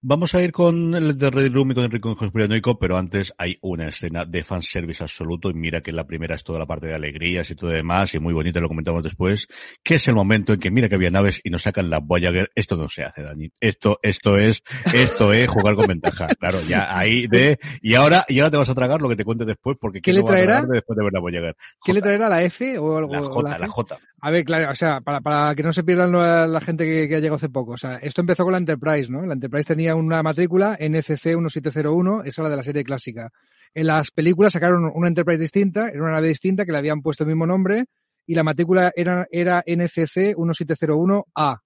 Vamos 0.04 0.34
a 0.34 0.42
ir 0.42 0.50
con 0.50 0.96
el 0.96 1.16
de 1.16 1.30
Red 1.30 1.52
Room 1.52 1.70
y 1.70 1.74
con 1.76 1.84
el 1.84 1.90
rincón 1.92 2.16
conspiranoico, 2.16 2.76
pero 2.76 2.96
antes 2.96 3.32
hay 3.38 3.56
una 3.60 3.86
escena 3.86 4.24
de 4.24 4.42
fanservice 4.42 5.04
absoluto 5.04 5.48
y 5.48 5.54
mira 5.54 5.80
que 5.80 5.92
la 5.92 6.08
primera 6.08 6.34
es 6.34 6.42
toda 6.42 6.58
la 6.58 6.66
parte 6.66 6.88
de 6.88 6.94
alegrías 6.96 7.48
y 7.52 7.54
todo 7.54 7.70
demás 7.70 8.12
y 8.12 8.18
muy 8.18 8.34
bonita, 8.34 8.58
lo 8.58 8.66
comentamos 8.66 9.04
después, 9.04 9.46
que 9.80 9.94
es 9.94 10.08
el 10.08 10.16
momento 10.16 10.54
en 10.54 10.58
que 10.58 10.72
mira 10.72 10.88
que 10.88 10.96
había 10.96 11.12
naves 11.12 11.40
y 11.44 11.50
nos 11.50 11.62
sacan 11.62 11.88
la 11.88 12.00
Voyager. 12.00 12.50
Esto 12.56 12.76
no 12.76 12.88
se 12.88 13.04
hace, 13.04 13.22
Dani. 13.22 13.52
Esto, 13.60 14.00
esto 14.02 14.38
es, 14.38 14.64
esto 14.92 15.32
es 15.32 15.48
jugar 15.48 15.76
con 15.76 15.86
ventaja. 15.86 16.26
Claro, 16.34 16.60
ya 16.62 16.98
ahí 16.98 17.28
de, 17.28 17.60
y 17.80 17.94
ahora, 17.94 18.24
y 18.26 18.40
ahora 18.40 18.50
te 18.50 18.56
vas 18.56 18.70
a 18.70 18.74
tragar 18.74 19.00
lo 19.00 19.08
que 19.08 19.14
te 19.14 19.24
cuente 19.24 19.44
después 19.44 19.78
porque 19.80 20.00
¿qué 20.00 20.12
le 20.12 20.24
traerá? 20.24 20.62
después 20.62 20.96
de 20.96 21.04
ver 21.04 21.12
la 21.12 21.20
Voyager. 21.20 21.56
¿Qué 21.84 21.92
le 21.92 22.02
traerá 22.02 22.28
la 22.28 22.42
F 22.42 22.76
o 22.76 22.96
algo? 22.96 23.12
La 23.12 23.20
J, 23.20 23.56
la, 23.56 23.68
J. 23.68 24.00
A 24.24 24.30
ver, 24.30 24.44
claro, 24.44 24.70
o 24.70 24.74
sea, 24.76 25.00
para, 25.00 25.20
para 25.20 25.52
que 25.56 25.64
no 25.64 25.72
se 25.72 25.82
pierdan 25.82 26.12
la, 26.12 26.60
gente 26.60 26.84
que, 26.84 27.08
que 27.08 27.16
ha 27.16 27.18
llegado 27.18 27.34
hace 27.34 27.48
poco. 27.48 27.72
O 27.72 27.76
sea, 27.76 27.96
esto 27.96 28.20
empezó 28.20 28.44
con 28.44 28.52
la 28.52 28.58
Enterprise, 28.58 29.10
¿no? 29.10 29.26
La 29.26 29.34
Enterprise 29.34 29.66
tenía 29.66 29.96
una 29.96 30.22
matrícula 30.22 30.78
NCC 30.78 31.34
1701, 31.34 32.22
esa 32.22 32.28
es 32.28 32.38
la 32.38 32.48
de 32.48 32.56
la 32.56 32.62
serie 32.62 32.84
clásica. 32.84 33.32
En 33.74 33.88
las 33.88 34.12
películas 34.12 34.52
sacaron 34.52 34.92
una 34.94 35.08
Enterprise 35.08 35.40
distinta, 35.40 35.88
era 35.88 36.00
una 36.02 36.12
nave 36.12 36.28
distinta 36.28 36.64
que 36.64 36.70
le 36.70 36.78
habían 36.78 37.02
puesto 37.02 37.24
el 37.24 37.30
mismo 37.30 37.46
nombre 37.46 37.86
y 38.24 38.36
la 38.36 38.44
matrícula 38.44 38.92
era, 38.94 39.26
era 39.32 39.64
NCC 39.66 40.36
1701A. 40.36 41.60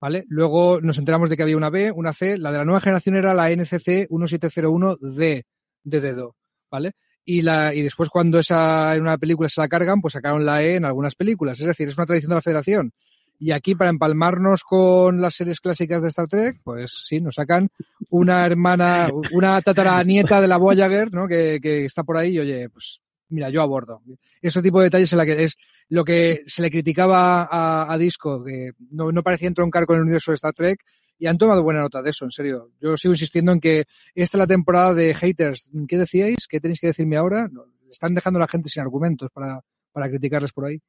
¿Vale? 0.00 0.24
Luego 0.26 0.80
nos 0.80 0.98
enteramos 0.98 1.30
de 1.30 1.36
que 1.36 1.44
había 1.44 1.56
una 1.56 1.70
B, 1.70 1.92
una 1.92 2.12
C, 2.12 2.36
la 2.36 2.50
de 2.50 2.58
la 2.58 2.64
nueva 2.64 2.80
generación 2.80 3.14
era 3.14 3.32
la 3.32 3.48
NCC 3.48 4.08
1701D, 4.10 5.44
de 5.84 6.00
dedo, 6.00 6.34
¿vale? 6.68 6.94
Y, 7.24 7.42
la, 7.42 7.74
y 7.74 7.82
después 7.82 8.08
cuando 8.08 8.38
esa 8.38 8.94
en 8.96 9.02
una 9.02 9.18
película 9.18 9.48
se 9.48 9.60
la 9.60 9.68
cargan, 9.68 10.00
pues 10.00 10.14
sacaron 10.14 10.44
la 10.44 10.62
E 10.62 10.76
en 10.76 10.84
algunas 10.84 11.14
películas. 11.14 11.60
Es 11.60 11.66
decir, 11.66 11.88
es 11.88 11.96
una 11.96 12.06
tradición 12.06 12.30
de 12.30 12.34
la 12.36 12.42
federación. 12.42 12.92
Y 13.38 13.50
aquí, 13.50 13.74
para 13.74 13.90
empalmarnos 13.90 14.62
con 14.62 15.20
las 15.20 15.34
series 15.34 15.60
clásicas 15.60 16.00
de 16.00 16.08
Star 16.08 16.28
Trek, 16.28 16.60
pues 16.62 16.92
sí, 17.06 17.20
nos 17.20 17.34
sacan 17.34 17.70
una 18.08 18.46
hermana, 18.46 19.08
una 19.32 19.60
tataranieta 19.60 20.40
de 20.40 20.48
la 20.48 20.58
Voyager, 20.58 21.12
¿no? 21.12 21.26
Que, 21.26 21.58
que 21.60 21.84
está 21.84 22.04
por 22.04 22.16
ahí 22.16 22.34
y 22.34 22.38
oye, 22.38 22.68
pues 22.68 23.00
mira, 23.30 23.50
yo 23.50 23.62
abordo. 23.62 24.00
Ese 24.40 24.62
tipo 24.62 24.78
de 24.78 24.84
detalles 24.84 25.12
es, 25.12 25.16
la 25.16 25.26
que, 25.26 25.42
es 25.42 25.56
lo 25.88 26.04
que 26.04 26.42
se 26.46 26.62
le 26.62 26.70
criticaba 26.70 27.48
a, 27.50 27.92
a 27.92 27.98
Disco, 27.98 28.44
que 28.44 28.72
no, 28.90 29.10
no 29.10 29.22
parecía 29.22 29.48
entroncar 29.48 29.86
con 29.86 29.96
el 29.96 30.02
universo 30.02 30.30
de 30.30 30.36
Star 30.36 30.54
Trek, 30.54 30.78
y 31.22 31.28
han 31.28 31.38
tomado 31.38 31.62
buena 31.62 31.82
nota 31.82 32.02
de 32.02 32.10
eso, 32.10 32.24
en 32.24 32.32
serio. 32.32 32.72
Yo 32.80 32.96
sigo 32.96 33.14
insistiendo 33.14 33.52
en 33.52 33.60
que 33.60 33.84
esta 34.12 34.36
es 34.36 34.40
la 34.40 34.46
temporada 34.48 34.92
de 34.92 35.14
haters. 35.14 35.70
¿Qué 35.86 35.96
decíais? 35.96 36.48
¿Qué 36.48 36.58
tenéis 36.58 36.80
que 36.80 36.88
decirme 36.88 37.16
ahora? 37.16 37.48
Están 37.88 38.12
dejando 38.12 38.38
a 38.38 38.40
la 38.40 38.48
gente 38.48 38.68
sin 38.68 38.82
argumentos 38.82 39.30
para, 39.32 39.60
para 39.92 40.08
criticarles 40.08 40.52
por 40.52 40.64
ahí. 40.64 40.80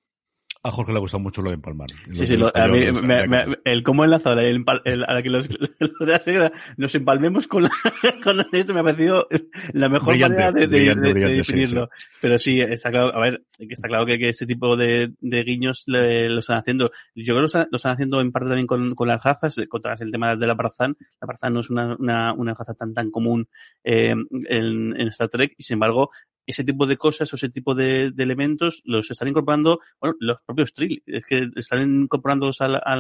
A 0.65 0.71
Jorge 0.71 0.93
le 0.93 0.99
gusta 0.99 1.17
mucho 1.17 1.41
lo 1.41 1.49
de 1.49 1.55
empalmar. 1.55 1.89
Sí, 2.13 2.25
sí, 2.25 2.35
a 2.35 2.67
mí, 2.67 2.89
me, 2.89 3.57
el 3.65 3.83
cómo 3.83 4.05
enlazado 4.05 4.39
el, 4.39 4.63
el, 4.85 5.03
a 5.03 5.21
que 5.21 5.29
los, 5.29 5.49
los, 5.79 5.99
de 5.99 6.05
la 6.05 6.19
serie 6.19 6.51
nos 6.77 6.95
empalmemos 6.95 7.49
con, 7.49 7.63
la, 7.63 7.69
con 8.23 8.39
esto 8.49 8.73
me 8.73 8.79
ha 8.79 8.83
parecido 8.83 9.27
la 9.73 9.89
mejor 9.89 10.17
manera 10.17 10.53
de, 10.53 10.67
de, 10.67 10.95
de, 10.95 11.13
definirlo. 11.13 11.89
Pero 12.21 12.39
sí, 12.39 12.61
está 12.61 12.91
claro, 12.91 13.13
a 13.13 13.19
ver, 13.19 13.43
está 13.59 13.89
claro 13.89 14.05
que, 14.05 14.17
que 14.17 14.29
este 14.29 14.45
tipo 14.45 14.77
de, 14.77 15.11
de 15.19 15.43
guiños 15.43 15.83
le, 15.87 16.29
lo 16.29 16.39
están 16.39 16.59
haciendo. 16.59 16.91
Yo 17.13 17.33
creo 17.33 17.35
que 17.35 17.41
lo 17.41 17.45
están, 17.47 17.67
lo 17.69 17.75
están 17.75 17.91
haciendo 17.91 18.21
en 18.21 18.31
parte 18.31 18.47
también 18.47 18.67
con, 18.67 18.95
con 18.95 19.09
las 19.09 19.21
razas, 19.21 19.57
contra 19.67 19.95
el 19.99 20.11
tema 20.11 20.33
de 20.37 20.47
la 20.47 20.53
Barzán. 20.53 20.95
La 21.19 21.27
Barzán 21.27 21.55
no 21.55 21.59
es 21.59 21.69
una, 21.69 21.97
una, 21.99 22.31
una 22.31 22.53
raza 22.53 22.73
tan, 22.73 22.93
tan 22.93 23.11
común 23.11 23.49
eh, 23.83 24.11
en, 24.47 24.97
en 24.97 25.07
Star 25.09 25.27
Trek 25.27 25.55
y 25.57 25.63
sin 25.63 25.75
embargo 25.75 26.09
ese 26.45 26.63
tipo 26.63 26.85
de 26.85 26.97
cosas 26.97 27.31
o 27.31 27.35
ese 27.35 27.49
tipo 27.49 27.73
de, 27.75 28.11
de, 28.11 28.23
elementos 28.23 28.81
los 28.85 29.09
están 29.09 29.27
incorporando, 29.27 29.79
bueno, 29.99 30.15
los 30.19 30.37
propios 30.45 30.73
Trill, 30.73 31.01
es 31.05 31.25
que 31.25 31.47
están 31.55 32.03
incorporándolos 32.03 32.61
a, 32.61 32.65
a, 32.65 32.95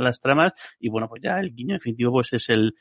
las 0.00 0.20
tramas 0.20 0.52
y 0.78 0.88
bueno, 0.88 1.08
pues 1.08 1.22
ya 1.22 1.38
el 1.40 1.54
guiño 1.54 1.74
definitivo 1.74 2.12
pues 2.12 2.32
es 2.32 2.48
el, 2.50 2.74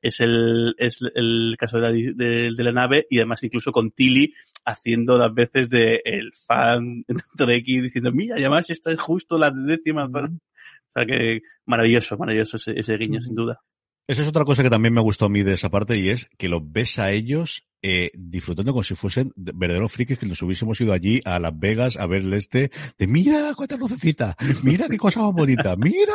es 0.00 0.20
el, 0.20 0.74
es 0.78 0.98
el 1.14 1.56
caso 1.58 1.78
de 1.78 1.82
la, 1.82 1.92
de, 1.92 2.50
de 2.56 2.64
la 2.64 2.72
nave 2.72 3.06
y 3.10 3.18
además 3.18 3.42
incluso 3.44 3.72
con 3.72 3.90
Tilly 3.90 4.32
haciendo 4.64 5.16
las 5.16 5.32
veces 5.34 5.68
de 5.68 6.00
el 6.04 6.32
fan 6.46 7.04
Treki 7.36 7.80
diciendo, 7.80 8.12
mira, 8.12 8.36
además 8.36 8.70
esta 8.70 8.92
es 8.92 9.00
justo 9.00 9.38
la 9.38 9.50
décima. 9.50 10.04
O 10.04 10.90
sea 10.92 11.04
que 11.06 11.42
maravilloso, 11.66 12.16
maravilloso 12.16 12.56
ese, 12.56 12.78
ese 12.78 12.96
guiño, 12.96 13.20
sin 13.20 13.34
duda. 13.34 13.60
Esa 14.06 14.22
es 14.22 14.28
otra 14.28 14.44
cosa 14.44 14.62
que 14.62 14.70
también 14.70 14.94
me 14.94 15.02
gustó 15.02 15.26
a 15.26 15.28
mí 15.28 15.42
de 15.42 15.52
esa 15.52 15.68
parte 15.68 15.98
y 15.98 16.08
es 16.08 16.30
que 16.38 16.48
los 16.48 16.62
ves 16.64 16.98
a 16.98 17.12
ellos 17.12 17.66
eh, 17.82 18.10
disfrutando 18.14 18.72
como 18.72 18.82
si 18.82 18.94
fuesen 18.94 19.32
verdaderos 19.36 19.92
frikis 19.92 20.18
que 20.18 20.26
nos 20.26 20.42
hubiésemos 20.42 20.80
ido 20.80 20.92
allí 20.92 21.20
a 21.24 21.38
Las 21.38 21.58
Vegas 21.58 21.96
a 21.96 22.06
ver 22.06 22.22
el 22.22 22.34
este 22.34 22.70
de 22.98 23.06
mira 23.06 23.52
cuánta 23.56 23.76
lucecita, 23.76 24.36
mira 24.62 24.88
qué 24.88 24.96
cosa 24.96 25.22
más 25.22 25.32
bonita, 25.32 25.76
mira, 25.76 26.12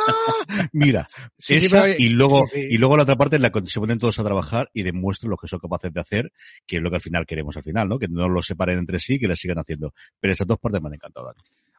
mira. 0.72 1.06
esa 1.38 1.88
y 1.90 2.10
luego, 2.10 2.44
y 2.54 2.76
luego 2.76 2.96
la 2.96 3.04
otra 3.04 3.16
parte 3.16 3.36
en 3.36 3.42
la 3.42 3.50
que 3.50 3.64
se 3.66 3.80
ponen 3.80 3.98
todos 3.98 4.18
a 4.18 4.24
trabajar 4.24 4.70
y 4.72 4.82
demuestran 4.82 5.30
lo 5.30 5.36
que 5.36 5.48
son 5.48 5.58
capaces 5.58 5.92
de 5.92 6.00
hacer, 6.00 6.32
que 6.66 6.76
es 6.76 6.82
lo 6.82 6.90
que 6.90 6.96
al 6.96 7.02
final 7.02 7.26
queremos 7.26 7.56
al 7.56 7.62
final, 7.62 7.88
¿no? 7.88 7.98
Que 7.98 8.08
no 8.08 8.28
los 8.28 8.46
separen 8.46 8.78
entre 8.78 8.98
sí, 8.98 9.18
que 9.18 9.28
les 9.28 9.38
sigan 9.38 9.58
haciendo. 9.58 9.94
Pero 10.20 10.32
esas 10.32 10.46
dos 10.46 10.58
partes 10.58 10.80
me 10.82 10.88
han 10.88 10.94
encantado. 10.94 11.32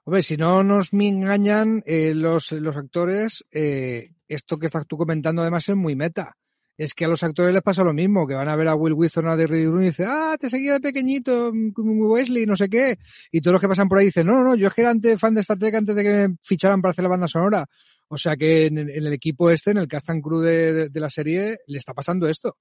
Hombre, 0.03 0.21
si 0.21 0.37
no 0.37 0.63
nos 0.63 0.93
me 0.93 1.07
engañan 1.07 1.83
eh, 1.85 2.13
los, 2.13 2.51
los 2.51 2.77
actores, 2.77 3.45
eh, 3.51 4.11
esto 4.27 4.57
que 4.57 4.67
estás 4.67 4.85
tú 4.87 4.97
comentando 4.97 5.41
además 5.41 5.67
es 5.67 5.75
muy 5.75 5.95
meta. 5.95 6.37
Es 6.77 6.93
que 6.93 7.05
a 7.05 7.07
los 7.07 7.23
actores 7.23 7.53
les 7.53 7.63
pasa 7.63 7.83
lo 7.83 7.93
mismo, 7.93 8.27
que 8.27 8.33
van 8.33 8.49
a 8.49 8.55
ver 8.55 8.67
a 8.67 8.75
Will 8.75 8.93
Wilson 8.93 9.27
a 9.27 9.35
de 9.35 9.47
Ready 9.47 9.63
y 9.63 9.85
dicen, 9.85 10.07
ah, 10.09 10.35
te 10.39 10.49
seguía 10.49 10.73
de 10.73 10.79
pequeñito, 10.81 11.51
mm, 11.53 11.71
Wesley, 12.11 12.45
no 12.45 12.55
sé 12.55 12.69
qué. 12.69 12.97
Y 13.31 13.41
todos 13.41 13.53
los 13.53 13.61
que 13.61 13.67
pasan 13.67 13.87
por 13.87 13.99
ahí 13.99 14.05
dicen, 14.05 14.27
no, 14.27 14.43
no, 14.43 14.55
yo 14.55 14.67
es 14.67 14.73
que 14.73 14.81
era 14.81 14.89
antes, 14.89 15.19
fan 15.19 15.33
de 15.33 15.41
Star 15.41 15.57
Trek 15.57 15.73
antes 15.75 15.95
de 15.95 16.03
que 16.03 16.09
me 16.09 16.35
ficharan 16.41 16.81
para 16.81 16.91
hacer 16.91 17.03
la 17.03 17.09
banda 17.09 17.27
sonora. 17.27 17.65
O 18.07 18.17
sea 18.17 18.35
que 18.35 18.67
en, 18.67 18.77
el 18.77 19.13
equipo 19.13 19.49
este, 19.49 19.71
en 19.71 19.77
el 19.77 19.87
cast 19.87 20.09
and 20.09 20.21
crew 20.21 20.41
de, 20.41 20.89
de 20.89 20.99
la 20.99 21.09
serie, 21.09 21.59
le 21.67 21.77
está 21.77 21.93
pasando 21.93 22.27
esto. 22.27 22.57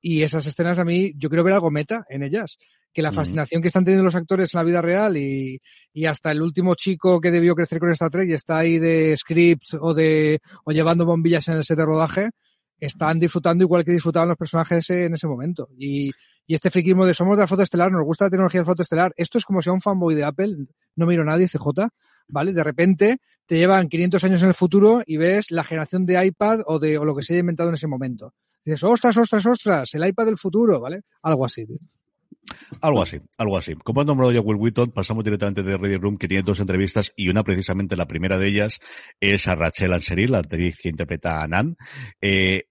Y 0.00 0.22
esas 0.22 0.46
escenas 0.46 0.78
a 0.78 0.84
mí, 0.84 1.12
yo 1.16 1.28
quiero 1.28 1.42
ver 1.42 1.54
algo 1.54 1.70
meta 1.70 2.04
en 2.08 2.22
ellas 2.22 2.58
que 2.96 3.02
la 3.02 3.12
fascinación 3.12 3.60
que 3.60 3.68
están 3.68 3.84
teniendo 3.84 4.04
los 4.04 4.14
actores 4.14 4.54
en 4.54 4.58
la 4.58 4.64
vida 4.64 4.80
real 4.80 5.18
y, 5.18 5.60
y, 5.92 6.06
hasta 6.06 6.30
el 6.30 6.40
último 6.40 6.74
chico 6.76 7.20
que 7.20 7.30
debió 7.30 7.54
crecer 7.54 7.78
con 7.78 7.90
Star 7.90 8.10
Trek 8.10 8.30
y 8.30 8.32
está 8.32 8.56
ahí 8.56 8.78
de 8.78 9.14
script 9.18 9.74
o 9.78 9.92
de 9.92 10.40
o 10.64 10.72
llevando 10.72 11.04
bombillas 11.04 11.46
en 11.48 11.56
el 11.56 11.64
set 11.64 11.76
de 11.76 11.84
rodaje, 11.84 12.30
están 12.78 13.18
disfrutando 13.18 13.64
igual 13.64 13.84
que 13.84 13.92
disfrutaban 13.92 14.28
los 14.28 14.38
personajes 14.38 14.88
en 14.90 15.14
ese 15.14 15.26
momento. 15.26 15.68
Y, 15.78 16.10
y 16.46 16.54
este 16.54 16.70
friquismo 16.70 17.04
de 17.04 17.14
somos 17.14 17.36
de 17.36 17.42
la 17.42 17.46
foto 17.46 17.62
estelar, 17.62 17.90
nos 17.90 18.04
gusta 18.04 18.26
la 18.26 18.30
tecnología 18.30 18.60
de 18.60 18.66
foto 18.66 18.82
estelar. 18.82 19.12
Esto 19.16 19.38
es 19.38 19.44
como 19.44 19.60
si 19.60 19.68
a 19.68 19.72
un 19.72 19.80
fanboy 19.80 20.14
de 20.14 20.24
Apple, 20.24 20.56
no 20.94 21.06
miro 21.06 21.22
a 21.22 21.26
nadie, 21.26 21.48
CJ, 21.48 21.88
¿vale? 22.28 22.52
De 22.52 22.62
repente 22.62 23.18
te 23.46 23.56
llevan 23.56 23.88
500 23.88 24.24
años 24.24 24.42
en 24.42 24.48
el 24.48 24.54
futuro 24.54 25.02
y 25.04 25.16
ves 25.16 25.50
la 25.50 25.64
generación 25.64 26.06
de 26.06 26.24
iPad 26.24 26.60
o 26.66 26.78
de 26.78 26.98
o 26.98 27.04
lo 27.04 27.14
que 27.14 27.22
se 27.22 27.34
haya 27.34 27.40
inventado 27.40 27.68
en 27.68 27.74
ese 27.74 27.86
momento. 27.86 28.34
dices, 28.64 28.84
ostras, 28.84 29.16
ostras, 29.16 29.46
ostras, 29.46 29.94
el 29.94 30.06
iPad 30.06 30.26
del 30.26 30.36
futuro, 30.36 30.80
¿vale? 30.80 31.02
Algo 31.22 31.44
así. 31.44 31.66
Tío. 31.66 31.78
Algo 32.80 33.02
así, 33.02 33.20
algo 33.38 33.56
así. 33.56 33.74
Como 33.74 34.00
ha 34.00 34.04
nombrado 34.04 34.32
ya 34.32 34.40
Will 34.40 34.58
Wheaton, 34.58 34.92
pasamos 34.92 35.24
directamente 35.24 35.62
de 35.62 35.76
Ready 35.76 35.96
Room, 35.96 36.18
que 36.18 36.28
tiene 36.28 36.42
dos 36.42 36.60
entrevistas 36.60 37.12
y 37.16 37.28
una 37.28 37.42
precisamente 37.42 37.96
la 37.96 38.06
primera 38.06 38.38
de 38.38 38.48
ellas 38.48 38.78
es 39.20 39.48
a 39.48 39.54
Rachel 39.54 39.92
Anseri, 39.92 40.26
la 40.26 40.38
actriz 40.38 40.78
que 40.80 40.88
interpreta 40.88 41.42
a 41.42 41.48
Nan. 41.48 41.76
Eh, 42.20 42.64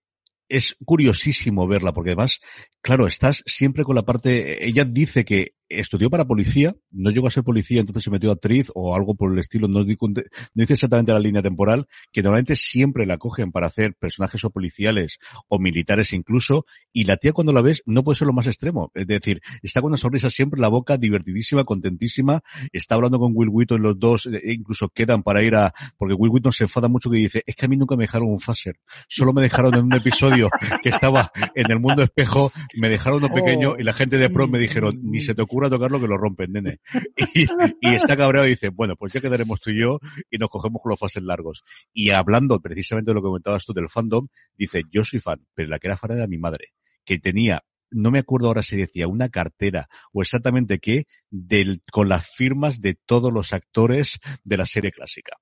es 0.48 0.76
curiosísimo 0.86 1.68
verla 1.68 1.94
porque 1.94 2.12
además, 2.12 2.40
claro, 2.82 3.08
estás 3.08 3.44
siempre 3.46 3.84
con 3.84 3.96
la 3.96 4.04
parte, 4.04 4.66
ella 4.68 4.86
dice 4.86 5.26
que 5.26 5.56
estudió 5.69 6.10
para 6.10 6.25
policía, 6.25 6.75
no 6.91 7.10
llegó 7.10 7.28
a 7.28 7.32
ser 7.32 7.43
policía, 7.43 7.80
entonces 7.80 8.04
se 8.04 8.12
metió 8.12 8.32
actriz 8.32 8.71
o 8.75 8.95
algo 8.95 9.15
por 9.15 9.32
el 9.32 9.39
estilo, 9.39 9.67
no, 9.67 9.84
dice 9.84 10.73
exactamente 10.73 11.12
la 11.12 11.19
línea 11.19 11.41
temporal, 11.41 11.88
que 12.12 12.21
normalmente 12.21 12.56
siempre 12.56 13.06
la 13.06 13.17
cogen 13.17 13.51
para 13.51 13.67
hacer 13.67 13.95
personajes 13.95 14.43
o 14.43 14.49
policiales 14.49 15.19
o 15.47 15.60
militares 15.60 16.13
incluso, 16.13 16.65
y 16.93 17.06
la 17.06 17.17
tía 17.17 17.34
cuando 17.34 17.54
la 17.54 17.62
ves 17.62 17.82
no 17.86 18.04
puede 18.04 18.17
ser 18.17 18.28
lo 18.28 18.34
más 18.34 18.47
extremo, 18.47 18.91
es 18.93 19.08
decir, 19.08 19.41
está 19.63 19.82
con 19.82 19.91
una 19.91 19.97
sonrisa 19.97 20.30
siempre 20.30 20.58
en 20.58 20.62
la 20.62 20.67
boca, 20.67 20.97
divertidísima, 20.97 21.63
contentísima, 21.63 22.41
está 22.71 22.95
hablando 22.95 23.19
con 23.19 23.32
Will 23.36 23.49
Wheaton 23.49 23.82
los 23.82 23.99
dos, 23.99 24.28
e 24.28 24.54
incluso 24.54 24.89
quedan 24.89 25.23
para 25.23 25.43
ir 25.43 25.56
a, 25.56 25.73
porque 25.97 26.13
Will 26.13 26.32
Wheaton 26.32 26.51
se 26.51 26.65
enfada 26.65 26.88
mucho 26.88 27.10
que 27.10 27.17
dice, 27.17 27.43
es 27.45 27.56
que 27.56 27.65
a 27.65 27.69
mí 27.69 27.78
nunca 27.78 27.95
me 27.95 28.04
dejaron 28.04 28.30
un 28.30 28.39
phaser, 28.39 28.78
solo 29.08 29.34
me 29.34 29.41
dejaron 29.41 29.73
en 29.75 29.86
un 29.86 29.93
episodio 29.93 30.49
que 30.84 30.89
estaba 30.89 31.32
en 31.56 31.71
el 31.71 31.80
mundo 31.80 32.04
espejo, 32.04 32.51
me 32.75 32.89
dejaron 32.89 33.23
uno 33.23 33.34
pequeño 33.34 33.75
y 33.80 33.84
la 33.84 33.93
gente 33.93 34.17
de 34.17 34.30
pro 34.30 34.47
me 34.47 34.60
dijeron, 34.60 34.99
ni 35.04 35.21
se 35.21 35.34
te 35.34 35.41
ocurre 35.41 35.55
a 35.63 35.70
tocarlo 35.70 36.00
que 36.00 36.08
lo 36.08 36.18
rompen, 36.18 36.52
nene. 36.52 36.80
Y, 37.82 37.94
está 37.94 38.18
cabreado 38.18 38.48
y 38.48 38.52
dice, 38.52 38.70
bueno, 38.70 38.96
pues 38.96 39.13
ya 39.13 39.22
quedaremos 39.22 39.62
tú 39.62 39.70
y 39.72 39.82
yo 39.82 40.00
y 40.30 40.38
nos 40.38 40.50
cogemos 40.50 40.82
con 40.82 40.89
los 40.89 41.00
fases 41.00 41.24
largos. 41.24 41.63
Y 41.94 42.12
hablando 42.12 42.60
precisamente 42.60 43.12
de 43.12 43.15
lo 43.15 43.22
que 43.22 43.28
comentabas 43.28 43.65
tú 43.65 43.74
del 43.74 43.89
fandom, 43.89 44.28
dice, 44.58 44.84
yo 44.91 45.04
soy 45.04 45.20
fan, 45.20 45.46
pero 45.54 45.70
la 45.70 45.80
que 45.80 45.88
era 45.88 45.98
fan 45.98 46.12
era 46.12 46.28
mi 46.28 46.38
madre, 46.38 46.74
que 47.04 47.20
tenía 47.20 47.63
no 47.91 48.12
me 48.12 48.20
acuerdo 48.20 48.48
ahora 48.48 48.63
si 48.63 48.76
decía 48.76 49.08
una 49.08 49.30
cartera 49.30 49.88
o 50.12 50.22
exactamente 50.22 50.80
qué, 50.80 51.06
del, 51.36 51.82
con 51.91 52.10
las 52.10 52.28
firmas 52.28 52.82
de 52.82 52.93
todos 52.93 53.32
los 53.32 53.54
actores 53.54 54.19
de 54.43 54.58
la 54.58 54.65
serie 54.65 54.91
clásica. 54.91 55.38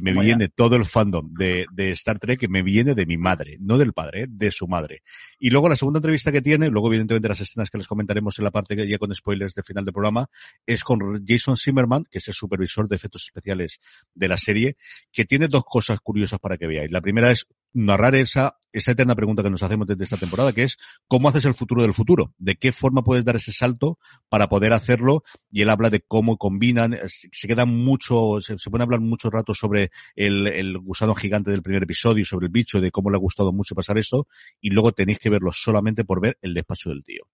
me 0.00 0.12
viene 0.12 0.48
todo 0.48 0.76
el 0.76 0.84
fandom 0.84 1.32
de, 1.34 1.66
de, 1.72 1.90
Star 1.92 2.18
Trek, 2.18 2.48
me 2.48 2.62
viene 2.62 2.94
de 2.94 3.06
mi 3.06 3.16
madre, 3.16 3.58
no 3.60 3.76
del 3.78 3.92
padre, 3.92 4.26
de 4.28 4.50
su 4.50 4.66
madre. 4.66 5.02
Y 5.38 5.50
luego 5.50 5.68
la 5.68 5.76
segunda 5.76 5.98
entrevista 5.98 6.32
que 6.32 6.40
tiene, 6.40 6.68
luego 6.68 6.88
evidentemente 6.88 7.28
las 7.28 7.40
escenas 7.40 7.70
que 7.70 7.78
les 7.78 7.86
comentaremos 7.86 8.38
en 8.38 8.44
la 8.44 8.50
parte 8.50 8.76
que 8.76 8.88
ya 8.88 8.98
con 8.98 9.14
spoilers 9.14 9.54
de 9.54 9.62
final 9.62 9.84
del 9.84 9.92
programa, 9.92 10.28
es 10.66 10.82
con 10.82 11.24
Jason 11.26 11.56
Zimmerman, 11.56 12.04
que 12.10 12.18
es 12.18 12.28
el 12.28 12.34
supervisor 12.34 12.88
de 12.88 12.96
efectos 12.96 13.24
especiales 13.24 13.80
de 14.14 14.28
la 14.28 14.36
serie, 14.36 14.76
que 15.12 15.24
tiene 15.24 15.48
dos 15.48 15.64
cosas 15.64 16.00
curiosas 16.00 16.38
para 16.38 16.56
que 16.56 16.66
veáis. 16.66 16.90
La 16.90 17.00
primera 17.00 17.30
es 17.30 17.46
narrar 17.74 18.14
esa, 18.14 18.56
esa 18.72 18.92
eterna 18.92 19.14
pregunta 19.14 19.42
que 19.42 19.50
nos 19.50 19.62
hacemos 19.62 19.86
desde 19.86 20.04
esta 20.04 20.16
temporada, 20.16 20.52
que 20.52 20.62
es 20.62 20.78
¿cómo 21.08 21.28
haces 21.28 21.44
el 21.44 21.54
futuro 21.54 21.82
del 21.82 21.92
futuro? 21.92 22.32
¿De 22.38 22.54
qué 22.54 22.72
forma 22.72 23.02
puedes 23.02 23.24
dar 23.24 23.36
ese 23.36 23.52
salto 23.52 23.98
para 24.28 24.48
poder 24.48 24.72
hacerlo? 24.72 25.24
Y 25.50 25.62
él 25.62 25.70
habla 25.70 25.90
de 25.90 26.00
cómo 26.00 26.36
combinan, 26.36 26.98
se 27.08 27.48
queda 27.48 27.64
mucho, 27.64 28.40
se, 28.40 28.58
se 28.58 28.70
puede 28.70 28.84
hablar 28.84 29.00
mucho 29.00 29.30
rato 29.30 29.54
sobre 29.54 29.90
el, 30.14 30.46
el, 30.46 30.78
gusano 30.78 31.14
gigante 31.14 31.50
del 31.50 31.62
primer 31.62 31.82
episodio, 31.82 32.24
sobre 32.24 32.46
el 32.46 32.52
bicho, 32.52 32.80
de 32.80 32.90
cómo 32.90 33.10
le 33.10 33.16
ha 33.16 33.20
gustado 33.20 33.52
mucho 33.52 33.74
pasar 33.74 33.98
esto, 33.98 34.26
y 34.60 34.70
luego 34.70 34.92
tenéis 34.92 35.18
que 35.18 35.30
verlo 35.30 35.52
solamente 35.52 36.04
por 36.04 36.20
ver 36.20 36.38
el 36.42 36.54
despacho 36.54 36.90
del 36.90 37.04
tío. 37.04 37.24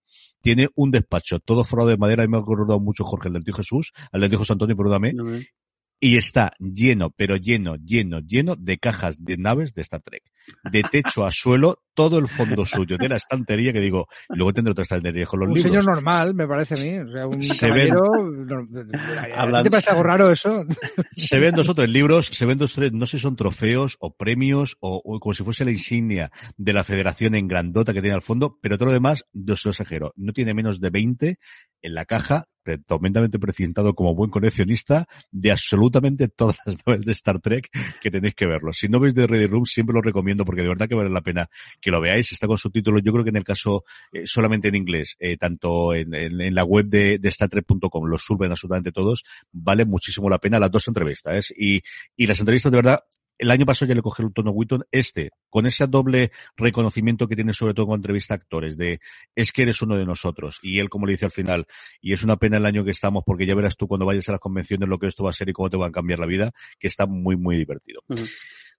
Tiene 0.41 0.69
un 0.75 0.91
despacho 0.91 1.39
todo 1.39 1.63
forrado 1.63 1.89
de 1.89 1.97
madera, 1.97 2.23
y 2.23 2.27
me 2.27 2.37
ha 2.37 2.41
acordado 2.41 2.79
mucho 2.79 3.03
Jorge, 3.03 3.27
el 3.27 3.33
del 3.33 3.43
tío 3.43 3.53
Jesús, 3.53 3.93
al 4.11 4.21
del 4.21 4.29
tío 4.29 4.39
José 4.39 4.53
Antonio, 4.53 4.75
perdóname, 4.75 5.13
no 5.13 5.39
y 6.03 6.17
está 6.17 6.53
lleno, 6.59 7.11
pero 7.11 7.37
lleno, 7.37 7.75
lleno, 7.75 8.19
lleno 8.21 8.55
de 8.55 8.79
cajas 8.79 9.23
de 9.23 9.37
naves 9.37 9.75
de 9.75 9.83
Star 9.83 10.01
Trek. 10.01 10.23
De 10.71 10.83
techo 10.83 11.25
a 11.25 11.31
suelo, 11.31 11.79
todo 11.93 12.19
el 12.19 12.27
fondo 12.27 12.65
suyo 12.65 12.97
de 12.97 13.09
la 13.09 13.17
estantería 13.17 13.73
que 13.73 13.79
digo, 13.79 14.07
y 14.29 14.37
luego 14.37 14.53
tendré 14.53 14.71
otra 14.71 14.83
estantería 14.83 15.25
con 15.25 15.39
los 15.39 15.49
un 15.49 15.55
libros. 15.55 15.65
Un 15.65 15.81
señor 15.81 15.95
normal, 15.95 16.33
me 16.33 16.47
parece 16.47 16.75
a 16.75 16.77
mí. 16.77 16.99
O 16.99 17.11
sea, 17.11 17.27
un 17.27 17.43
se 17.43 17.67
caballero, 17.67 18.01
¿Te 19.63 19.69
parece 19.69 19.89
algo 19.91 20.03
raro 20.03 20.31
eso? 20.31 20.63
Se 21.15 21.39
ven 21.39 21.55
dos 21.55 21.69
o 21.69 21.75
tres 21.75 21.89
libros, 21.89 22.27
se 22.27 22.45
ven 22.45 22.57
dos 22.57 22.73
o 22.77 22.81
tres, 22.81 22.93
no 22.93 23.05
sé 23.05 23.17
si 23.17 23.23
son 23.23 23.35
trofeos 23.35 23.97
o 23.99 24.15
premios 24.15 24.77
o, 24.79 25.01
o, 25.03 25.19
como 25.19 25.33
si 25.33 25.43
fuese 25.43 25.65
la 25.65 25.71
insignia 25.71 26.31
de 26.57 26.73
la 26.73 26.83
federación 26.83 27.35
en 27.35 27.47
grandota 27.47 27.93
que 27.93 28.01
tiene 28.01 28.15
al 28.15 28.21
fondo, 28.21 28.57
pero 28.61 28.77
todo 28.77 28.87
lo 28.87 28.93
demás, 28.93 29.25
no 29.33 29.55
se 29.55 29.67
lo 29.67 29.71
exagero, 29.71 30.13
no 30.15 30.33
tiene 30.33 30.53
menos 30.53 30.79
de 30.79 30.89
20 30.89 31.39
en 31.81 31.93
la 31.93 32.05
caja 32.05 32.45
tremendamente 32.85 33.39
precintado 33.39 33.95
como 33.95 34.15
buen 34.15 34.29
coleccionista 34.29 35.07
de 35.31 35.51
absolutamente 35.51 36.27
todas 36.35 36.57
las 36.65 36.77
novelas 36.85 37.05
de 37.05 37.11
Star 37.13 37.39
Trek 37.39 37.69
que 38.01 38.11
tenéis 38.11 38.35
que 38.35 38.45
verlo. 38.45 38.73
Si 38.73 38.87
no 38.87 38.99
veis 38.99 39.13
de 39.13 39.27
Ready 39.27 39.47
Room, 39.47 39.65
siempre 39.65 39.93
lo 39.93 40.01
recomiendo 40.01 40.45
porque 40.45 40.61
de 40.61 40.69
verdad 40.69 40.87
que 40.87 40.95
vale 40.95 41.09
la 41.09 41.21
pena 41.21 41.49
que 41.79 41.91
lo 41.91 42.01
veáis. 42.01 42.31
Está 42.31 42.47
con 42.47 42.57
subtítulos, 42.57 43.01
yo 43.03 43.11
creo 43.11 43.23
que 43.23 43.29
en 43.29 43.37
el 43.37 43.43
caso 43.43 43.83
eh, 44.11 44.25
solamente 44.25 44.67
en 44.67 44.75
inglés, 44.75 45.15
eh, 45.19 45.37
tanto 45.37 45.93
en, 45.93 46.11
la 46.53 46.63
web 46.63 46.85
de, 46.87 47.19
de 47.19 47.31
StarTrek.com, 47.31 48.05
los 48.05 48.23
suben 48.23 48.51
absolutamente 48.51 48.91
todos, 48.91 49.23
vale 49.51 49.85
muchísimo 49.85 50.29
la 50.29 50.39
pena 50.39 50.59
las 50.59 50.71
dos 50.71 50.87
entrevistas. 50.87 51.51
¿eh? 51.51 51.81
Y 52.17 52.27
las 52.27 52.39
entrevistas 52.39 52.71
de 52.71 52.77
verdad 52.77 52.99
el 53.41 53.49
año 53.49 53.65
pasado 53.65 53.89
ya 53.89 53.95
le 53.95 54.03
cogí 54.03 54.21
el 54.21 54.31
tono 54.31 54.51
Witton, 54.51 54.85
este, 54.91 55.31
con 55.49 55.65
ese 55.65 55.87
doble 55.87 56.31
reconocimiento 56.55 57.27
que 57.27 57.35
tiene 57.35 57.53
sobre 57.53 57.73
todo 57.73 57.87
con 57.87 57.95
entrevista 57.95 58.35
a 58.35 58.37
actores, 58.37 58.77
de 58.77 58.99
es 59.35 59.51
que 59.51 59.63
eres 59.63 59.81
uno 59.81 59.97
de 59.97 60.05
nosotros, 60.05 60.59
y 60.61 60.77
él 60.77 60.89
como 60.89 61.07
le 61.07 61.13
dice 61.13 61.25
al 61.25 61.31
final, 61.31 61.65
y 62.01 62.13
es 62.13 62.23
una 62.23 62.37
pena 62.37 62.57
el 62.57 62.67
año 62.67 62.85
que 62.85 62.91
estamos, 62.91 63.23
porque 63.25 63.47
ya 63.47 63.55
verás 63.55 63.75
tú 63.77 63.87
cuando 63.87 64.05
vayas 64.05 64.29
a 64.29 64.33
las 64.33 64.39
convenciones 64.39 64.87
lo 64.87 64.99
que 64.99 65.07
esto 65.07 65.23
va 65.23 65.31
a 65.31 65.33
ser 65.33 65.49
y 65.49 65.53
cómo 65.53 65.71
te 65.71 65.77
va 65.77 65.87
a 65.87 65.91
cambiar 65.91 66.19
la 66.19 66.27
vida, 66.27 66.51
que 66.79 66.87
está 66.87 67.07
muy, 67.07 67.35
muy 67.35 67.57
divertido. 67.57 68.03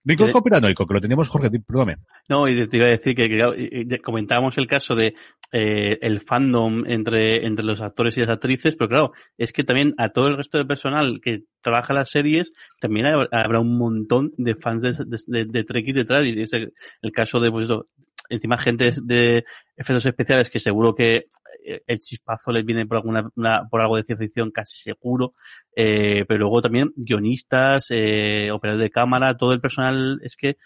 Vínculo 0.04 0.32
conspiranoico, 0.32 0.86
que 0.86 0.94
lo 0.94 1.00
teníamos, 1.00 1.28
Jorge, 1.28 1.48
perdóname. 1.50 1.98
No, 2.28 2.48
y 2.48 2.66
te 2.66 2.76
iba 2.76 2.86
a 2.86 2.90
decir 2.90 3.14
que, 3.14 3.28
que 3.28 3.98
comentábamos 4.00 4.58
el 4.58 4.66
caso 4.66 4.96
de 4.96 5.14
eh, 5.52 5.98
el 6.00 6.20
fandom 6.20 6.84
entre, 6.86 7.46
entre 7.46 7.64
los 7.64 7.80
actores 7.80 8.16
y 8.16 8.20
las 8.20 8.30
actrices, 8.30 8.74
pero 8.74 8.88
claro, 8.88 9.12
es 9.38 9.52
que 9.52 9.62
también 9.62 9.94
a 9.98 10.08
todo 10.08 10.26
el 10.26 10.36
resto 10.36 10.58
del 10.58 10.66
personal 10.66 11.20
que 11.22 11.44
trabaja 11.60 11.94
las 11.94 12.10
series, 12.10 12.52
también 12.80 13.06
habrá 13.06 13.60
un 13.60 13.78
montón 13.78 14.32
de 14.36 14.56
fans 14.56 14.82
de, 14.82 15.04
de, 15.04 15.18
de, 15.26 15.44
de 15.44 15.64
Trekkies 15.64 15.94
detrás, 15.94 16.24
y 16.24 16.40
es 16.40 16.52
el, 16.52 16.72
el 17.00 17.12
caso 17.12 17.38
de, 17.38 17.50
pues 17.50 17.68
encima 18.28 18.58
gente 18.58 18.92
de 19.02 19.44
efectos 19.76 20.06
especiales 20.06 20.50
que 20.50 20.58
seguro 20.58 20.94
que 20.94 21.26
el 21.86 22.00
chispazo 22.00 22.52
les 22.52 22.64
viene 22.64 22.86
por 22.86 22.98
alguna 22.98 23.30
una, 23.36 23.68
por 23.68 23.80
algo 23.80 23.96
de 23.96 24.04
ciencia 24.04 24.26
ficción 24.26 24.50
casi 24.50 24.78
seguro 24.78 25.34
eh, 25.74 26.24
pero 26.26 26.40
luego 26.40 26.60
también 26.60 26.92
guionistas 26.96 27.86
eh, 27.90 28.50
operadores 28.52 28.84
de 28.84 28.90
cámara 28.90 29.36
todo 29.36 29.52
el 29.52 29.60
personal 29.60 30.20
es 30.22 30.36
que 30.36 30.56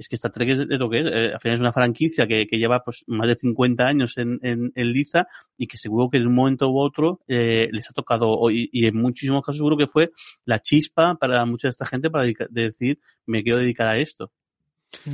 es 0.00 0.08
que 0.08 0.16
Star 0.16 0.32
Trek 0.32 0.48
es, 0.48 0.58
lo 0.58 0.88
que 0.88 1.00
es. 1.00 1.06
Eh, 1.06 1.34
al 1.34 1.40
final 1.40 1.56
es 1.56 1.60
una 1.60 1.74
franquicia 1.74 2.26
que, 2.26 2.46
lleva 2.50 2.82
pues 2.82 3.04
más 3.06 3.28
de 3.28 3.36
50 3.36 3.84
años 3.84 4.16
en, 4.16 4.40
en, 4.42 4.72
en, 4.74 4.92
Liza 4.92 5.26
y 5.58 5.66
que 5.66 5.76
seguro 5.76 6.08
que 6.08 6.16
en 6.16 6.26
un 6.26 6.34
momento 6.34 6.70
u 6.70 6.80
otro 6.80 7.20
eh, 7.28 7.68
les 7.70 7.90
ha 7.90 7.92
tocado, 7.92 8.50
y, 8.50 8.70
en 8.72 8.96
muchísimos 8.96 9.42
casos 9.44 9.58
seguro 9.58 9.76
que 9.76 9.86
fue 9.86 10.10
la 10.46 10.60
chispa 10.60 11.16
para 11.16 11.44
mucha 11.44 11.68
de 11.68 11.70
esta 11.70 11.86
gente 11.86 12.08
para 12.08 12.24
de 12.24 12.48
decir, 12.50 12.98
me 13.26 13.42
quiero 13.42 13.58
dedicar 13.58 13.88
a 13.88 13.98
esto. 13.98 14.32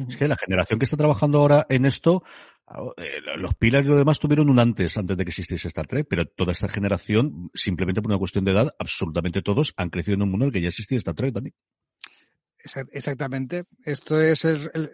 Es 0.08 0.16
que 0.16 0.28
la 0.28 0.36
generación 0.36 0.78
que 0.78 0.84
está 0.84 0.96
trabajando 0.96 1.38
ahora 1.38 1.66
en 1.68 1.84
esto, 1.84 2.22
eh, 2.22 2.55
los 3.36 3.54
Pilar 3.54 3.84
y 3.84 3.88
lo 3.88 3.96
demás 3.96 4.18
tuvieron 4.18 4.50
un 4.50 4.58
antes, 4.58 4.96
antes 4.96 5.16
de 5.16 5.24
que 5.24 5.30
existiese 5.30 5.68
Star 5.68 5.86
Trek, 5.86 6.06
pero 6.08 6.26
toda 6.26 6.52
esta 6.52 6.68
generación, 6.68 7.50
simplemente 7.54 8.02
por 8.02 8.10
una 8.10 8.18
cuestión 8.18 8.44
de 8.44 8.52
edad, 8.52 8.74
absolutamente 8.78 9.42
todos 9.42 9.72
han 9.76 9.90
crecido 9.90 10.16
en 10.16 10.22
un 10.22 10.30
mundo 10.30 10.44
en 10.44 10.48
el 10.48 10.52
que 10.52 10.62
ya 10.62 10.68
existía 10.68 10.98
Star 10.98 11.14
Trek, 11.14 11.32
Dani. 11.32 11.52
Exactamente. 12.92 13.64
Esto 13.84 14.20
es 14.20 14.44
el, 14.44 14.90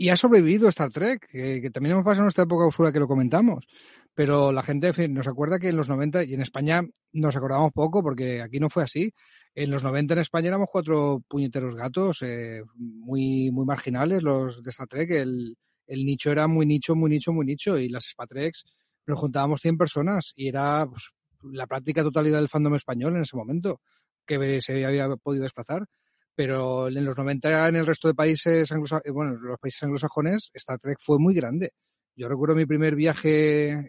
y 0.00 0.10
ha 0.10 0.16
sobrevivido 0.16 0.68
Star 0.68 0.90
Trek, 0.90 1.28
que, 1.28 1.70
también 1.72 1.92
hemos 1.92 2.04
pasado 2.04 2.22
en 2.22 2.26
nuestra 2.26 2.44
época 2.44 2.66
oscura 2.66 2.92
que 2.92 3.00
lo 3.00 3.08
comentamos. 3.08 3.66
Pero 4.14 4.52
la 4.52 4.62
gente 4.62 4.92
nos 5.08 5.26
acuerda 5.26 5.58
que 5.58 5.68
en 5.68 5.76
los 5.76 5.88
90, 5.88 6.22
y 6.24 6.34
en 6.34 6.40
España 6.40 6.82
nos 7.12 7.36
acordamos 7.36 7.72
poco, 7.72 8.00
porque 8.00 8.40
aquí 8.40 8.60
no 8.60 8.70
fue 8.70 8.84
así. 8.84 9.12
En 9.56 9.70
los 9.70 9.82
90 9.82 10.14
en 10.14 10.20
España 10.20 10.48
éramos 10.48 10.68
cuatro 10.70 11.24
puñeteros 11.28 11.74
gatos, 11.74 12.22
eh, 12.22 12.62
muy, 12.76 13.50
muy 13.50 13.66
marginales 13.66 14.22
los 14.22 14.62
de 14.62 14.70
Star 14.70 14.86
Trek. 14.86 15.10
El, 15.10 15.56
el 15.88 16.04
nicho 16.04 16.30
era 16.30 16.46
muy 16.46 16.66
nicho, 16.66 16.94
muy 16.94 17.10
nicho, 17.10 17.32
muy 17.32 17.46
nicho. 17.46 17.76
Y 17.78 17.88
las 17.88 18.04
Spatreks 18.04 18.64
nos 19.06 19.18
juntábamos 19.18 19.60
100 19.60 19.76
personas 19.76 20.32
y 20.36 20.48
era 20.48 20.86
pues, 20.86 21.10
la 21.42 21.66
práctica 21.66 22.02
totalidad 22.02 22.38
del 22.38 22.48
fandom 22.48 22.74
español 22.74 23.16
en 23.16 23.22
ese 23.22 23.36
momento 23.36 23.80
que 24.26 24.60
se 24.60 24.84
había 24.84 25.08
podido 25.16 25.42
desplazar. 25.42 25.86
Pero 26.34 26.86
en 26.88 27.04
los 27.04 27.16
90 27.16 27.68
en 27.68 27.76
el 27.76 27.86
resto 27.86 28.06
de 28.06 28.14
países, 28.14 28.70
eh, 28.70 29.10
bueno, 29.10 29.32
los 29.32 29.58
países 29.58 29.82
anglosajones, 29.82 30.50
Star 30.54 30.78
Trek 30.78 30.98
fue 31.00 31.18
muy 31.18 31.34
grande. 31.34 31.72
Yo 32.14 32.28
recuerdo 32.28 32.54
mi 32.54 32.66
primer 32.66 32.94
viaje 32.94 33.88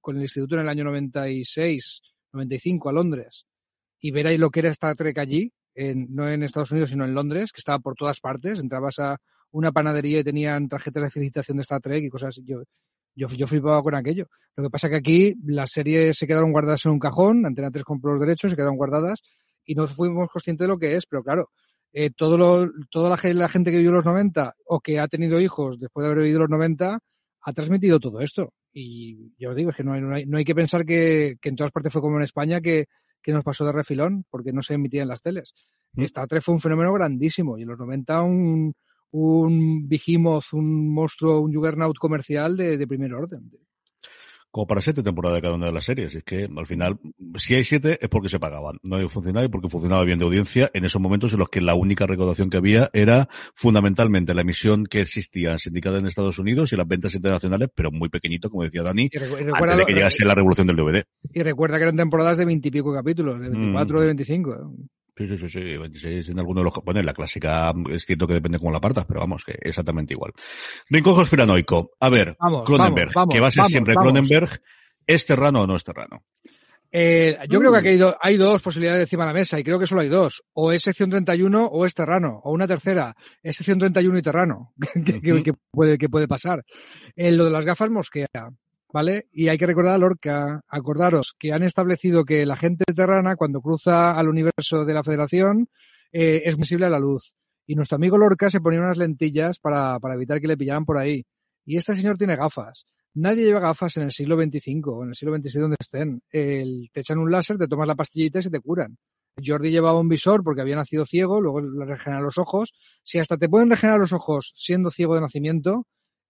con 0.00 0.16
el 0.16 0.22
instituto 0.22 0.56
en 0.56 0.62
el 0.62 0.68
año 0.68 0.84
96, 0.84 2.02
95 2.32 2.88
a 2.88 2.92
Londres 2.92 3.46
y 4.00 4.10
ver 4.12 4.28
ahí 4.28 4.38
lo 4.38 4.50
que 4.50 4.60
era 4.60 4.70
Star 4.70 4.96
Trek 4.96 5.18
allí, 5.18 5.52
no 5.74 6.28
en 6.28 6.42
Estados 6.42 6.70
Unidos, 6.72 6.90
sino 6.90 7.04
en 7.04 7.14
Londres, 7.14 7.52
que 7.52 7.60
estaba 7.60 7.78
por 7.78 7.94
todas 7.94 8.20
partes. 8.20 8.58
Entrabas 8.58 8.98
a 8.98 9.16
una 9.50 9.72
panadería 9.72 10.20
y 10.20 10.24
tenían 10.24 10.68
tarjetas 10.68 11.04
de 11.04 11.10
felicitación 11.10 11.56
de 11.56 11.62
Star 11.62 11.80
Trek 11.80 12.04
y 12.04 12.08
cosas 12.08 12.28
así. 12.28 12.44
Yo, 12.44 12.62
yo, 13.14 13.26
yo 13.28 13.46
flipaba 13.46 13.82
con 13.82 13.94
aquello. 13.94 14.26
Lo 14.56 14.64
que 14.64 14.70
pasa 14.70 14.88
que 14.88 14.96
aquí 14.96 15.34
las 15.44 15.70
series 15.70 16.16
se 16.16 16.26
quedaron 16.26 16.52
guardadas 16.52 16.84
en 16.86 16.92
un 16.92 16.98
cajón, 16.98 17.46
Antena 17.46 17.70
3 17.70 17.84
compró 17.84 18.12
los 18.12 18.20
derechos, 18.20 18.50
se 18.50 18.56
quedaron 18.56 18.76
guardadas 18.76 19.22
y 19.64 19.74
no 19.74 19.86
fuimos 19.86 20.28
conscientes 20.30 20.64
de 20.64 20.68
lo 20.68 20.78
que 20.78 20.94
es, 20.94 21.06
pero 21.06 21.22
claro, 21.22 21.50
eh, 21.92 22.10
todo 22.10 22.36
lo, 22.38 22.70
toda 22.90 23.10
la, 23.10 23.32
la, 23.34 23.48
gente 23.48 23.70
que 23.70 23.78
vivió 23.78 23.92
los 23.92 24.04
90 24.04 24.54
o 24.66 24.80
que 24.80 24.98
ha 24.98 25.08
tenido 25.08 25.40
hijos 25.40 25.78
después 25.78 26.04
de 26.04 26.12
haber 26.12 26.22
vivido 26.22 26.40
los 26.40 26.50
90 26.50 26.98
ha 27.40 27.52
transmitido 27.52 27.98
todo 27.98 28.20
esto. 28.20 28.52
Y 28.72 29.32
yo 29.38 29.54
digo, 29.54 29.70
es 29.70 29.76
que 29.76 29.84
no 29.84 29.94
hay, 29.94 30.00
no 30.00 30.14
hay, 30.14 30.26
no 30.26 30.38
hay 30.38 30.44
que 30.44 30.54
pensar 30.54 30.84
que, 30.84 31.36
que, 31.40 31.48
en 31.48 31.56
todas 31.56 31.72
partes 31.72 31.92
fue 31.92 32.02
como 32.02 32.16
en 32.16 32.22
España, 32.22 32.60
que, 32.60 32.86
que 33.22 33.32
nos 33.32 33.44
pasó 33.44 33.64
de 33.64 33.72
refilón 33.72 34.24
porque 34.30 34.52
no 34.52 34.62
se 34.62 34.74
emitía 34.74 35.02
en 35.02 35.08
las 35.08 35.22
teles. 35.22 35.54
Mm. 35.94 36.02
Star 36.02 36.28
Trek 36.28 36.42
fue 36.42 36.54
un 36.54 36.60
fenómeno 36.60 36.92
grandísimo 36.92 37.58
y 37.58 37.62
en 37.62 37.68
los 37.68 37.78
90 37.78 38.22
un, 38.22 38.74
un 39.10 39.88
Behemoth, 39.88 40.52
un 40.52 40.92
monstruo, 40.92 41.40
un 41.40 41.54
Juggernaut 41.54 41.96
comercial 41.96 42.56
de, 42.56 42.76
de 42.76 42.86
primer 42.86 43.14
orden. 43.14 43.50
Como 44.50 44.66
para 44.66 44.80
siete 44.80 45.02
temporadas 45.02 45.36
de 45.36 45.42
cada 45.42 45.56
una 45.56 45.66
de 45.66 45.72
las 45.72 45.84
series. 45.84 46.14
Es 46.14 46.24
que 46.24 46.48
al 46.56 46.66
final, 46.66 46.98
si 47.36 47.54
hay 47.54 47.64
siete 47.64 47.98
es 48.00 48.08
porque 48.08 48.30
se 48.30 48.40
pagaban. 48.40 48.78
No 48.82 48.96
hay 48.96 49.06
funcionado 49.08 49.44
y 49.44 49.50
porque 49.50 49.68
funcionaba 49.68 50.04
bien 50.04 50.18
de 50.18 50.24
audiencia 50.24 50.70
en 50.72 50.86
esos 50.86 51.02
momentos 51.02 51.34
en 51.34 51.40
los 51.40 51.50
que 51.50 51.60
la 51.60 51.74
única 51.74 52.06
recaudación 52.06 52.48
que 52.48 52.56
había 52.56 52.88
era 52.94 53.28
fundamentalmente 53.54 54.34
la 54.34 54.40
emisión 54.40 54.86
que 54.86 55.02
existía 55.02 55.58
sindicada 55.58 55.98
en 55.98 56.06
Estados 56.06 56.38
Unidos 56.38 56.72
y 56.72 56.76
las 56.76 56.88
ventas 56.88 57.14
internacionales, 57.14 57.68
pero 57.74 57.90
muy 57.90 58.08
pequeñito, 58.08 58.48
como 58.48 58.62
decía 58.62 58.82
Dani, 58.82 59.10
antes 59.12 59.30
de 59.78 59.84
que 59.86 59.92
llegase 59.92 60.24
la 60.24 60.34
revolución 60.34 60.66
del 60.66 60.76
DVD. 60.76 61.04
Y 61.34 61.42
recuerda 61.42 61.76
que 61.76 61.82
eran 61.82 61.96
temporadas 61.96 62.38
de 62.38 62.46
veintipico 62.46 62.94
capítulos, 62.94 63.38
de 63.40 63.50
24 63.50 63.98
o 63.98 64.00
de 64.00 64.06
25. 64.06 64.74
¿Eh? 65.18 65.28
Sí, 65.28 65.38
sí, 65.38 65.48
sí, 65.48 66.22
sí, 66.22 66.30
en 66.30 66.38
alguno 66.38 66.60
de 66.60 66.64
los, 66.64 66.74
bueno, 66.84 67.00
en 67.00 67.06
la 67.06 67.14
clásica 67.14 67.72
es 67.90 68.04
cierto 68.04 68.26
que 68.26 68.34
depende 68.34 68.58
cómo 68.58 68.72
la 68.72 68.80
partas, 68.80 69.04
pero 69.06 69.20
vamos, 69.20 69.44
que 69.44 69.58
exactamente 69.60 70.14
igual. 70.14 70.32
Rincón 70.88 71.14
conspiranoico. 71.14 71.92
A 72.00 72.08
ver, 72.08 72.36
Cronenberg, 72.64 73.12
que 73.30 73.40
va 73.40 73.48
a 73.48 73.50
ser 73.50 73.64
siempre 73.64 73.94
Cronenberg, 73.94 74.50
¿es 75.06 75.26
terrano 75.26 75.62
o 75.62 75.66
no 75.66 75.76
es 75.76 75.84
terrano? 75.84 76.24
Eh, 76.90 77.36
yo 77.50 77.58
creo 77.58 77.70
que 77.70 77.78
aquí 77.78 77.88
hay, 77.88 78.00
hay, 78.20 78.36
dos 78.38 78.62
posibilidades 78.62 79.02
encima 79.02 79.24
de 79.24 79.28
la 79.28 79.38
mesa 79.38 79.58
y 79.58 79.64
creo 79.64 79.78
que 79.78 79.86
solo 79.86 80.00
hay 80.00 80.08
dos. 80.08 80.42
O 80.54 80.72
es 80.72 80.82
sección 80.82 81.10
31 81.10 81.66
o 81.66 81.84
es 81.84 81.94
terrano. 81.94 82.40
O 82.44 82.52
una 82.52 82.66
tercera, 82.66 83.14
es 83.42 83.56
sección 83.56 83.78
31 83.78 84.18
y 84.18 84.22
terrano. 84.22 84.72
que, 85.04 85.52
puede, 85.70 85.98
que 85.98 86.08
puede 86.08 86.26
pasar. 86.26 86.64
En 87.14 87.36
lo 87.36 87.44
de 87.44 87.50
las 87.50 87.64
gafas 87.64 87.90
mosquea. 87.90 88.28
¿Vale? 88.92 89.28
Y 89.32 89.48
hay 89.48 89.58
que 89.58 89.66
recordar 89.66 89.94
a 89.94 89.98
Lorca, 89.98 90.62
acordaros 90.68 91.34
que 91.38 91.52
han 91.52 91.62
establecido 91.62 92.24
que 92.24 92.46
la 92.46 92.56
gente 92.56 92.84
terrana, 92.94 93.36
cuando 93.36 93.60
cruza 93.60 94.12
al 94.12 94.28
universo 94.28 94.84
de 94.84 94.94
la 94.94 95.02
Federación, 95.02 95.68
eh, 96.12 96.42
es 96.44 96.56
visible 96.56 96.86
a 96.86 96.90
la 96.90 96.98
luz. 96.98 97.34
Y 97.66 97.74
nuestro 97.74 97.96
amigo 97.96 98.16
Lorca 98.16 98.48
se 98.50 98.60
ponía 98.60 98.80
unas 98.80 98.96
lentillas 98.96 99.58
para, 99.58 99.98
para 100.00 100.14
evitar 100.14 100.40
que 100.40 100.48
le 100.48 100.56
pillaran 100.56 100.84
por 100.84 100.98
ahí. 100.98 101.26
Y 101.66 101.76
este 101.76 101.94
señor 101.94 102.16
tiene 102.16 102.36
gafas. 102.36 102.86
Nadie 103.14 103.44
lleva 103.44 103.60
gafas 103.60 103.96
en 103.96 104.04
el 104.04 104.12
siglo 104.12 104.36
XXV 104.36 104.88
o 104.88 105.02
en 105.02 105.10
el 105.10 105.14
siglo 105.14 105.36
XXVI 105.36 105.60
donde 105.60 105.76
estén. 105.78 106.22
El, 106.30 106.88
te 106.92 107.00
echan 107.00 107.18
un 107.18 107.30
láser, 107.30 107.58
te 107.58 107.66
tomas 107.66 107.86
la 107.86 107.94
pastillita 107.94 108.38
y 108.38 108.42
se 108.42 108.50
te 108.50 108.60
curan. 108.60 108.96
Jordi 109.44 109.70
llevaba 109.70 110.00
un 110.00 110.08
visor 110.08 110.42
porque 110.42 110.62
había 110.62 110.76
nacido 110.76 111.04
ciego, 111.04 111.40
luego 111.40 111.60
le 111.60 111.84
regeneran 111.84 112.24
los 112.24 112.38
ojos. 112.38 112.72
Si 113.02 113.18
hasta 113.18 113.36
te 113.36 113.48
pueden 113.48 113.70
regenerar 113.70 114.00
los 114.00 114.12
ojos 114.12 114.52
siendo 114.56 114.90
ciego 114.90 115.14
de 115.14 115.20
nacimiento, 115.20 115.86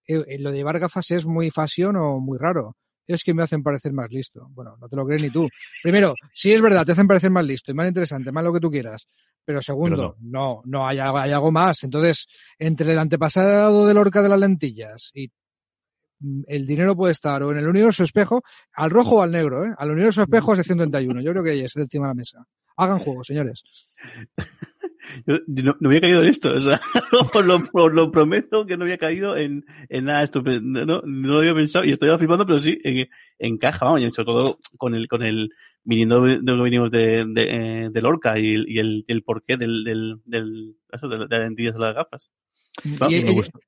eh, 0.09 0.25
eh, 0.27 0.39
lo 0.39 0.49
de 0.49 0.57
llevar 0.57 0.79
gafas 0.79 1.11
es 1.11 1.27
muy 1.27 1.51
fashion 1.51 1.95
o 1.95 2.19
muy 2.19 2.39
raro. 2.39 2.75
Es 3.05 3.23
que 3.23 3.33
me 3.33 3.43
hacen 3.43 3.61
parecer 3.61 3.93
más 3.93 4.09
listo. 4.09 4.47
Bueno, 4.49 4.75
no 4.79 4.89
te 4.89 4.95
lo 4.95 5.05
crees 5.05 5.21
ni 5.21 5.29
tú. 5.29 5.47
Primero, 5.83 6.15
sí 6.33 6.51
es 6.51 6.61
verdad, 6.61 6.83
te 6.85 6.93
hacen 6.93 7.07
parecer 7.07 7.29
más 7.29 7.45
listo 7.45 7.71
y 7.71 7.75
más 7.75 7.87
interesante, 7.87 8.31
más 8.31 8.43
lo 8.43 8.51
que 8.51 8.59
tú 8.59 8.71
quieras. 8.71 9.07
Pero 9.45 9.61
segundo, 9.61 10.15
no, 10.19 10.61
no, 10.65 10.87
hay, 10.87 10.97
hay, 10.99 11.31
algo 11.31 11.51
más. 11.51 11.83
Entonces, 11.83 12.27
entre 12.57 12.91
el 12.91 12.99
antepasado 12.99 13.85
del 13.85 13.97
orca 13.97 14.21
de 14.21 14.29
las 14.29 14.39
lentillas 14.39 15.11
y 15.13 15.31
mm, 16.19 16.41
el 16.47 16.65
dinero 16.65 16.95
puede 16.95 17.11
estar 17.11 17.41
o 17.43 17.51
en 17.51 17.57
el 17.57 17.67
universo 17.67 18.03
espejo, 18.03 18.43
al 18.73 18.89
rojo 18.89 19.17
o 19.17 19.21
al 19.21 19.31
negro, 19.31 19.63
¿eh? 19.63 19.73
Al 19.77 19.91
universo 19.91 20.23
espejo 20.23 20.53
es 20.53 20.59
el 20.59 20.65
131. 20.65 21.21
Yo 21.21 21.31
creo 21.31 21.43
que 21.43 21.51
ahí 21.51 21.61
es 21.61 21.75
encima 21.75 22.07
de 22.07 22.11
la 22.11 22.15
mesa. 22.15 22.45
Hagan 22.77 22.99
juego, 22.99 23.23
señores. 23.23 23.63
Yo, 25.25 25.37
no, 25.47 25.75
no, 25.79 25.89
había 25.89 26.01
caído 26.01 26.21
en 26.21 26.27
esto, 26.27 26.53
o 26.53 26.59
sea, 26.59 26.79
os 27.33 27.45
lo, 27.45 27.89
lo, 27.89 28.11
prometo 28.11 28.65
que 28.65 28.77
no 28.77 28.83
había 28.83 28.97
caído 28.97 29.37
en, 29.37 29.65
en 29.89 30.05
nada 30.05 30.23
estupendo, 30.23 30.85
no, 30.85 31.01
no 31.01 31.27
lo 31.27 31.39
había 31.39 31.53
pensado 31.53 31.85
y 31.85 31.91
estoy 31.91 32.15
flipando, 32.17 32.45
pero 32.45 32.59
sí, 32.59 32.79
en, 32.83 33.07
encaja, 33.37 33.85
vamos, 33.85 34.01
y 34.01 34.11
sobre 34.11 34.25
todo 34.25 34.59
con 34.77 34.95
el, 34.95 35.07
con 35.07 35.23
el, 35.23 35.49
viniendo 35.83 36.21
de 36.21 36.39
lo 36.41 36.63
venimos 36.63 36.91
de, 36.91 37.25
de, 37.27 37.43
eh, 37.43 37.89
de 37.91 38.01
Lorca 38.01 38.37
y, 38.37 38.63
y, 38.67 38.79
el, 38.79 39.05
el 39.07 39.23
porqué 39.23 39.57
del, 39.57 39.83
del, 39.83 40.15
del, 40.25 40.75
eso, 40.91 41.07
de, 41.07 41.17
las 41.17 41.29
lentillas 41.29 41.73
de 41.73 41.79
las 41.79 41.95
gafas. 41.95 42.31
y, 42.83 43.23
me 43.23 43.31
gusta. 43.31 43.59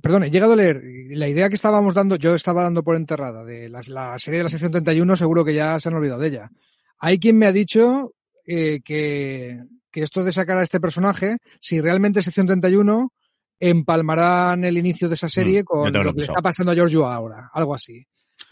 perdón, 0.00 0.24
he 0.24 0.30
llegado 0.30 0.52
a 0.52 0.56
leer 0.56 0.82
la 1.10 1.28
idea 1.28 1.48
que 1.48 1.56
estábamos 1.56 1.94
dando, 1.94 2.16
yo 2.16 2.34
estaba 2.34 2.62
dando 2.62 2.82
por 2.82 2.96
enterrada 2.96 3.44
de 3.44 3.68
la, 3.68 3.80
la 3.88 4.18
serie 4.18 4.38
de 4.38 4.44
la 4.44 4.50
sección 4.50 4.72
31, 4.72 5.16
seguro 5.16 5.44
que 5.44 5.54
ya 5.54 5.78
se 5.80 5.88
han 5.88 5.94
olvidado 5.94 6.20
de 6.20 6.28
ella. 6.28 6.50
Hay 6.98 7.18
quien 7.18 7.36
me 7.36 7.46
ha 7.46 7.52
dicho 7.52 8.14
eh, 8.46 8.80
que, 8.84 9.58
que 9.92 10.02
esto 10.02 10.24
de 10.24 10.32
sacar 10.32 10.58
a 10.58 10.62
este 10.62 10.80
personaje, 10.80 11.36
si 11.60 11.80
realmente 11.80 12.20
es 12.20 12.24
sección 12.24 12.46
31, 12.46 13.12
empalmarán 13.60 14.64
el 14.64 14.76
inicio 14.78 15.08
de 15.08 15.14
esa 15.14 15.28
serie 15.28 15.62
mm, 15.62 15.64
con 15.64 15.92
lo 15.92 16.12
que 16.12 16.20
le 16.20 16.26
está 16.26 16.42
pasando 16.42 16.72
a 16.72 16.74
Giorgio 16.74 17.06
ahora, 17.06 17.50
algo 17.52 17.74
así. 17.74 18.04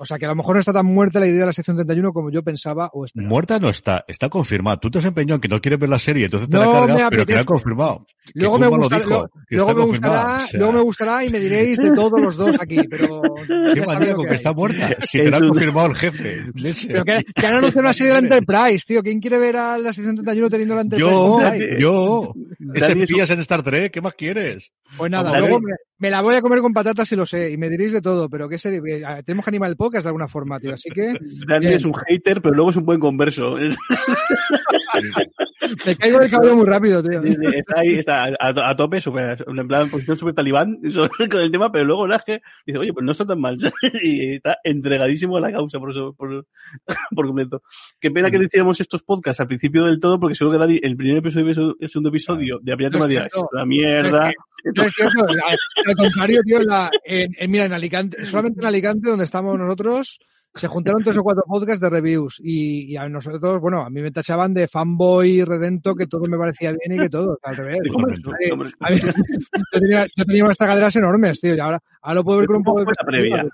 O 0.02 0.06
sea 0.06 0.18
que 0.18 0.24
a 0.24 0.28
lo 0.28 0.34
mejor 0.34 0.54
no 0.54 0.60
está 0.60 0.72
tan 0.72 0.86
muerta 0.86 1.20
la 1.20 1.26
idea 1.26 1.40
de 1.40 1.46
la 1.46 1.52
sección 1.52 1.76
31 1.76 2.14
como 2.14 2.30
yo 2.30 2.42
pensaba 2.42 2.88
o 2.94 3.04
esperaba. 3.04 3.28
Muerta 3.28 3.58
no 3.58 3.68
está, 3.68 4.02
está 4.08 4.30
confirmada. 4.30 4.78
Tú 4.78 4.90
te 4.90 4.98
has 4.98 5.04
empeñado 5.04 5.34
en 5.34 5.40
que 5.42 5.48
no 5.48 5.60
quieres 5.60 5.78
ver 5.78 5.90
la 5.90 5.98
serie, 5.98 6.24
entonces 6.24 6.48
te 6.48 6.56
la 6.56 6.64
cargas, 6.64 7.08
pero 7.10 7.26
te 7.26 7.34
la 7.34 7.44
confirmado. 7.44 8.06
Luego 8.32 8.58
me, 8.58 8.68
gustará, 8.68 9.04
luego, 9.50 9.74
me 9.74 9.84
gustará, 9.84 10.40
luego 10.54 10.72
me 10.72 10.80
gustará 10.80 11.24
y 11.24 11.28
me 11.28 11.38
diréis 11.38 11.78
de 11.78 11.90
todos 11.90 12.18
los 12.18 12.36
dos 12.36 12.58
aquí, 12.60 12.80
pero... 12.88 13.20
Qué 13.74 13.82
maníaco 13.82 14.22
que, 14.22 14.28
que 14.30 14.34
está 14.36 14.52
muerta. 14.54 14.88
Si 15.02 15.18
te 15.18 15.30
la 15.30 15.38
ha 15.38 15.40
confirmado 15.40 15.88
el 15.88 15.94
jefe. 15.96 16.44
Pero 16.86 17.04
que, 17.04 17.24
que 17.34 17.46
han 17.46 17.56
anunciado 17.56 17.80
una 17.80 17.92
serie 17.92 18.14
de 18.14 18.20
la 18.20 18.26
Enterprise, 18.26 18.84
tío. 18.86 19.02
¿Quién 19.02 19.20
quiere 19.20 19.38
ver 19.38 19.56
a 19.56 19.76
la 19.78 19.92
sección 19.92 20.14
31 20.14 20.48
teniendo 20.48 20.74
la 20.76 20.82
Enterprise? 20.82 21.76
Yo, 21.78 21.78
yo. 21.78 22.34
Ese 22.74 23.06
pillas 23.06 23.30
en 23.30 23.40
Star 23.40 23.62
Trek, 23.62 23.92
¿qué 23.92 24.00
más 24.00 24.14
quieres? 24.14 24.70
Pues 24.96 25.10
nada, 25.10 25.38
luego 25.38 25.60
me, 25.60 25.72
me, 25.98 26.10
la 26.10 26.20
voy 26.20 26.34
a 26.34 26.42
comer 26.42 26.60
con 26.60 26.72
patatas 26.72 27.08
si 27.08 27.16
lo 27.16 27.24
sé, 27.24 27.50
y 27.50 27.56
me 27.56 27.68
diréis 27.68 27.92
de 27.92 28.00
todo, 28.00 28.28
pero 28.28 28.48
qué 28.48 28.58
serie, 28.58 28.80
tenemos 29.24 29.44
que 29.44 29.50
animar 29.50 29.70
el 29.70 29.76
podcast 29.76 29.89
de 29.90 30.08
alguna 30.08 30.28
forma, 30.28 30.60
tío, 30.60 30.74
así 30.74 30.90
que... 30.90 31.14
Daniel 31.46 31.74
es 31.74 31.84
un 31.84 31.94
hater, 31.94 32.40
pero 32.40 32.54
luego 32.54 32.70
es 32.70 32.76
un 32.76 32.84
buen 32.84 33.00
converso. 33.00 33.56
Me 35.86 35.96
caigo 35.96 36.18
de 36.18 36.30
cabello 36.30 36.56
muy 36.56 36.66
rápido, 36.66 37.02
tío. 37.02 37.22
Está 37.22 37.80
ahí, 37.80 37.94
está 37.96 38.24
a, 38.24 38.70
a 38.70 38.76
tope, 38.76 39.00
super, 39.00 39.44
en 39.46 39.68
plan, 39.68 39.90
posición 39.90 40.16
súper 40.16 40.34
talibán 40.34 40.78
con 41.30 41.40
el 41.40 41.50
tema, 41.50 41.70
pero 41.70 41.84
luego 41.84 42.06
la 42.06 42.18
que 42.20 42.40
dice, 42.66 42.78
oye, 42.78 42.92
pues 42.92 43.04
no 43.04 43.12
está 43.12 43.26
tan 43.26 43.40
mal. 43.40 43.56
y 44.02 44.34
está 44.34 44.58
entregadísimo 44.64 45.36
a 45.36 45.40
la 45.40 45.52
causa 45.52 45.78
por, 45.78 45.90
eso, 45.90 46.14
por, 46.16 46.46
por 47.14 47.26
completo. 47.26 47.62
Qué 48.00 48.10
pena 48.10 48.30
que 48.30 48.38
no 48.38 48.44
hiciéramos 48.44 48.80
estos 48.80 49.02
podcasts 49.02 49.40
al 49.40 49.48
principio 49.48 49.84
del 49.84 50.00
todo, 50.00 50.18
porque 50.18 50.34
seguro 50.34 50.58
que 50.58 50.60
Dani, 50.60 50.80
el 50.82 50.96
primer 50.96 51.18
episodio 51.18 51.74
y 51.78 51.84
el 51.84 51.90
segundo 51.90 52.08
episodio 52.10 52.58
de 52.62 52.76
no 52.76 53.06
es 53.06 53.30
la 53.52 53.66
mierda. 53.66 54.32
No 54.74 54.82
es 54.82 54.92
cierto, 54.92 55.26
al 55.26 55.96
contrario, 55.96 56.42
tío, 56.42 56.58
en, 57.04 57.30
en, 57.38 57.50
mira, 57.50 57.64
en 57.64 57.72
Alicante, 57.72 58.24
solamente 58.26 58.60
en 58.60 58.66
Alicante, 58.66 59.08
donde 59.08 59.24
estamos 59.24 59.58
nosotros, 59.58 60.18
se 60.54 60.66
juntaron 60.66 61.02
tres 61.02 61.16
o 61.16 61.22
cuatro 61.22 61.44
podcasts 61.46 61.80
de 61.80 61.90
reviews 61.90 62.40
y, 62.42 62.96
a 62.96 63.08
nosotros, 63.08 63.60
bueno, 63.60 63.84
a 63.84 63.90
mí 63.90 64.02
me 64.02 64.10
tachaban 64.10 64.52
de 64.52 64.66
fanboy 64.66 65.44
redento 65.44 65.94
que 65.94 66.06
todo 66.06 66.24
me 66.28 66.36
parecía 66.36 66.72
bien 66.72 66.98
y 66.98 67.02
que 67.02 67.08
todo, 67.08 67.38
al 67.42 67.56
revés. 67.56 67.80
yo, 67.84 69.62
tenía, 69.72 70.06
yo 70.16 70.24
tenía 70.24 70.44
unas 70.44 70.56
tagaderas 70.56 70.96
enormes, 70.96 71.40
tío, 71.40 71.54
y 71.54 71.60
ahora, 71.60 71.80
ahora 72.02 72.14
lo 72.14 72.24
puedo 72.24 72.38
ver 72.38 72.46
con 72.46 72.56
un 72.56 72.64
poco 72.64 72.80
de... 72.80 72.86
La 72.86 73.06
previa? 73.06 73.46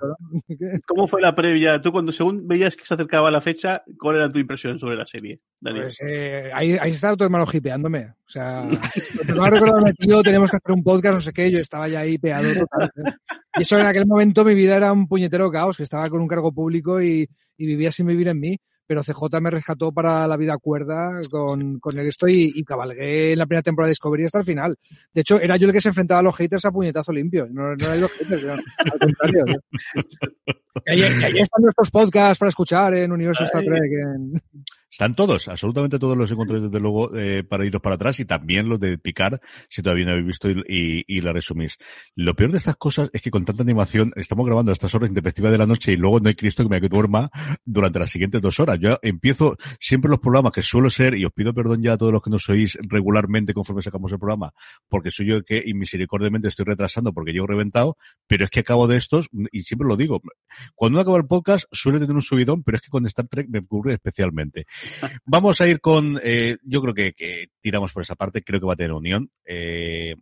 ¿Cómo 0.86 1.08
fue 1.08 1.20
la 1.20 1.34
previa? 1.34 1.80
Tú 1.80 1.92
cuando 1.92 2.12
según 2.12 2.46
veías 2.46 2.76
que 2.76 2.84
se 2.84 2.94
acercaba 2.94 3.30
la 3.30 3.40
fecha, 3.40 3.82
¿cuál 3.98 4.16
era 4.16 4.30
tu 4.30 4.38
impresión 4.38 4.78
sobre 4.78 4.96
la 4.96 5.06
serie, 5.06 5.40
Daniel? 5.60 5.84
Pues 5.84 5.98
eh, 6.06 6.50
ahí, 6.54 6.76
ahí 6.80 6.90
estaba 6.90 7.16
tu 7.16 7.24
hermano 7.24 7.46
hipeándome. 7.52 8.06
O 8.06 8.28
sea, 8.28 8.68
no 9.34 9.44
ha 9.44 9.50
recordado 9.50 9.84
tío, 9.98 10.22
tenemos 10.22 10.50
que 10.50 10.56
hacer 10.56 10.72
un 10.72 10.82
podcast, 10.82 11.14
no 11.14 11.20
sé 11.20 11.32
qué, 11.32 11.50
yo 11.50 11.58
estaba 11.58 11.88
ya 11.88 12.00
ahí 12.00 12.18
peado 12.18 12.52
total. 12.52 12.90
¿eh? 12.96 13.12
Y 13.58 13.62
eso 13.62 13.78
en 13.78 13.86
aquel 13.86 14.06
momento 14.06 14.44
mi 14.44 14.54
vida 14.54 14.76
era 14.76 14.92
un 14.92 15.08
puñetero 15.08 15.50
caos, 15.50 15.76
que 15.76 15.82
estaba 15.82 16.08
con 16.10 16.20
un 16.20 16.28
cargo 16.28 16.52
público 16.52 17.00
y, 17.00 17.28
vivía 17.58 17.90
sin 17.90 18.06
vivir 18.06 18.28
en 18.28 18.38
mí. 18.38 18.58
Pero 18.86 19.02
CJ 19.02 19.40
me 19.40 19.50
rescató 19.50 19.92
para 19.92 20.26
la 20.26 20.36
vida 20.36 20.56
cuerda 20.58 21.20
con, 21.30 21.80
con 21.80 21.98
esto 21.98 22.28
y, 22.28 22.52
y, 22.54 22.64
cabalgué 22.64 23.32
en 23.32 23.38
la 23.38 23.46
primera 23.46 23.62
temporada 23.62 23.88
de 23.88 23.92
Discovery 23.92 24.24
hasta 24.24 24.38
el 24.38 24.44
final. 24.44 24.78
De 25.12 25.20
hecho, 25.22 25.40
era 25.40 25.56
yo 25.56 25.66
el 25.66 25.72
que 25.72 25.80
se 25.80 25.88
enfrentaba 25.88 26.20
a 26.20 26.22
los 26.22 26.36
haters 26.36 26.64
a 26.64 26.70
puñetazo 26.70 27.12
limpio. 27.12 27.46
No, 27.50 27.74
no 27.74 27.86
eran 27.86 28.00
los 28.00 28.12
haters, 28.12 28.44
al 28.44 28.98
contrario. 28.98 29.44
Y 30.86 30.90
ahí, 31.24 31.38
están 31.38 31.62
nuestros 31.62 31.90
podcasts 31.90 32.38
para 32.38 32.50
escuchar 32.50 32.94
en 32.94 33.12
Universo 33.12 33.44
Star 33.44 33.64
Trek. 33.64 33.90
Están 34.90 35.14
todos, 35.14 35.48
absolutamente 35.48 35.98
todos 35.98 36.16
los 36.16 36.30
encontré 36.30 36.60
desde 36.60 36.80
luego 36.80 37.14
eh, 37.16 37.42
para 37.44 37.66
iros 37.66 37.82
para 37.82 37.96
atrás 37.96 38.20
y 38.20 38.24
también 38.24 38.68
los 38.68 38.80
de 38.80 38.96
picar 38.98 39.40
si 39.68 39.82
todavía 39.82 40.06
no 40.06 40.12
habéis 40.12 40.26
visto 40.26 40.48
y, 40.50 41.04
y, 41.06 41.20
la 41.20 41.32
resumís. 41.32 41.76
Lo 42.14 42.34
peor 42.34 42.52
de 42.52 42.58
estas 42.58 42.76
cosas 42.76 43.10
es 43.12 43.20
que 43.20 43.30
con 43.30 43.44
tanta 43.44 43.62
animación 43.62 44.12
estamos 44.16 44.46
grabando 44.46 44.70
a 44.70 44.74
estas 44.74 44.94
horas 44.94 45.10
perspectiva 45.10 45.50
de 45.50 45.58
la 45.58 45.66
noche 45.66 45.92
y 45.92 45.96
luego 45.96 46.20
no 46.20 46.28
hay 46.28 46.34
Cristo 46.34 46.62
que 46.62 46.68
me 46.68 46.80
duerma 46.88 47.30
durante 47.64 47.98
las 47.98 48.10
siguientes 48.10 48.40
dos 48.40 48.60
horas. 48.60 48.78
Yo 48.80 48.98
empiezo 49.02 49.56
siempre 49.80 50.10
los 50.10 50.20
programas 50.20 50.52
que 50.52 50.62
suelo 50.62 50.90
ser 50.90 51.16
y 51.16 51.24
os 51.24 51.32
pido 51.32 51.52
perdón 51.52 51.82
ya 51.82 51.94
a 51.94 51.98
todos 51.98 52.12
los 52.12 52.22
que 52.22 52.30
nos 52.30 52.48
oís 52.48 52.78
regularmente 52.82 53.54
conforme 53.54 53.82
sacamos 53.82 54.12
el 54.12 54.18
programa 54.18 54.52
porque 54.88 55.10
soy 55.10 55.26
yo 55.26 55.36
el 55.36 55.44
que 55.44 55.62
inmisericordiamente 55.66 56.48
estoy 56.48 56.64
retrasando 56.64 57.12
porque 57.12 57.32
llego 57.32 57.46
reventado, 57.46 57.96
pero 58.26 58.44
es 58.44 58.50
que 58.50 58.60
acabo 58.60 58.86
de 58.86 58.96
estos 58.96 59.28
y 59.52 59.62
siempre 59.62 59.88
lo 59.88 59.96
digo. 59.96 60.20
Cuando 60.74 60.96
uno 60.96 61.02
acaba 61.02 61.18
el 61.18 61.26
podcast 61.26 61.66
suele 61.72 61.98
tener 61.98 62.14
un 62.14 62.22
subidón, 62.22 62.62
pero 62.62 62.76
es 62.76 62.82
que 62.82 62.90
con 62.90 63.06
Star 63.06 63.26
Trek 63.28 63.48
me 63.48 63.60
ocurre 63.60 63.94
especialmente. 63.94 64.66
Vamos 65.24 65.60
a 65.60 65.66
ir 65.66 65.80
con, 65.80 66.20
eh, 66.22 66.58
yo 66.62 66.80
creo 66.82 66.94
que, 66.94 67.12
que, 67.12 67.48
tiramos 67.60 67.92
por 67.92 68.02
esa 68.02 68.14
parte, 68.14 68.42
creo 68.42 68.60
que 68.60 68.66
va 68.66 68.74
a 68.74 68.76
tener 68.76 68.92
unión. 68.92 69.30
Eh, 69.44 70.16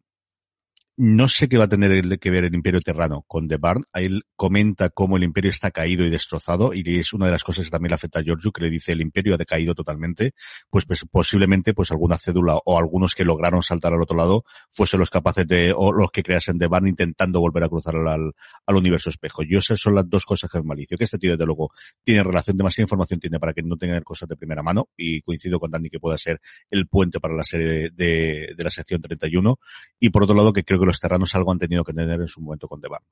no 0.97 1.27
sé 1.27 1.49
qué 1.49 1.59
va 1.59 1.65
a 1.65 1.69
tener 1.69 2.19
que 2.21 2.31
ver 2.31 2.45
el 2.45 2.55
Imperio 2.55 2.81
Terrano 2.81 3.25
con 3.27 3.49
The 3.49 3.57
Barn. 3.57 3.85
Él 3.95 4.25
comenta 4.37 4.91
cómo 4.91 5.17
el 5.17 5.25
Imperio 5.25 5.51
está 5.51 5.73
caído 5.73 6.05
y 6.05 6.11
destrozado 6.11 6.73
y 6.73 6.99
es 6.99 7.13
una 7.13 7.27
de 7.27 7.33
las 7.33 7.43
cosas 7.43 7.65
que 7.65 7.71
también 7.71 7.91
le 7.91 7.97
afecta 7.97 8.21
a 8.21 8.23
Giorgio, 8.23 8.53
que 8.53 8.63
le 8.63 8.71
dice 8.71 8.93
el 8.93 9.01
Imperio 9.01 9.35
ha 9.35 9.37
decaído 9.37 9.75
totalmente. 9.75 10.35
Pues, 10.71 10.85
pues, 10.85 11.05
posiblemente 11.11 11.75
pues 11.75 11.91
alguna 11.91 12.19
cédula 12.19 12.59
o 12.65 12.79
algunos 12.79 13.15
que 13.15 13.25
lograron 13.25 13.63
saltar 13.63 13.93
al 13.93 14.03
otro 14.03 14.17
lado 14.17 14.45
fuesen 14.71 15.01
los 15.01 15.11
capaces 15.11 15.47
de, 15.49 15.73
o 15.77 15.93
los 15.93 16.11
que 16.13 16.23
creasen 16.23 16.59
The 16.59 16.69
Barn 16.69 16.87
intentando 16.87 17.41
volver 17.41 17.65
a 17.65 17.69
cruzar 17.69 17.97
al, 17.97 18.33
al, 18.67 18.77
universo 18.77 19.11
espejo. 19.11 19.43
Yo 19.43 19.59
esas 19.59 19.81
son 19.81 19.97
las 19.97 20.09
dos 20.09 20.25
cosas 20.25 20.49
que 20.49 20.59
me 20.59 20.65
malicio. 20.65 20.97
Que 20.97 21.05
este 21.05 21.19
tío 21.19 21.33
desde 21.33 21.45
luego 21.45 21.73
tiene 22.05 22.23
relación, 22.23 22.57
demasiada 22.57 22.85
información 22.85 23.19
tiene 23.19 23.41
para 23.41 23.53
que 23.53 23.63
no 23.63 23.77
tenga 23.77 24.01
cosas 24.03 24.29
de 24.29 24.37
primera 24.37 24.63
mano 24.63 24.89
y 24.97 25.23
coincido 25.23 25.59
con 25.59 25.73
Dani 25.73 25.91
que 25.91 25.99
pueda 25.99 26.17
ser 26.19 26.41
el 26.71 26.87
puente 26.87 27.19
para 27.19 27.35
la 27.35 27.45
serie 27.45 27.67
de, 27.67 27.91
de, 27.91 28.55
de 28.57 28.65
la 28.65 28.71
sección 28.71 29.03
31. 29.03 29.59
Y 29.99 30.11
por 30.11 30.23
otro 30.23 30.37
lado 30.37 30.53
que 30.53 30.63
creo 30.63 30.79
que 30.79 30.84
los 30.85 31.01
terranos 31.01 31.35
algo 31.35 31.53
han 31.53 31.59
tenido 31.59 31.85
que 31.85 31.93
tener 31.93 32.21
en 32.21 32.29
su 32.29 32.41
momento 32.41 32.69
con 32.69 32.81
Devan. 32.81 33.03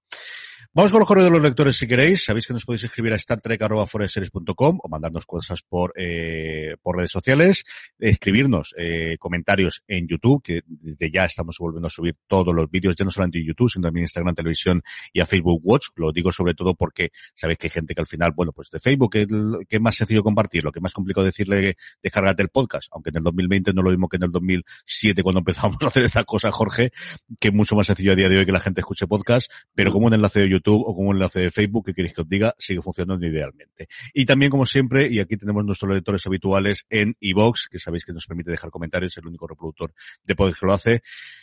Vamos 0.74 0.90
con 0.90 1.00
los 1.00 1.06
correos 1.06 1.26
de 1.26 1.32
los 1.32 1.42
lectores 1.42 1.76
si 1.76 1.86
queréis. 1.86 2.24
Sabéis 2.24 2.46
que 2.46 2.54
nos 2.54 2.64
podéis 2.64 2.84
escribir 2.84 3.12
a 3.12 3.18
startrek.foreseries.com 3.18 4.78
o 4.82 4.88
mandarnos 4.88 5.26
cosas 5.26 5.60
por, 5.60 5.92
eh, 5.96 6.76
por 6.80 6.96
redes 6.96 7.10
sociales, 7.10 7.64
escribirnos 7.98 8.74
eh, 8.78 9.18
comentarios 9.18 9.82
en 9.86 10.08
YouTube, 10.08 10.42
que 10.42 10.62
desde 10.66 11.10
ya 11.10 11.26
estamos 11.26 11.56
volviendo 11.58 11.88
a 11.88 11.90
subir 11.90 12.16
todos 12.26 12.54
los 12.54 12.70
vídeos, 12.70 12.96
ya 12.96 13.04
no 13.04 13.10
solamente 13.10 13.38
en 13.38 13.48
YouTube, 13.48 13.68
sino 13.68 13.82
también 13.82 14.04
en 14.04 14.04
Instagram 14.04 14.34
Televisión 14.34 14.82
y 15.12 15.20
a 15.20 15.26
Facebook 15.26 15.60
Watch. 15.62 15.88
Lo 15.94 16.10
digo 16.10 16.32
sobre 16.32 16.54
todo 16.54 16.74
porque 16.74 17.10
sabéis 17.34 17.58
que 17.58 17.66
hay 17.66 17.72
gente 17.72 17.94
que 17.94 18.00
al 18.00 18.06
final, 18.06 18.32
bueno, 18.34 18.52
pues 18.52 18.70
de 18.70 18.80
Facebook, 18.80 19.12
que, 19.12 19.26
es 19.68 19.80
más 19.82 19.94
sencillo 19.94 20.22
compartir, 20.22 20.64
lo 20.64 20.72
que 20.72 20.80
más 20.80 20.94
complicado 20.94 21.26
decirle 21.26 21.76
descargate 22.02 22.42
el 22.42 22.48
podcast, 22.48 22.88
aunque 22.92 23.10
en 23.10 23.18
el 23.18 23.24
2020 23.24 23.74
no 23.74 23.82
lo 23.82 23.90
mismo 23.90 24.08
que 24.08 24.16
en 24.16 24.22
el 24.22 24.32
2007 24.32 25.22
cuando 25.22 25.40
empezamos 25.40 25.76
a 25.82 25.86
hacer 25.88 26.04
esta 26.04 26.24
cosa, 26.24 26.50
Jorge, 26.50 26.92
que 27.38 27.48
es 27.48 27.54
mucho 27.54 27.76
más 27.76 27.88
sencillo 27.88 28.12
a 28.12 28.16
día 28.16 28.30
de 28.30 28.38
hoy 28.38 28.46
que 28.46 28.52
la 28.52 28.60
gente 28.60 28.80
escuche 28.80 29.06
podcast, 29.06 29.52
pero 29.74 29.92
como 29.92 30.06
un 30.06 30.14
enlace 30.14 30.40
de 30.40 30.48
YouTube 30.48 30.61
o 30.70 30.94
como 30.94 31.10
un 31.10 31.16
enlace 31.16 31.40
de 31.40 31.50
Facebook, 31.50 31.86
que 31.86 31.94
queréis 31.94 32.14
que 32.14 32.22
os 32.22 32.28
diga, 32.28 32.54
sigue 32.58 32.80
funcionando 32.80 33.26
idealmente. 33.26 33.88
Y 34.14 34.24
también, 34.24 34.50
como 34.50 34.66
siempre, 34.66 35.08
y 35.08 35.20
aquí 35.20 35.36
tenemos 35.36 35.64
nuestros 35.64 35.92
lectores 35.92 36.26
habituales 36.26 36.86
en 36.90 37.16
iVox, 37.20 37.68
que 37.70 37.78
sabéis 37.78 38.04
que 38.04 38.12
nos 38.12 38.26
permite 38.26 38.50
dejar 38.50 38.70
comentarios, 38.70 39.16
el 39.18 39.26
único 39.26 39.46
reproductor 39.46 39.92
de 40.22 40.34
podcast 40.34 40.60
que 40.60 40.66
lo 40.66 40.72
hace. 40.72 41.02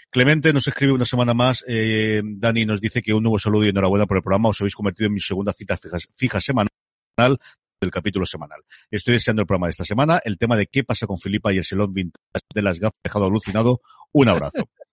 Clemente 0.10 0.54
nos 0.54 0.68
escribe 0.68 0.94
una 0.94 1.06
semana 1.06 1.34
más. 1.34 1.64
Eh, 1.68 2.22
Dani 2.24 2.66
nos 2.66 2.82
dice 2.82 3.02
que 3.02 3.14
un 3.14 3.24
nuevo 3.24 3.38
saludo 3.38 3.66
y 3.66 3.70
enhorabuena 3.70 4.06
por 4.06 4.18
el 4.18 4.24
programa. 4.24 4.50
Os 4.50 4.62
habéis 4.62 4.76
convertido 4.76 5.08
en 5.08 5.14
mi 5.14 5.22
segunda 5.22 5.54
cita 5.54 5.78
fija, 5.78 5.98
fija 6.16 6.42
semanal 6.42 6.70
del 7.82 7.92
capítulo 7.92 8.26
semanal. 8.26 8.62
Estoy 8.90 9.14
deseando 9.14 9.42
el 9.42 9.48
programa 9.48 9.68
de 9.68 9.72
esta 9.72 9.86
semana. 9.86 10.20
El 10.24 10.38
tema 10.38 10.56
de 10.58 10.68
qué 10.68 10.84
pasa 10.84 11.08
con 11.08 11.18
Filipa 11.18 11.54
y 11.54 11.58
el 11.58 11.66
salón 11.66 11.94
vintage 11.94 12.46
de 12.54 12.62
las 12.62 12.80
gafas 12.80 13.00
dejado 13.04 13.26
alucinado. 13.26 13.82
Un 14.12 14.30
abrazo. 14.30 14.52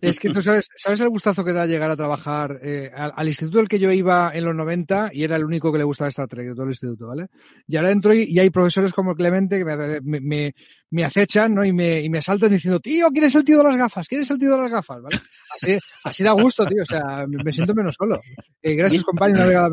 Es 0.00 0.20
que 0.20 0.30
tú 0.30 0.42
sabes, 0.42 0.68
¿sabes 0.76 1.00
el 1.00 1.08
gustazo 1.08 1.44
que 1.44 1.52
da 1.52 1.66
llegar 1.66 1.90
a 1.90 1.96
trabajar 1.96 2.58
eh, 2.62 2.90
al, 2.94 3.26
instituto 3.26 3.60
al 3.60 3.68
que 3.68 3.78
yo 3.78 3.90
iba 3.90 4.30
en 4.34 4.44
los 4.44 4.54
90 4.54 5.10
y 5.12 5.24
era 5.24 5.36
el 5.36 5.44
único 5.44 5.72
que 5.72 5.78
le 5.78 5.84
gustaba 5.84 6.08
Star 6.08 6.28
Trek 6.28 6.48
de 6.48 6.52
todo 6.54 6.64
el 6.64 6.70
instituto, 6.70 7.06
¿vale? 7.06 7.26
Y 7.66 7.76
ahora 7.76 7.90
entro 7.90 8.12
y, 8.14 8.38
hay 8.38 8.50
profesores 8.50 8.92
como 8.92 9.14
Clemente 9.14 9.58
que 9.58 9.64
me, 9.64 10.20
me, 10.20 10.54
me, 10.90 11.04
acechan, 11.04 11.54
¿no? 11.54 11.64
Y 11.64 11.72
me, 11.72 12.00
y 12.00 12.08
me 12.08 12.22
saltan 12.22 12.50
diciendo, 12.50 12.80
tío, 12.80 13.08
¿quién 13.10 13.24
es 13.24 13.34
el 13.34 13.44
tío 13.44 13.58
de 13.58 13.64
las 13.64 13.76
gafas? 13.76 14.08
¿Quién 14.08 14.22
es 14.22 14.30
el 14.30 14.38
tío 14.38 14.50
de 14.52 14.58
las 14.58 14.70
gafas? 14.70 15.02
¿Vale? 15.02 15.16
Así, 15.54 15.78
así 16.04 16.24
da 16.24 16.32
gusto, 16.32 16.66
tío. 16.66 16.82
O 16.82 16.86
sea, 16.86 17.26
me, 17.26 17.52
siento 17.52 17.74
menos 17.74 17.94
solo. 17.98 18.20
Eh, 18.62 18.74
gracias, 18.74 19.02
compañero. 19.02 19.70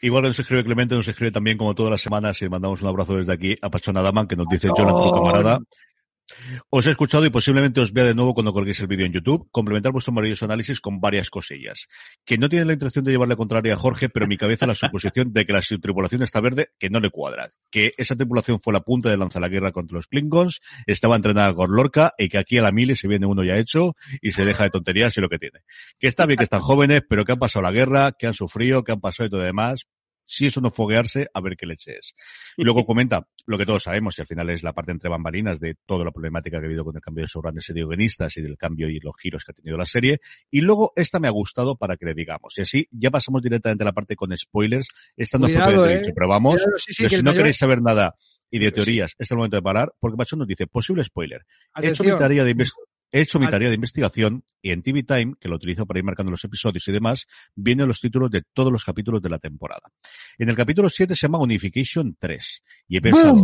Igual 0.00 0.24
nos 0.24 0.38
escribe 0.38 0.64
Clemente, 0.64 0.94
nos 0.94 1.08
escribe 1.08 1.30
también 1.30 1.58
como 1.58 1.74
todas 1.74 1.90
las 1.90 2.00
semanas 2.00 2.40
y 2.42 2.48
mandamos 2.48 2.82
un 2.82 2.88
abrazo 2.88 3.16
desde 3.16 3.32
aquí 3.32 3.56
a 3.60 3.70
Pachona 3.70 4.02
Daman 4.02 4.26
que 4.26 4.36
nos 4.36 4.46
dice 4.48 4.68
Jonathan, 4.76 5.10
camarada. 5.12 5.60
Os 6.70 6.86
he 6.86 6.90
escuchado 6.90 7.24
y 7.24 7.30
posiblemente 7.30 7.80
os 7.80 7.92
vea 7.92 8.04
de 8.04 8.14
nuevo 8.14 8.34
cuando 8.34 8.52
colguéis 8.52 8.80
el 8.80 8.86
vídeo 8.86 9.06
en 9.06 9.12
YouTube, 9.12 9.48
complementar 9.50 9.92
vuestro 9.92 10.12
maravilloso 10.12 10.44
análisis 10.44 10.80
con 10.80 11.00
varias 11.00 11.30
cosillas. 11.30 11.88
Que 12.24 12.38
no 12.38 12.48
tiene 12.48 12.66
la 12.66 12.74
intención 12.74 13.04
de 13.04 13.12
llevarle 13.12 13.36
contraria 13.36 13.74
a 13.74 13.76
Jorge, 13.76 14.08
pero 14.08 14.24
en 14.24 14.28
mi 14.28 14.36
cabeza 14.36 14.66
la 14.66 14.74
suposición 14.74 15.32
de 15.32 15.46
que 15.46 15.52
la 15.52 15.60
tripulación 15.60 16.22
está 16.22 16.40
verde, 16.40 16.68
que 16.78 16.90
no 16.90 17.00
le 17.00 17.10
cuadra. 17.10 17.50
Que 17.70 17.92
esa 17.96 18.16
tripulación 18.16 18.60
fue 18.60 18.72
la 18.72 18.80
punta 18.80 19.08
de 19.08 19.16
lanza 19.16 19.40
la 19.40 19.48
guerra 19.48 19.72
contra 19.72 19.96
los 19.96 20.06
Klingons, 20.06 20.60
estaba 20.86 21.16
entrenada 21.16 21.54
con 21.54 21.74
Lorca 21.74 22.12
y 22.18 22.28
que 22.28 22.38
aquí 22.38 22.58
a 22.58 22.62
la 22.62 22.72
mili 22.72 22.96
se 22.96 23.08
viene 23.08 23.26
uno 23.26 23.44
ya 23.44 23.56
hecho 23.56 23.94
y 24.20 24.32
se 24.32 24.44
deja 24.44 24.64
de 24.64 24.70
tonterías 24.70 25.16
y 25.16 25.20
lo 25.20 25.28
que 25.28 25.38
tiene. 25.38 25.60
Que 25.98 26.08
está 26.08 26.26
bien 26.26 26.36
que 26.36 26.44
están 26.44 26.60
jóvenes, 26.60 27.02
pero 27.08 27.24
que 27.24 27.32
han 27.32 27.38
pasado 27.38 27.62
la 27.62 27.72
guerra, 27.72 28.12
que 28.12 28.26
han 28.26 28.34
sufrido, 28.34 28.84
que 28.84 28.92
han 28.92 29.00
pasado 29.00 29.28
y 29.28 29.30
todo 29.30 29.40
demás, 29.40 29.86
si 30.28 30.46
eso 30.46 30.60
no 30.60 30.70
foguearse, 30.70 31.28
a 31.32 31.40
ver 31.40 31.56
qué 31.56 31.66
leche 31.66 31.98
es. 31.98 32.14
Y 32.56 32.62
luego 32.62 32.84
comenta 32.86 33.26
lo 33.46 33.58
que 33.58 33.66
todos 33.66 33.82
sabemos, 33.82 34.16
y 34.18 34.20
al 34.20 34.26
final 34.26 34.50
es 34.50 34.62
la 34.62 34.74
parte 34.74 34.92
entre 34.92 35.08
bambalinas 35.08 35.58
de 35.58 35.74
toda 35.86 36.04
la 36.04 36.12
problemática 36.12 36.58
que 36.58 36.66
ha 36.66 36.68
habido 36.68 36.84
con 36.84 36.94
el 36.94 37.02
cambio 37.02 37.24
de 37.24 37.40
grandes 37.40 37.68
y 37.70 37.72
guionistas 37.72 38.36
y 38.36 38.42
del 38.42 38.58
cambio 38.58 38.88
y 38.88 39.00
los 39.00 39.14
giros 39.18 39.42
que 39.42 39.52
ha 39.52 39.54
tenido 39.54 39.76
la 39.78 39.86
serie. 39.86 40.20
Y 40.50 40.60
luego 40.60 40.92
esta 40.94 41.18
me 41.18 41.28
ha 41.28 41.32
gustado 41.32 41.76
para 41.76 41.96
que 41.96 42.04
le 42.04 42.14
digamos. 42.14 42.56
Y 42.58 42.60
así 42.60 42.86
ya 42.90 43.10
pasamos 43.10 43.42
directamente 43.42 43.84
a 43.84 43.86
la 43.86 43.92
parte 43.92 44.16
con 44.16 44.36
spoilers. 44.36 44.88
Esta 45.16 45.38
no 45.38 45.48
fue 45.48 45.92
eh. 45.92 45.98
dicho, 45.98 46.12
pero 46.14 46.28
vamos. 46.28 46.62
si 46.76 47.22
no 47.22 47.32
queréis 47.32 47.56
saber 47.56 47.80
nada 47.80 48.14
y 48.50 48.58
de 48.58 48.72
teorías, 48.72 49.14
es 49.18 49.30
el 49.30 49.36
momento 49.36 49.56
de 49.56 49.62
parar, 49.62 49.92
porque 49.98 50.16
Macho 50.16 50.36
nos 50.36 50.46
dice, 50.46 50.66
posible 50.66 51.04
spoiler. 51.04 51.44
He 51.80 51.88
hecho 51.88 52.04
mi 52.04 52.10
tarea 52.10 52.44
de 52.44 52.50
investigación 52.50 52.87
He 53.10 53.22
hecho 53.22 53.38
mi 53.38 53.48
tarea 53.48 53.68
de 53.68 53.74
investigación 53.74 54.44
y 54.60 54.70
en 54.70 54.82
TV 54.82 55.02
Time, 55.02 55.34
que 55.40 55.48
lo 55.48 55.56
utilizo 55.56 55.86
para 55.86 55.98
ir 55.98 56.04
marcando 56.04 56.30
los 56.30 56.44
episodios 56.44 56.86
y 56.88 56.92
demás, 56.92 57.26
vienen 57.54 57.88
los 57.88 58.00
títulos 58.00 58.30
de 58.30 58.42
todos 58.52 58.70
los 58.70 58.84
capítulos 58.84 59.22
de 59.22 59.30
la 59.30 59.38
temporada. 59.38 59.90
En 60.36 60.50
el 60.50 60.54
capítulo 60.54 60.90
7 60.90 61.14
se 61.14 61.22
llama 61.22 61.38
Unification 61.38 62.16
3. 62.18 62.62
Y 62.88 62.98
he 62.98 63.00
pensado, 63.00 63.42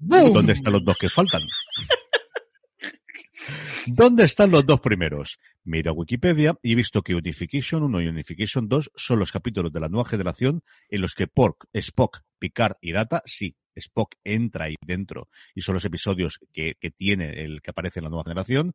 ¿dónde 0.00 0.52
están 0.52 0.72
los 0.72 0.84
dos 0.84 0.96
que 0.98 1.08
faltan? 1.08 1.42
¿Dónde 3.86 4.24
están 4.24 4.50
los 4.50 4.66
dos 4.66 4.80
primeros? 4.80 5.38
Mira 5.62 5.92
Wikipedia 5.92 6.58
y 6.60 6.72
he 6.72 6.74
visto 6.74 7.02
que 7.02 7.14
Unification 7.14 7.84
1 7.84 8.02
y 8.02 8.08
Unification 8.08 8.68
2 8.68 8.90
son 8.96 9.20
los 9.20 9.30
capítulos 9.30 9.72
de 9.72 9.78
la 9.78 9.88
nueva 9.88 10.08
generación 10.08 10.64
en 10.88 11.00
los 11.00 11.14
que 11.14 11.28
Pork, 11.28 11.68
Spock, 11.72 12.22
Picard 12.40 12.74
y 12.80 12.90
Data 12.90 13.22
sí 13.24 13.54
Spock 13.76 14.14
entra 14.24 14.66
ahí 14.66 14.74
dentro 14.84 15.28
y 15.54 15.62
son 15.62 15.74
los 15.74 15.84
episodios 15.84 16.38
que, 16.52 16.74
que 16.80 16.90
tiene 16.90 17.44
el 17.44 17.62
que 17.62 17.70
aparece 17.70 18.00
en 18.00 18.04
la 18.04 18.10
nueva 18.10 18.24
generación, 18.24 18.74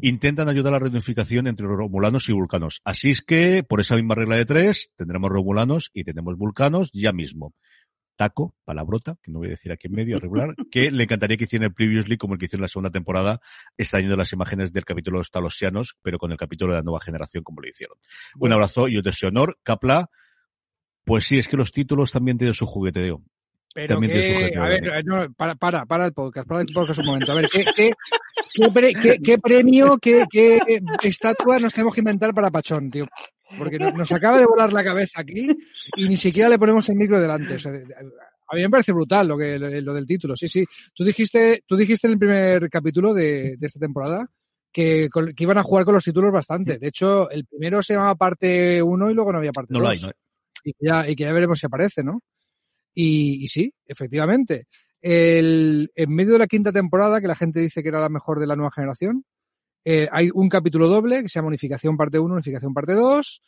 intentan 0.00 0.48
ayudar 0.48 0.72
a 0.72 0.76
la 0.76 0.84
reunificación 0.84 1.46
entre 1.46 1.66
los 1.66 1.76
romulanos 1.76 2.28
y 2.28 2.32
vulcanos. 2.32 2.80
Así 2.84 3.10
es 3.10 3.22
que, 3.22 3.62
por 3.62 3.80
esa 3.80 3.96
misma 3.96 4.14
regla 4.14 4.36
de 4.36 4.46
tres, 4.46 4.90
tendremos 4.96 5.30
romulanos 5.30 5.90
y 5.92 6.04
tenemos 6.04 6.36
vulcanos 6.36 6.90
ya 6.92 7.12
mismo. 7.12 7.54
Taco, 8.16 8.54
palabrota, 8.64 9.16
que 9.22 9.32
no 9.32 9.38
voy 9.38 9.48
a 9.48 9.52
decir 9.52 9.72
aquí 9.72 9.88
en 9.88 9.94
medio, 9.94 10.20
regular, 10.20 10.54
que 10.70 10.90
le 10.90 11.04
encantaría 11.04 11.36
que 11.36 11.44
hiciera 11.44 11.66
el 11.66 11.74
Previously 11.74 12.16
como 12.16 12.34
el 12.34 12.40
que 12.40 12.46
hicieron 12.46 12.60
en 12.60 12.64
la 12.64 12.68
segunda 12.68 12.90
temporada, 12.90 13.40
extrayendo 13.76 14.16
las 14.16 14.32
imágenes 14.32 14.72
del 14.72 14.84
capítulo 14.84 15.16
de 15.16 15.20
los 15.20 15.30
talosianos, 15.30 15.96
pero 16.02 16.18
con 16.18 16.30
el 16.30 16.38
capítulo 16.38 16.72
de 16.72 16.78
la 16.78 16.84
nueva 16.84 17.00
generación 17.00 17.42
como 17.42 17.60
lo 17.60 17.68
hicieron. 17.68 17.96
Un 18.38 18.52
abrazo 18.52 18.88
y 18.88 18.96
un 18.96 19.02
deseo 19.02 19.30
honor, 19.30 19.58
Capla, 19.62 20.10
Pues 21.04 21.24
sí, 21.24 21.38
es 21.38 21.48
que 21.48 21.56
los 21.56 21.72
títulos 21.72 22.12
también 22.12 22.38
tienen 22.38 22.54
su 22.54 22.66
jugueteo. 22.66 23.22
Pero 23.74 24.00
que, 24.00 24.52
a 24.56 24.68
ver, 24.68 25.04
no, 25.04 25.32
para, 25.32 25.54
para, 25.54 25.86
para 25.86 26.06
el 26.06 26.12
podcast, 26.12 26.46
para 26.46 26.60
el 26.60 26.66
podcast 26.72 27.00
un 27.00 27.06
momento. 27.06 27.32
A 27.32 27.36
ver, 27.36 27.48
¿qué, 27.48 27.64
qué, 27.74 27.92
qué, 28.54 29.18
qué 29.24 29.38
premio, 29.38 29.96
qué, 29.98 30.24
qué, 30.30 30.60
estatua 31.02 31.58
nos 31.58 31.72
tenemos 31.72 31.94
que 31.94 32.00
inventar 32.00 32.34
para 32.34 32.50
Pachón, 32.50 32.90
tío? 32.90 33.06
Porque 33.58 33.78
nos 33.78 34.12
acaba 34.12 34.38
de 34.38 34.46
volar 34.46 34.72
la 34.72 34.84
cabeza 34.84 35.20
aquí 35.20 35.46
y 35.96 36.08
ni 36.08 36.16
siquiera 36.16 36.48
le 36.48 36.58
ponemos 36.58 36.88
el 36.88 36.96
micro 36.96 37.20
delante. 37.20 37.54
O 37.54 37.58
sea, 37.58 37.72
a 37.72 38.54
mí 38.54 38.62
me 38.62 38.70
parece 38.70 38.92
brutal 38.92 39.28
lo, 39.28 39.38
que, 39.38 39.58
lo 39.58 39.94
del 39.94 40.06
título, 40.06 40.36
sí, 40.36 40.48
sí. 40.48 40.64
Tú 40.94 41.04
dijiste, 41.04 41.62
tú 41.66 41.76
dijiste 41.76 42.06
en 42.06 42.14
el 42.14 42.18
primer 42.18 42.68
capítulo 42.68 43.14
de, 43.14 43.56
de 43.56 43.66
esta 43.66 43.80
temporada 43.80 44.28
que, 44.72 45.08
que, 45.36 45.44
iban 45.44 45.58
a 45.58 45.62
jugar 45.62 45.84
con 45.84 45.94
los 45.94 46.04
títulos 46.04 46.32
bastante. 46.32 46.78
De 46.78 46.88
hecho, 46.88 47.30
el 47.30 47.46
primero 47.46 47.82
se 47.82 47.94
llamaba 47.94 48.14
parte 48.14 48.82
1 48.82 49.10
y 49.10 49.14
luego 49.14 49.32
no 49.32 49.38
había 49.38 49.52
parte 49.52 49.72
2. 49.72 49.82
No 49.82 49.88
hay, 49.88 50.00
no 50.00 50.10
Y, 50.64 50.72
que 50.72 50.86
ya, 50.86 51.08
y 51.08 51.14
que 51.14 51.24
ya 51.24 51.32
veremos 51.32 51.58
si 51.58 51.66
aparece, 51.66 52.02
¿no? 52.02 52.20
Y, 52.94 53.44
y 53.44 53.48
sí, 53.48 53.72
efectivamente. 53.86 54.66
El, 55.00 55.90
en 55.94 56.14
medio 56.14 56.34
de 56.34 56.38
la 56.38 56.46
quinta 56.46 56.72
temporada, 56.72 57.20
que 57.20 57.26
la 57.26 57.34
gente 57.34 57.60
dice 57.60 57.82
que 57.82 57.88
era 57.88 58.00
la 58.00 58.08
mejor 58.08 58.38
de 58.38 58.46
la 58.46 58.56
nueva 58.56 58.70
generación, 58.70 59.24
eh, 59.84 60.08
hay 60.12 60.30
un 60.32 60.48
capítulo 60.48 60.88
doble 60.88 61.22
que 61.22 61.28
se 61.28 61.38
llama 61.38 61.48
Unificación 61.48 61.96
parte 61.96 62.18
1, 62.18 62.34
Unificación 62.34 62.72
parte 62.72 62.94
2, 62.94 63.42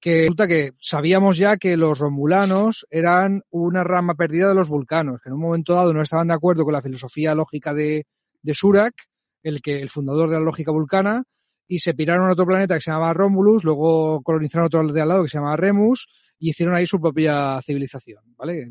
que 0.00 0.20
resulta 0.22 0.46
que 0.46 0.72
sabíamos 0.80 1.36
ya 1.36 1.56
que 1.56 1.76
los 1.76 1.98
romulanos 1.98 2.86
eran 2.90 3.42
una 3.50 3.84
rama 3.84 4.14
perdida 4.14 4.48
de 4.48 4.54
los 4.54 4.68
vulcanos, 4.68 5.20
que 5.20 5.28
en 5.28 5.34
un 5.34 5.40
momento 5.40 5.74
dado 5.74 5.92
no 5.92 6.00
estaban 6.00 6.28
de 6.28 6.34
acuerdo 6.34 6.64
con 6.64 6.72
la 6.72 6.82
filosofía 6.82 7.34
lógica 7.34 7.74
de, 7.74 8.06
de 8.40 8.54
Surak, 8.54 8.94
el 9.42 9.60
que 9.60 9.80
el 9.80 9.90
fundador 9.90 10.30
de 10.30 10.36
la 10.36 10.44
lógica 10.44 10.70
vulcana, 10.70 11.24
y 11.66 11.80
se 11.80 11.94
piraron 11.94 12.28
a 12.28 12.32
otro 12.32 12.46
planeta 12.46 12.74
que 12.74 12.80
se 12.80 12.90
llamaba 12.90 13.12
Romulus, 13.12 13.64
luego 13.64 14.22
colonizaron 14.22 14.66
otro 14.66 14.86
de 14.92 15.00
al 15.00 15.08
lado 15.08 15.22
que 15.22 15.28
se 15.28 15.38
llamaba 15.38 15.56
Remus, 15.56 16.08
y 16.40 16.50
hicieron 16.50 16.74
ahí 16.74 16.86
su 16.86 17.00
propia 17.00 17.60
civilización, 17.62 18.24
¿vale? 18.36 18.68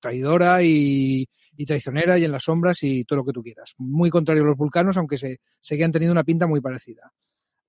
Traidora 0.00 0.62
y, 0.62 1.28
y 1.56 1.66
traicionera 1.66 2.18
y 2.18 2.24
en 2.24 2.32
las 2.32 2.44
sombras 2.44 2.82
y 2.84 3.04
todo 3.04 3.18
lo 3.18 3.24
que 3.24 3.32
tú 3.32 3.42
quieras. 3.42 3.74
Muy 3.78 4.08
contrario 4.08 4.44
a 4.44 4.46
los 4.46 4.56
vulcanos, 4.56 4.96
aunque 4.96 5.16
se 5.16 5.40
seguían 5.60 5.90
teniendo 5.90 6.12
una 6.12 6.24
pinta 6.24 6.46
muy 6.46 6.60
parecida. 6.60 7.12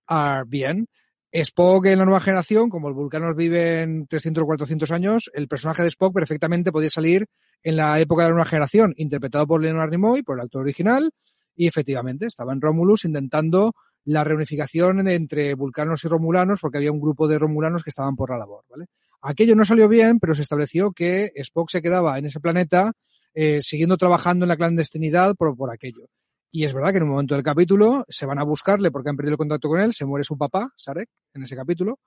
Ah, 0.07 0.43
bien. 0.47 0.87
Spock 1.31 1.87
en 1.87 1.99
la 1.99 2.05
nueva 2.05 2.19
generación, 2.19 2.69
como 2.69 2.89
los 2.89 2.97
vulcanos 2.97 3.35
viven 3.35 4.07
300 4.07 4.43
o 4.43 4.45
400 4.45 4.91
años, 4.91 5.31
el 5.33 5.47
personaje 5.47 5.81
de 5.81 5.89
Spock 5.89 6.13
perfectamente 6.13 6.71
podía 6.71 6.89
salir 6.89 7.25
en 7.63 7.75
la 7.75 7.99
época 7.99 8.23
de 8.23 8.29
la 8.29 8.35
nueva 8.35 8.49
generación, 8.49 8.93
interpretado 8.97 9.45
por 9.47 9.61
Leonard 9.61 9.89
Nimoy, 9.89 10.23
por 10.23 10.37
el 10.37 10.45
actor 10.45 10.61
original, 10.61 11.11
y 11.55 11.67
efectivamente 11.67 12.27
estaba 12.27 12.53
en 12.53 12.61
Romulus 12.61 13.05
intentando 13.05 13.73
la 14.05 14.23
reunificación 14.23 15.07
entre 15.07 15.53
vulcanos 15.55 16.03
y 16.03 16.07
romulanos, 16.07 16.59
porque 16.61 16.77
había 16.77 16.91
un 16.91 17.01
grupo 17.01 17.27
de 17.27 17.37
romulanos 17.37 17.83
que 17.83 17.89
estaban 17.89 18.15
por 18.15 18.29
la 18.31 18.37
labor, 18.37 18.65
¿vale? 18.69 18.85
Aquello 19.21 19.55
no 19.55 19.65
salió 19.65 19.87
bien, 19.87 20.19
pero 20.19 20.33
se 20.33 20.41
estableció 20.41 20.91
que 20.91 21.31
Spock 21.35 21.69
se 21.69 21.81
quedaba 21.81 22.17
en 22.17 22.25
ese 22.25 22.39
planeta 22.39 22.93
eh, 23.33 23.61
siguiendo 23.61 23.97
trabajando 23.97 24.45
en 24.45 24.49
la 24.49 24.57
clandestinidad 24.57 25.35
por, 25.35 25.55
por 25.55 25.71
aquello. 25.71 26.07
Y 26.51 26.63
es 26.63 26.73
verdad 26.73 26.91
que 26.91 26.97
en 26.97 27.03
un 27.03 27.09
momento 27.09 27.35
del 27.35 27.43
capítulo 27.43 28.05
se 28.09 28.25
van 28.25 28.39
a 28.39 28.43
buscarle 28.43 28.91
porque 28.91 29.09
han 29.09 29.15
perdido 29.15 29.33
el 29.33 29.37
contacto 29.37 29.69
con 29.69 29.79
él, 29.79 29.93
se 29.93 30.05
muere 30.05 30.23
su 30.23 30.37
papá, 30.37 30.73
Sarek, 30.75 31.09
en 31.33 31.43
ese 31.43 31.55
capítulo, 31.55 31.99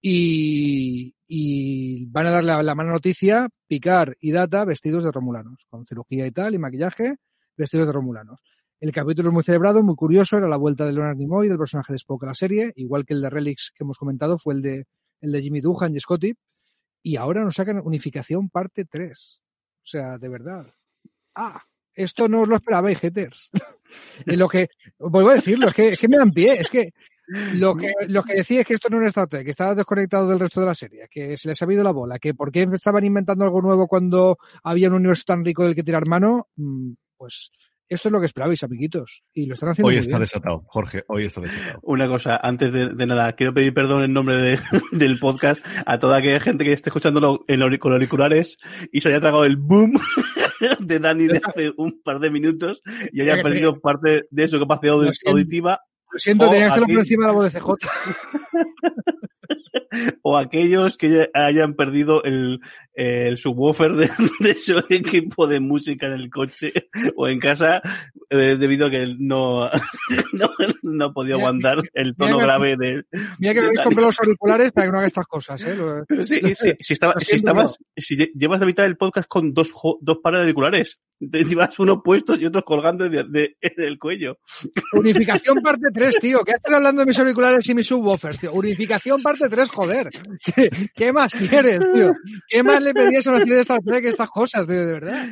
y, 0.00 1.14
y 1.26 2.06
van 2.06 2.26
a 2.26 2.30
darle 2.30 2.52
la, 2.52 2.62
la 2.62 2.74
mala 2.74 2.92
noticia 2.92 3.48
Picar 3.66 4.16
y 4.20 4.30
Data 4.30 4.64
vestidos 4.64 5.04
de 5.04 5.10
romulanos, 5.10 5.66
con 5.68 5.84
cirugía 5.86 6.26
y 6.26 6.30
tal, 6.30 6.54
y 6.54 6.58
maquillaje, 6.58 7.16
vestidos 7.56 7.88
de 7.88 7.92
romulanos. 7.92 8.40
El 8.78 8.92
capítulo 8.92 9.28
es 9.28 9.34
muy 9.34 9.44
celebrado, 9.44 9.82
muy 9.82 9.94
curioso, 9.94 10.38
era 10.38 10.48
la 10.48 10.56
vuelta 10.56 10.84
de 10.84 10.92
Leonard 10.92 11.16
Nimoy, 11.16 11.48
del 11.48 11.58
personaje 11.58 11.92
de 11.92 11.96
Spock 11.96 12.24
a 12.24 12.26
la 12.26 12.34
serie, 12.34 12.72
igual 12.76 13.04
que 13.04 13.14
el 13.14 13.20
de 13.20 13.30
Relics 13.30 13.72
que 13.74 13.84
hemos 13.84 13.98
comentado 13.98 14.38
fue 14.38 14.54
el 14.54 14.62
de, 14.62 14.86
el 15.22 15.32
de 15.32 15.42
Jimmy 15.42 15.60
Duhan 15.60 15.96
y 15.96 16.00
Scotty, 16.00 16.34
y 17.02 17.16
ahora 17.16 17.42
nos 17.42 17.54
sacan 17.54 17.80
Unificación 17.82 18.50
parte 18.50 18.84
3. 18.84 19.40
O 19.40 19.86
sea, 19.86 20.18
de 20.18 20.28
verdad. 20.28 20.66
Ah, 21.34 21.62
esto 21.94 22.28
no 22.28 22.42
os 22.42 22.48
lo 22.48 22.56
esperabais, 22.56 23.00
haters. 23.00 23.50
y 24.26 24.36
lo 24.36 24.48
que, 24.48 24.68
vuelvo 24.98 25.30
a 25.30 25.34
decirlo, 25.34 25.68
es 25.68 25.74
que, 25.74 25.88
es 25.88 25.98
que 25.98 26.08
me 26.08 26.18
dan 26.18 26.30
pie, 26.30 26.60
es 26.60 26.70
que 26.70 26.92
lo 27.54 27.74
que, 27.74 27.92
lo 28.08 28.22
que 28.22 28.34
decía 28.34 28.60
es 28.60 28.66
que 28.66 28.74
esto 28.74 28.88
no 28.90 28.98
era 28.98 29.08
Star 29.08 29.28
Trek, 29.28 29.44
que 29.44 29.50
estaba 29.50 29.74
desconectado 29.74 30.28
del 30.28 30.40
resto 30.40 30.60
de 30.60 30.66
la 30.66 30.74
serie, 30.74 31.08
que 31.10 31.36
se 31.36 31.48
les 31.48 31.60
ha 31.60 31.64
habido 31.64 31.82
la 31.82 31.92
bola, 31.92 32.18
que 32.18 32.34
por 32.34 32.50
qué 32.50 32.68
estaban 32.72 33.04
inventando 33.04 33.44
algo 33.44 33.62
nuevo 33.62 33.86
cuando 33.86 34.38
había 34.62 34.88
un 34.88 34.94
universo 34.94 35.24
tan 35.26 35.44
rico 35.44 35.64
del 35.64 35.74
que 35.74 35.82
tirar 35.82 36.06
mano, 36.06 36.48
mm, 36.56 36.92
pues 37.16 37.50
esto 37.94 38.08
es 38.08 38.12
lo 38.12 38.20
que 38.20 38.26
esperabais, 38.26 38.62
amiguitos. 38.62 39.22
Y 39.32 39.46
lo 39.46 39.54
están 39.54 39.70
haciendo 39.70 39.88
Hoy 39.88 39.94
muy 39.94 40.00
está 40.00 40.10
bien. 40.10 40.20
desatado, 40.20 40.64
Jorge, 40.66 41.04
hoy 41.08 41.26
está 41.26 41.40
desatado. 41.40 41.80
Una 41.82 42.08
cosa, 42.08 42.38
antes 42.42 42.72
de, 42.72 42.88
de 42.88 43.06
nada, 43.06 43.32
quiero 43.34 43.54
pedir 43.54 43.72
perdón 43.74 44.04
en 44.04 44.12
nombre 44.12 44.36
de, 44.36 44.58
del 44.92 45.18
podcast 45.18 45.64
a 45.86 45.98
toda 45.98 46.18
aquella 46.18 46.40
gente 46.40 46.64
que 46.64 46.72
esté 46.72 46.90
escuchándolo 46.90 47.44
en 47.48 47.62
con 47.78 47.92
auriculares 47.92 48.58
y 48.92 49.00
se 49.00 49.08
haya 49.08 49.20
tragado 49.20 49.44
el 49.44 49.56
boom 49.56 49.92
de 50.80 50.98
Dani 50.98 51.26
de 51.26 51.40
hace 51.42 51.72
un 51.76 52.02
par 52.02 52.18
de 52.18 52.30
minutos 52.30 52.82
y 53.12 53.22
haya 53.22 53.42
perdido 53.42 53.80
parte 53.80 54.26
de 54.30 54.48
su 54.48 54.58
capacidad 54.58 54.94
Lo 54.94 55.02
siento. 55.04 55.30
auditiva 55.30 55.80
Lo 56.10 56.18
siento, 56.18 56.46
o 56.46 56.50
tenía 56.50 56.66
que 56.66 56.70
hacerlo 56.70 56.86
por 56.88 56.98
encima 56.98 57.22
de 57.24 57.26
la 57.28 57.32
voz 57.32 57.52
de 57.52 57.60
CJ. 57.60 57.72
o 60.22 60.36
aquellos 60.38 60.96
que 60.98 61.28
hayan 61.34 61.74
perdido 61.74 62.22
el, 62.24 62.60
el 62.94 63.36
subwoofer 63.36 63.92
de, 63.94 64.10
de 64.40 64.54
su 64.54 64.78
equipo 64.88 65.46
de 65.46 65.60
música 65.60 66.06
en 66.06 66.12
el 66.12 66.30
coche 66.30 66.72
o 67.16 67.28
en 67.28 67.38
casa 67.40 67.80
eh, 68.30 68.56
debido 68.58 68.86
a 68.86 68.90
que 68.90 69.14
no, 69.18 69.68
no, 70.32 70.50
no 70.82 71.04
ha 71.06 71.12
podido 71.12 71.36
Mira, 71.36 71.48
aguantar 71.48 71.78
el 71.94 72.14
tono 72.16 72.38
que- 72.38 72.44
grave 72.44 72.76
de... 72.76 73.02
Mira 73.38 73.54
que 73.54 73.60
me 73.60 73.66
habéis 73.66 73.80
comprado 73.80 74.06
los 74.08 74.20
auriculares 74.20 74.72
para 74.72 74.86
que 74.86 74.92
no 74.92 74.98
haga 74.98 75.06
estas 75.06 75.26
cosas, 75.26 75.62
¿eh? 75.66 75.76
Lo- 75.76 76.04
Pero 76.06 76.24
sí, 76.24 76.40
sí, 76.54 76.72
si, 76.80 76.92
estaba- 76.92 77.14
si 77.18 77.36
estabas, 77.36 77.78
si 77.96 78.16
lle- 78.16 78.32
llevas 78.34 78.60
la 78.60 78.66
mitad 78.66 78.82
del 78.84 78.96
podcast 78.96 79.28
con 79.28 79.52
dos, 79.52 79.72
dos 80.00 80.18
pares 80.22 80.38
de 80.38 80.42
auriculares, 80.42 81.00
te 81.30 81.44
llevas 81.44 81.78
unos 81.78 81.98
puestos 82.02 82.40
y 82.40 82.46
otros 82.46 82.64
colgando 82.64 83.08
de, 83.08 83.24
de- 83.24 83.56
del 83.76 83.98
cuello. 83.98 84.38
Unificación 84.92 85.58
parte 85.62 85.88
3, 85.92 86.18
tío. 86.18 86.40
¿Qué 86.44 86.52
estás 86.52 86.74
hablando 86.74 87.00
de 87.02 87.06
mis 87.06 87.18
auriculares 87.18 87.68
y 87.68 87.74
mis 87.74 87.86
subwoofers, 87.86 88.38
tío? 88.40 88.52
Unificación 88.52 89.22
parte 89.22 89.48
3, 89.48 89.68
joder. 89.70 89.81
¿Qué, 90.54 90.70
qué 90.94 91.12
más 91.12 91.34
quieres, 91.34 91.78
tío? 91.94 92.14
¿Qué 92.48 92.62
más 92.62 92.82
le 92.82 92.92
pedías 92.94 93.26
a 93.26 93.32
una 93.32 93.44
ciudad 93.44 93.56
de 93.56 93.62
Star 93.62 93.80
Trek 93.80 94.04
estas 94.04 94.28
cosas, 94.28 94.66
tío? 94.66 94.86
De 94.86 94.92
verdad. 94.92 95.28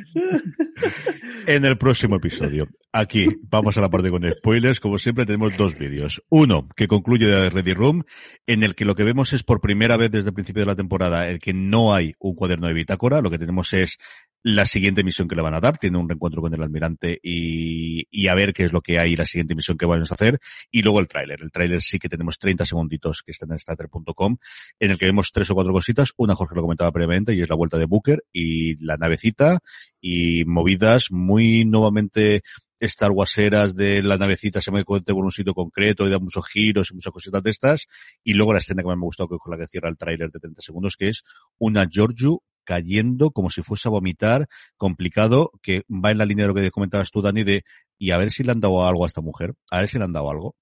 En 1.47 1.65
el 1.65 1.77
próximo 1.77 2.15
episodio, 2.17 2.67
aquí 2.91 3.27
vamos 3.49 3.77
a 3.77 3.81
la 3.81 3.89
parte 3.89 4.09
con 4.09 4.23
spoilers. 4.37 4.79
Como 4.79 4.97
siempre, 4.97 5.25
tenemos 5.25 5.57
dos 5.57 5.77
vídeos. 5.77 6.23
Uno 6.29 6.67
que 6.75 6.87
concluye 6.87 7.27
de 7.27 7.49
Ready 7.49 7.73
Room, 7.73 8.03
en 8.47 8.63
el 8.63 8.75
que 8.75 8.85
lo 8.85 8.95
que 8.95 9.03
vemos 9.03 9.33
es 9.33 9.43
por 9.43 9.61
primera 9.61 9.97
vez 9.97 10.11
desde 10.11 10.29
el 10.29 10.33
principio 10.33 10.61
de 10.61 10.67
la 10.67 10.75
temporada 10.75 11.27
el 11.27 11.39
que 11.39 11.53
no 11.53 11.93
hay 11.93 12.15
un 12.19 12.35
cuaderno 12.35 12.67
de 12.67 12.73
bitácora. 12.73 13.21
Lo 13.21 13.29
que 13.29 13.39
tenemos 13.39 13.73
es 13.73 13.97
la 14.43 14.65
siguiente 14.65 15.03
misión 15.03 15.27
que 15.27 15.35
le 15.35 15.41
van 15.41 15.53
a 15.53 15.59
dar. 15.59 15.77
Tiene 15.77 15.97
un 15.97 16.07
reencuentro 16.07 16.41
con 16.41 16.53
el 16.53 16.61
almirante 16.61 17.19
y, 17.21 18.07
y 18.09 18.27
a 18.27 18.35
ver 18.35 18.53
qué 18.53 18.63
es 18.63 18.73
lo 18.73 18.81
que 18.81 18.99
hay, 18.99 19.15
la 19.15 19.25
siguiente 19.25 19.55
misión 19.55 19.77
que 19.77 19.85
vamos 19.85 20.11
a 20.11 20.15
hacer. 20.15 20.39
Y 20.71 20.81
luego 20.81 20.99
el 20.99 21.07
tráiler. 21.07 21.41
El 21.41 21.51
tráiler 21.51 21.81
sí 21.81 21.99
que 21.99 22.09
tenemos 22.09 22.39
30 22.39 22.65
segunditos 22.65 23.23
que 23.25 23.31
están 23.31 23.51
en 23.51 23.59
starter.com, 23.59 24.37
en 24.79 24.91
el 24.91 24.97
que 24.97 25.05
vemos 25.05 25.31
tres 25.31 25.49
o 25.51 25.55
cuatro 25.55 25.73
cositas. 25.73 26.11
Una, 26.17 26.35
Jorge 26.35 26.55
lo 26.55 26.61
comentaba 26.61 26.91
previamente, 26.91 27.33
y 27.33 27.41
es 27.41 27.49
la 27.49 27.55
vuelta 27.55 27.77
de 27.77 27.85
Booker 27.85 28.23
y 28.31 28.83
la 28.83 28.97
navecita 28.97 29.59
y 30.01 30.43
movidas 30.45 31.11
muy 31.11 31.63
nuevamente 31.65 32.43
Star 32.81 33.11
Warseras 33.11 33.75
de 33.75 34.01
la 34.01 34.17
navecita 34.17 34.59
se 34.59 34.71
me 34.71 34.83
cuente 34.83 35.13
por 35.13 35.23
un 35.23 35.31
sitio 35.31 35.53
concreto 35.53 36.07
y 36.07 36.09
da 36.09 36.19
muchos 36.19 36.47
giros 36.47 36.89
y 36.91 36.95
muchas 36.95 37.13
cositas 37.13 37.43
de 37.43 37.49
estas. 37.51 37.87
Y 38.23 38.33
luego 38.33 38.53
la 38.53 38.59
escena 38.59 38.81
que 38.81 38.87
más 38.87 38.97
me 38.97 39.03
ha 39.03 39.05
gustado, 39.05 39.29
que 39.29 39.35
es 39.35 39.41
con 39.41 39.51
la 39.51 39.57
que 39.57 39.67
cierra 39.67 39.89
el 39.89 39.97
tráiler 39.97 40.31
de 40.31 40.39
30 40.39 40.61
segundos, 40.61 40.95
que 40.97 41.09
es 41.09 41.23
una 41.59 41.87
Giorgio 41.89 42.41
cayendo 42.63 43.31
como 43.31 43.49
si 43.49 43.61
fuese 43.63 43.87
a 43.87 43.91
vomitar, 43.91 44.47
complicado, 44.77 45.51
que 45.61 45.83
va 45.89 46.11
en 46.11 46.17
la 46.17 46.25
línea 46.25 46.45
de 46.45 46.47
lo 46.49 46.55
que 46.55 46.71
comentabas 46.71 47.11
tú, 47.11 47.21
Dani, 47.21 47.43
de 47.43 47.63
y 47.97 48.11
a 48.11 48.17
ver 48.17 48.31
si 48.31 48.43
le 48.43 48.51
han 48.51 48.59
dado 48.59 48.85
algo 48.85 49.03
a 49.03 49.07
esta 49.07 49.21
mujer, 49.21 49.53
a 49.69 49.79
ver 49.79 49.89
si 49.89 49.99
le 49.99 50.05
han 50.05 50.13
dado 50.13 50.31
algo. 50.31 50.55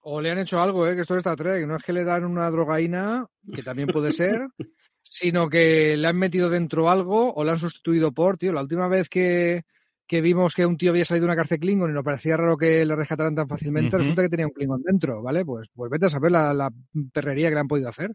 O 0.00 0.20
le 0.20 0.30
han 0.30 0.38
hecho 0.38 0.60
algo, 0.60 0.86
¿eh? 0.86 0.94
Que 0.94 1.00
esto 1.02 1.14
es 1.14 1.18
Star 1.18 1.36
Trek. 1.36 1.66
No 1.66 1.76
es 1.76 1.82
que 1.82 1.92
le 1.92 2.04
dan 2.04 2.24
una 2.24 2.50
drogaína, 2.50 3.26
que 3.52 3.62
también 3.62 3.88
puede 3.88 4.12
ser, 4.12 4.46
sino 5.02 5.48
que 5.48 5.96
le 5.96 6.08
han 6.08 6.16
metido 6.16 6.48
dentro 6.48 6.88
algo 6.88 7.34
o 7.34 7.44
le 7.44 7.50
han 7.50 7.58
sustituido 7.58 8.12
por, 8.12 8.38
tío. 8.38 8.52
La 8.52 8.62
última 8.62 8.88
vez 8.88 9.08
que, 9.08 9.64
que 10.06 10.20
vimos 10.20 10.54
que 10.54 10.66
un 10.66 10.76
tío 10.76 10.90
había 10.90 11.04
salido 11.04 11.24
de 11.24 11.32
una 11.32 11.36
cárcel 11.36 11.58
Klingon 11.58 11.90
y 11.90 11.94
nos 11.94 12.04
parecía 12.04 12.36
raro 12.36 12.56
que 12.56 12.84
le 12.84 12.94
rescataran 12.94 13.34
tan 13.34 13.48
fácilmente, 13.48 13.98
resulta 13.98 14.22
que 14.22 14.28
tenía 14.28 14.46
un 14.46 14.52
Klingon 14.52 14.82
dentro, 14.82 15.22
¿vale? 15.22 15.44
Pues, 15.44 15.68
pues 15.74 15.90
vete 15.90 16.06
a 16.06 16.10
saber 16.10 16.32
la, 16.32 16.54
la 16.54 16.70
perrería 17.12 17.48
que 17.48 17.54
le 17.54 17.60
han 17.60 17.68
podido 17.68 17.88
hacer. 17.88 18.12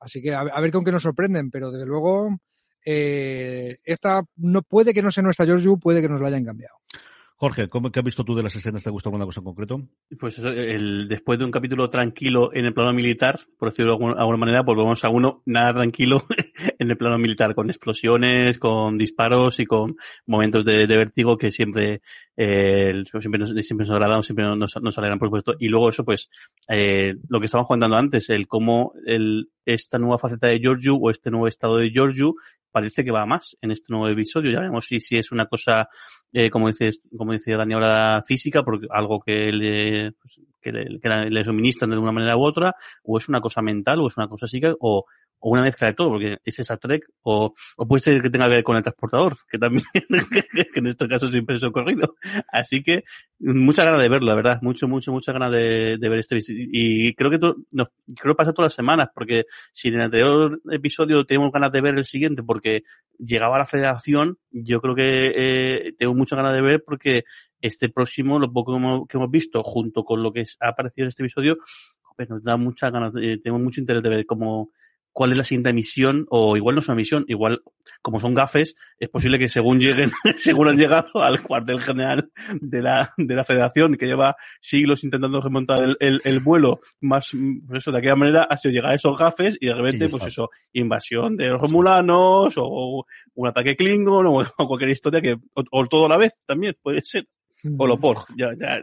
Así 0.00 0.22
que 0.22 0.34
a, 0.34 0.40
a 0.40 0.60
ver 0.60 0.70
con 0.72 0.84
qué 0.84 0.92
nos 0.92 1.02
sorprenden, 1.02 1.50
pero 1.50 1.70
desde 1.70 1.86
luego 1.86 2.38
eh, 2.84 3.78
esta 3.84 4.22
no 4.36 4.62
puede 4.62 4.94
que 4.94 5.02
no 5.02 5.10
sea 5.10 5.22
nuestra 5.22 5.46
Georgiou, 5.46 5.78
puede 5.78 6.00
que 6.00 6.08
nos 6.08 6.20
la 6.20 6.28
hayan 6.28 6.44
cambiado. 6.44 6.76
Jorge, 7.42 7.70
¿cómo, 7.70 7.90
¿qué 7.90 8.00
has 8.00 8.04
visto 8.04 8.22
tú 8.22 8.34
de 8.34 8.42
las 8.42 8.54
escenas? 8.54 8.82
¿Te 8.82 8.90
ha 8.90 8.92
gustado 8.92 9.14
alguna 9.14 9.24
cosa 9.24 9.40
en 9.40 9.44
concreto? 9.44 9.80
Pues 10.18 10.38
eso, 10.38 10.50
el, 10.50 11.08
después 11.08 11.38
de 11.38 11.46
un 11.46 11.50
capítulo 11.50 11.88
tranquilo 11.88 12.50
en 12.52 12.66
el 12.66 12.74
plano 12.74 12.92
militar, 12.92 13.40
por 13.58 13.70
decirlo 13.70 13.92
de 13.92 13.94
alguna, 13.94 14.20
alguna 14.20 14.36
manera, 14.36 14.60
vamos 14.60 15.02
a 15.06 15.08
uno 15.08 15.42
nada 15.46 15.72
tranquilo 15.72 16.22
en 16.78 16.90
el 16.90 16.98
plano 16.98 17.16
militar, 17.16 17.54
con 17.54 17.70
explosiones, 17.70 18.58
con 18.58 18.98
disparos 18.98 19.58
y 19.58 19.64
con 19.64 19.96
momentos 20.26 20.66
de 20.66 20.86
vértigo 20.86 21.38
que 21.38 21.50
siempre, 21.50 22.02
siempre, 23.20 23.38
nos, 23.38 23.50
siempre 23.66 23.86
nos 23.86 24.26
siempre 24.26 24.44
nos, 24.46 24.76
nos 24.80 24.96
por 24.96 25.28
supuesto. 25.28 25.54
Y 25.58 25.68
luego 25.68 25.90
eso, 25.90 26.04
pues, 26.04 26.30
eh, 26.68 27.14
lo 27.28 27.38
que 27.38 27.44
estaban 27.44 27.66
comentando 27.66 27.96
antes, 27.96 28.30
el 28.30 28.46
cómo 28.46 28.92
el, 29.04 29.48
esta 29.66 29.98
nueva 29.98 30.18
faceta 30.18 30.46
de 30.48 30.58
Giorgio 30.58 30.94
o 30.96 31.10
este 31.10 31.30
nuevo 31.30 31.46
estado 31.46 31.76
de 31.76 31.90
Giorgio 31.90 32.34
parece 32.70 33.04
que 33.04 33.10
va 33.10 33.26
más 33.26 33.56
en 33.60 33.72
este 33.72 33.92
nuevo 33.92 34.08
episodio. 34.08 34.52
Ya 34.52 34.60
veremos 34.60 34.86
si, 34.86 35.00
si 35.00 35.16
es 35.16 35.32
una 35.32 35.46
cosa, 35.46 35.88
eh, 36.32 36.48
como 36.50 36.68
dices, 36.68 37.02
como 37.16 37.32
decía 37.32 37.56
Daniela, 37.56 38.22
física, 38.26 38.62
porque 38.62 38.86
algo 38.90 39.20
que 39.20 39.52
le, 39.52 40.12
pues, 40.12 40.40
que 40.62 40.72
le 40.72 41.44
suministran 41.44 41.90
de 41.90 41.98
una 41.98 42.12
manera 42.12 42.36
u 42.36 42.44
otra, 42.44 42.74
o 43.02 43.18
es 43.18 43.28
una 43.28 43.40
cosa 43.40 43.60
mental, 43.60 44.00
o 44.00 44.08
es 44.08 44.16
una 44.16 44.28
cosa 44.28 44.46
psíquica, 44.46 44.74
o, 44.80 45.04
o 45.40 45.50
una 45.50 45.62
mezcla 45.62 45.88
de 45.88 45.94
todo, 45.94 46.10
porque 46.10 46.38
es 46.44 46.58
esa 46.58 46.76
Trek, 46.76 47.04
o, 47.22 47.54
o 47.76 47.88
puede 47.88 48.00
ser 48.00 48.22
que 48.22 48.30
tenga 48.30 48.46
que 48.46 48.54
ver 48.54 48.64
con 48.64 48.76
el 48.76 48.82
transportador, 48.82 49.38
que 49.50 49.58
también, 49.58 49.84
que 50.72 50.78
en 50.78 50.86
este 50.86 51.08
caso 51.08 51.28
siempre 51.28 51.56
es 51.56 51.64
ocurrido. 51.64 52.14
Así 52.52 52.82
que, 52.82 53.04
mucha 53.38 53.84
ganas 53.84 54.02
de 54.02 54.08
verlo, 54.08 54.28
la 54.28 54.34
verdad, 54.34 54.58
mucho, 54.62 54.86
mucho, 54.86 55.12
mucha 55.12 55.32
ganas 55.32 55.52
de, 55.52 55.96
ver 56.00 56.18
este 56.18 56.38
y 56.48 57.14
creo 57.14 57.30
que 57.30 57.38
to, 57.38 57.56
no, 57.72 57.88
creo 58.18 58.34
que 58.34 58.38
pasa 58.38 58.52
todas 58.52 58.66
las 58.66 58.74
semanas, 58.74 59.08
porque 59.14 59.44
si 59.72 59.88
en 59.88 59.94
el 59.94 60.02
anterior 60.02 60.60
episodio 60.70 61.24
tenemos 61.24 61.52
ganas 61.52 61.72
de 61.72 61.80
ver 61.80 61.94
el 61.96 62.04
siguiente 62.04 62.42
porque 62.42 62.82
llegaba 63.18 63.56
a 63.56 63.60
la 63.60 63.66
federación, 63.66 64.38
yo 64.50 64.80
creo 64.80 64.94
que 64.94 65.32
eh, 65.36 65.92
tengo 65.98 66.14
muchas 66.14 66.36
ganas 66.36 66.54
de 66.54 66.60
ver 66.60 66.82
porque 66.84 67.24
este 67.60 67.88
próximo, 67.88 68.38
lo 68.38 68.52
poco 68.52 68.72
que 68.72 68.78
hemos, 68.78 69.08
que 69.08 69.16
hemos 69.16 69.30
visto, 69.30 69.62
junto 69.62 70.04
con 70.04 70.22
lo 70.22 70.32
que 70.32 70.44
ha 70.60 70.68
aparecido 70.68 71.04
en 71.04 71.08
este 71.10 71.22
episodio, 71.22 71.58
pues 72.16 72.28
nos 72.28 72.42
da 72.42 72.56
muchas 72.56 72.92
ganas, 72.92 73.14
eh, 73.16 73.38
tenemos 73.42 73.62
mucho 73.62 73.80
interés 73.80 74.02
de 74.02 74.08
ver 74.08 74.26
cómo, 74.26 74.72
cuál 75.20 75.32
es 75.32 75.36
la 75.36 75.44
siguiente 75.44 75.74
misión, 75.74 76.24
o 76.30 76.56
igual 76.56 76.76
no 76.76 76.80
es 76.80 76.88
una 76.88 76.94
misión, 76.94 77.26
igual, 77.28 77.60
como 78.00 78.20
son 78.20 78.32
gafes, 78.32 78.74
es 78.98 79.10
posible 79.10 79.38
que 79.38 79.50
según 79.50 79.78
lleguen, 79.78 80.10
según 80.38 80.70
han 80.70 80.78
llegado 80.78 81.22
al 81.22 81.42
cuartel 81.42 81.78
general 81.78 82.30
de 82.58 82.80
la, 82.80 83.12
de 83.18 83.34
la 83.34 83.44
federación, 83.44 83.96
que 83.96 84.06
lleva 84.06 84.34
siglos 84.62 85.04
intentando 85.04 85.42
remontar 85.42 85.84
el, 85.84 85.98
el, 86.00 86.22
el 86.24 86.40
vuelo, 86.40 86.80
más, 87.02 87.36
pues 87.68 87.82
eso, 87.82 87.92
de 87.92 87.98
aquella 87.98 88.16
manera 88.16 88.46
ha 88.48 88.56
sido 88.56 88.72
llegar 88.72 88.92
a 88.92 88.94
esos 88.94 89.14
gafes 89.18 89.58
y 89.60 89.66
de 89.66 89.74
repente, 89.74 90.06
sí, 90.06 90.10
pues 90.10 90.26
eso, 90.26 90.48
invasión 90.72 91.36
de 91.36 91.48
los 91.48 91.60
romulanos, 91.60 92.54
o 92.56 93.04
un 93.34 93.46
ataque 93.46 93.76
Klingon, 93.76 94.26
o, 94.26 94.40
o 94.40 94.44
cualquier 94.68 94.88
historia 94.88 95.20
que, 95.20 95.34
o, 95.34 95.62
o, 95.70 95.86
todo 95.86 96.06
a 96.06 96.08
la 96.08 96.16
vez, 96.16 96.32
también 96.46 96.74
puede 96.80 97.02
ser. 97.02 97.26
O 97.78 97.86
los 97.86 98.00
Borg, 98.00 98.26
ya, 98.36 98.48
ya, 98.58 98.82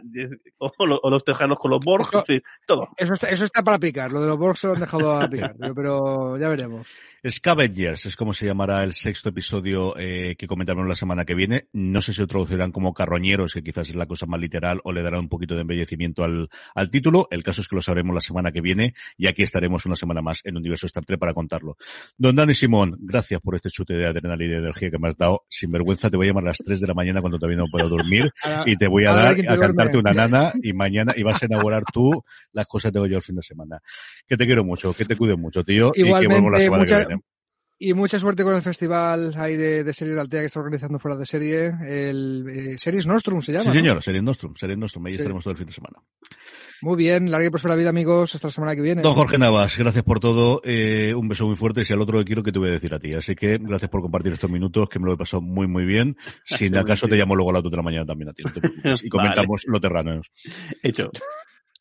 o, 0.58 0.70
o, 0.76 1.10
los 1.10 1.24
tejanos 1.24 1.58
con 1.58 1.70
los 1.70 1.80
Borg, 1.84 2.06
eso, 2.12 2.24
sí, 2.24 2.40
todo. 2.66 2.88
Eso 2.96 3.14
está, 3.14 3.28
eso 3.28 3.44
está 3.44 3.62
para 3.62 3.78
picar, 3.78 4.12
lo 4.12 4.20
de 4.20 4.26
los 4.26 4.38
Borg 4.38 4.56
se 4.56 4.66
lo 4.68 4.74
han 4.74 4.80
dejado 4.80 5.12
a 5.12 5.28
picar, 5.28 5.56
pero, 5.58 5.74
pero, 5.74 6.38
ya 6.38 6.48
veremos. 6.48 6.88
Scavengers 7.28 8.06
es 8.06 8.16
como 8.16 8.32
se 8.32 8.46
llamará 8.46 8.84
el 8.84 8.94
sexto 8.94 9.30
episodio 9.30 9.96
eh, 9.98 10.36
que 10.38 10.46
comentaremos 10.46 10.88
la 10.88 10.94
semana 10.94 11.24
que 11.24 11.34
viene. 11.34 11.66
No 11.72 12.00
sé 12.00 12.12
si 12.12 12.20
lo 12.20 12.26
traducirán 12.26 12.70
como 12.70 12.94
carroñeros, 12.94 13.52
que 13.52 13.62
quizás 13.62 13.88
es 13.88 13.96
la 13.96 14.06
cosa 14.06 14.26
más 14.26 14.40
literal, 14.40 14.80
o 14.84 14.92
le 14.92 15.02
darán 15.02 15.20
un 15.20 15.28
poquito 15.28 15.54
de 15.54 15.62
embellecimiento 15.62 16.22
al, 16.22 16.48
al 16.74 16.90
título. 16.90 17.26
El 17.30 17.42
caso 17.42 17.62
es 17.62 17.68
que 17.68 17.76
lo 17.76 17.82
sabremos 17.82 18.14
la 18.14 18.20
semana 18.20 18.52
que 18.52 18.60
viene 18.60 18.94
y 19.16 19.26
aquí 19.26 19.42
estaremos 19.42 19.84
una 19.86 19.96
semana 19.96 20.22
más 20.22 20.40
en 20.44 20.56
Universo 20.56 20.86
Star 20.86 21.04
Trek 21.04 21.18
para 21.18 21.34
contarlo. 21.34 21.76
Don 22.16 22.36
Dani 22.36 22.54
Simón, 22.54 22.96
gracias 23.00 23.40
por 23.40 23.56
este 23.56 23.70
chute 23.70 23.94
de 23.94 24.06
adrenalina 24.06 24.52
y 24.52 24.54
de 24.54 24.62
energía 24.62 24.90
que 24.90 24.98
me 24.98 25.08
has 25.08 25.16
dado. 25.16 25.44
Sin 25.48 25.72
vergüenza 25.72 26.10
te 26.10 26.16
voy 26.16 26.26
a 26.26 26.30
llamar 26.30 26.44
a 26.44 26.48
las 26.48 26.58
3 26.58 26.80
de 26.80 26.86
la 26.86 26.94
mañana 26.94 27.20
cuando 27.20 27.38
todavía 27.38 27.58
no 27.58 27.66
puedo 27.70 27.88
dormir 27.88 28.30
y 28.68 28.76
te 28.76 28.88
voy 28.88 29.04
a 29.06 29.12
dar 29.12 29.36
a 29.48 29.58
cantarte 29.58 29.98
una 29.98 30.12
nana 30.12 30.52
y 30.62 30.72
mañana 30.72 31.14
y 31.16 31.22
vas 31.22 31.42
a 31.42 31.46
inaugurar 31.46 31.82
tú 31.92 32.24
las 32.52 32.66
cosas 32.66 32.92
tengo 32.92 33.06
yo 33.06 33.16
el 33.16 33.22
fin 33.22 33.36
de 33.36 33.42
semana. 33.42 33.80
Que 34.26 34.36
te 34.36 34.46
quiero 34.46 34.64
mucho, 34.64 34.92
que 34.92 35.04
te 35.04 35.16
cuide 35.16 35.36
mucho, 35.36 35.64
tío, 35.64 35.92
Igualmente, 35.94 36.38
y 36.38 36.44
que 36.44 36.50
la 36.50 36.58
semana 36.58 36.82
mucha, 36.82 37.00
que 37.00 37.06
viene. 37.06 37.22
Y 37.80 37.94
mucha 37.94 38.18
suerte 38.18 38.42
con 38.42 38.54
el 38.54 38.62
festival 38.62 39.34
ahí 39.36 39.56
de, 39.56 39.84
de 39.84 39.92
series 39.92 40.16
de 40.16 40.20
Altea 40.20 40.40
que 40.40 40.46
está 40.46 40.58
organizando 40.58 40.98
fuera 40.98 41.16
de 41.16 41.24
serie, 41.24 41.72
el 41.86 42.44
eh, 42.48 42.78
Series 42.78 43.06
Nostrum 43.06 43.40
se 43.40 43.52
llama. 43.52 43.62
Sí, 43.62 43.68
¿no? 43.68 43.74
señor, 43.74 44.02
Series 44.02 44.24
Nostrum, 44.24 44.56
Series 44.56 44.78
Nostrum, 44.78 45.06
ahí 45.06 45.12
sí. 45.12 45.18
estaremos 45.20 45.44
todo 45.44 45.52
el 45.52 45.58
fin 45.58 45.66
de 45.68 45.72
semana. 45.72 45.98
Muy 46.80 46.96
bien, 46.96 47.30
larga 47.30 47.48
y 47.48 47.50
próspera 47.50 47.74
vida, 47.74 47.90
amigos. 47.90 48.34
Hasta 48.34 48.48
la 48.48 48.52
semana 48.52 48.76
que 48.76 48.82
viene. 48.82 49.02
Don 49.02 49.14
Jorge 49.14 49.38
Navas, 49.38 49.76
gracias 49.76 50.04
por 50.04 50.20
todo. 50.20 50.60
Eh, 50.64 51.12
un 51.14 51.28
beso 51.28 51.46
muy 51.46 51.56
fuerte. 51.56 51.84
Si 51.84 51.92
al 51.92 52.00
otro 52.00 52.18
que 52.18 52.24
quiero 52.24 52.42
que 52.42 52.52
te 52.52 52.58
voy 52.58 52.68
a 52.68 52.72
decir 52.72 52.94
a 52.94 52.98
ti. 52.98 53.12
Así 53.14 53.34
que 53.34 53.58
gracias 53.58 53.90
por 53.90 54.00
compartir 54.00 54.32
estos 54.32 54.50
minutos, 54.50 54.88
que 54.88 54.98
me 54.98 55.06
lo 55.06 55.14
he 55.14 55.16
pasado 55.16 55.40
muy, 55.40 55.66
muy 55.66 55.84
bien. 55.84 56.16
Si 56.44 56.66
acaso 56.76 57.08
te 57.08 57.16
llamo 57.16 57.34
luego 57.34 57.50
a 57.50 57.54
la 57.54 57.58
otra 57.58 57.70
de 57.70 57.76
la 57.76 57.82
mañana 57.82 58.06
también 58.06 58.30
a 58.30 58.32
ti. 58.32 58.42
No 58.44 58.94
y 59.02 59.08
comentamos 59.08 59.62
vale. 59.66 59.72
lo 59.72 59.80
terranos. 59.80 60.26
Hecho. 60.82 61.10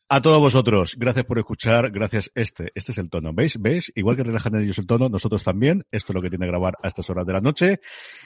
A 0.10 0.22
todos 0.22 0.40
vosotros, 0.40 0.96
gracias 0.98 1.26
por 1.26 1.38
escuchar, 1.38 1.92
gracias 1.92 2.32
este, 2.34 2.72
este 2.76 2.94
es 2.94 2.98
el 2.98 3.10
tono, 3.10 3.34
¿veis? 3.34 3.62
¿Veis? 3.62 3.92
Igual 3.94 4.16
que 4.16 4.24
relajan 4.24 4.56
ellos 4.56 4.78
el 4.78 4.88
tono, 4.88 5.10
nosotros 5.10 5.44
también, 5.44 5.84
esto 5.92 6.14
es 6.14 6.16
lo 6.16 6.22
que 6.22 6.30
tiene 6.30 6.46
que 6.46 6.52
grabar 6.52 6.76
a 6.82 6.88
estas 6.88 7.10
horas 7.10 7.26
de 7.26 7.34
la 7.34 7.42
noche. 7.42 7.82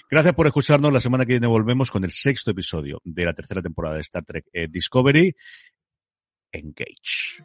Gracias 0.08 0.36
por 0.36 0.46
escucharnos, 0.46 0.94
la 0.94 1.02
semana 1.02 1.26
que 1.26 1.34
viene 1.34 1.48
volvemos 1.48 1.90
con 1.90 2.04
el 2.04 2.12
sexto 2.12 2.52
episodio 2.52 3.02
de 3.04 3.26
la 3.26 3.34
tercera 3.34 3.64
temporada 3.64 3.96
de 3.96 4.02
Star 4.02 4.24
Trek 4.24 4.46
eh, 4.54 4.68
Discovery. 4.70 5.36
engage. 6.54 7.42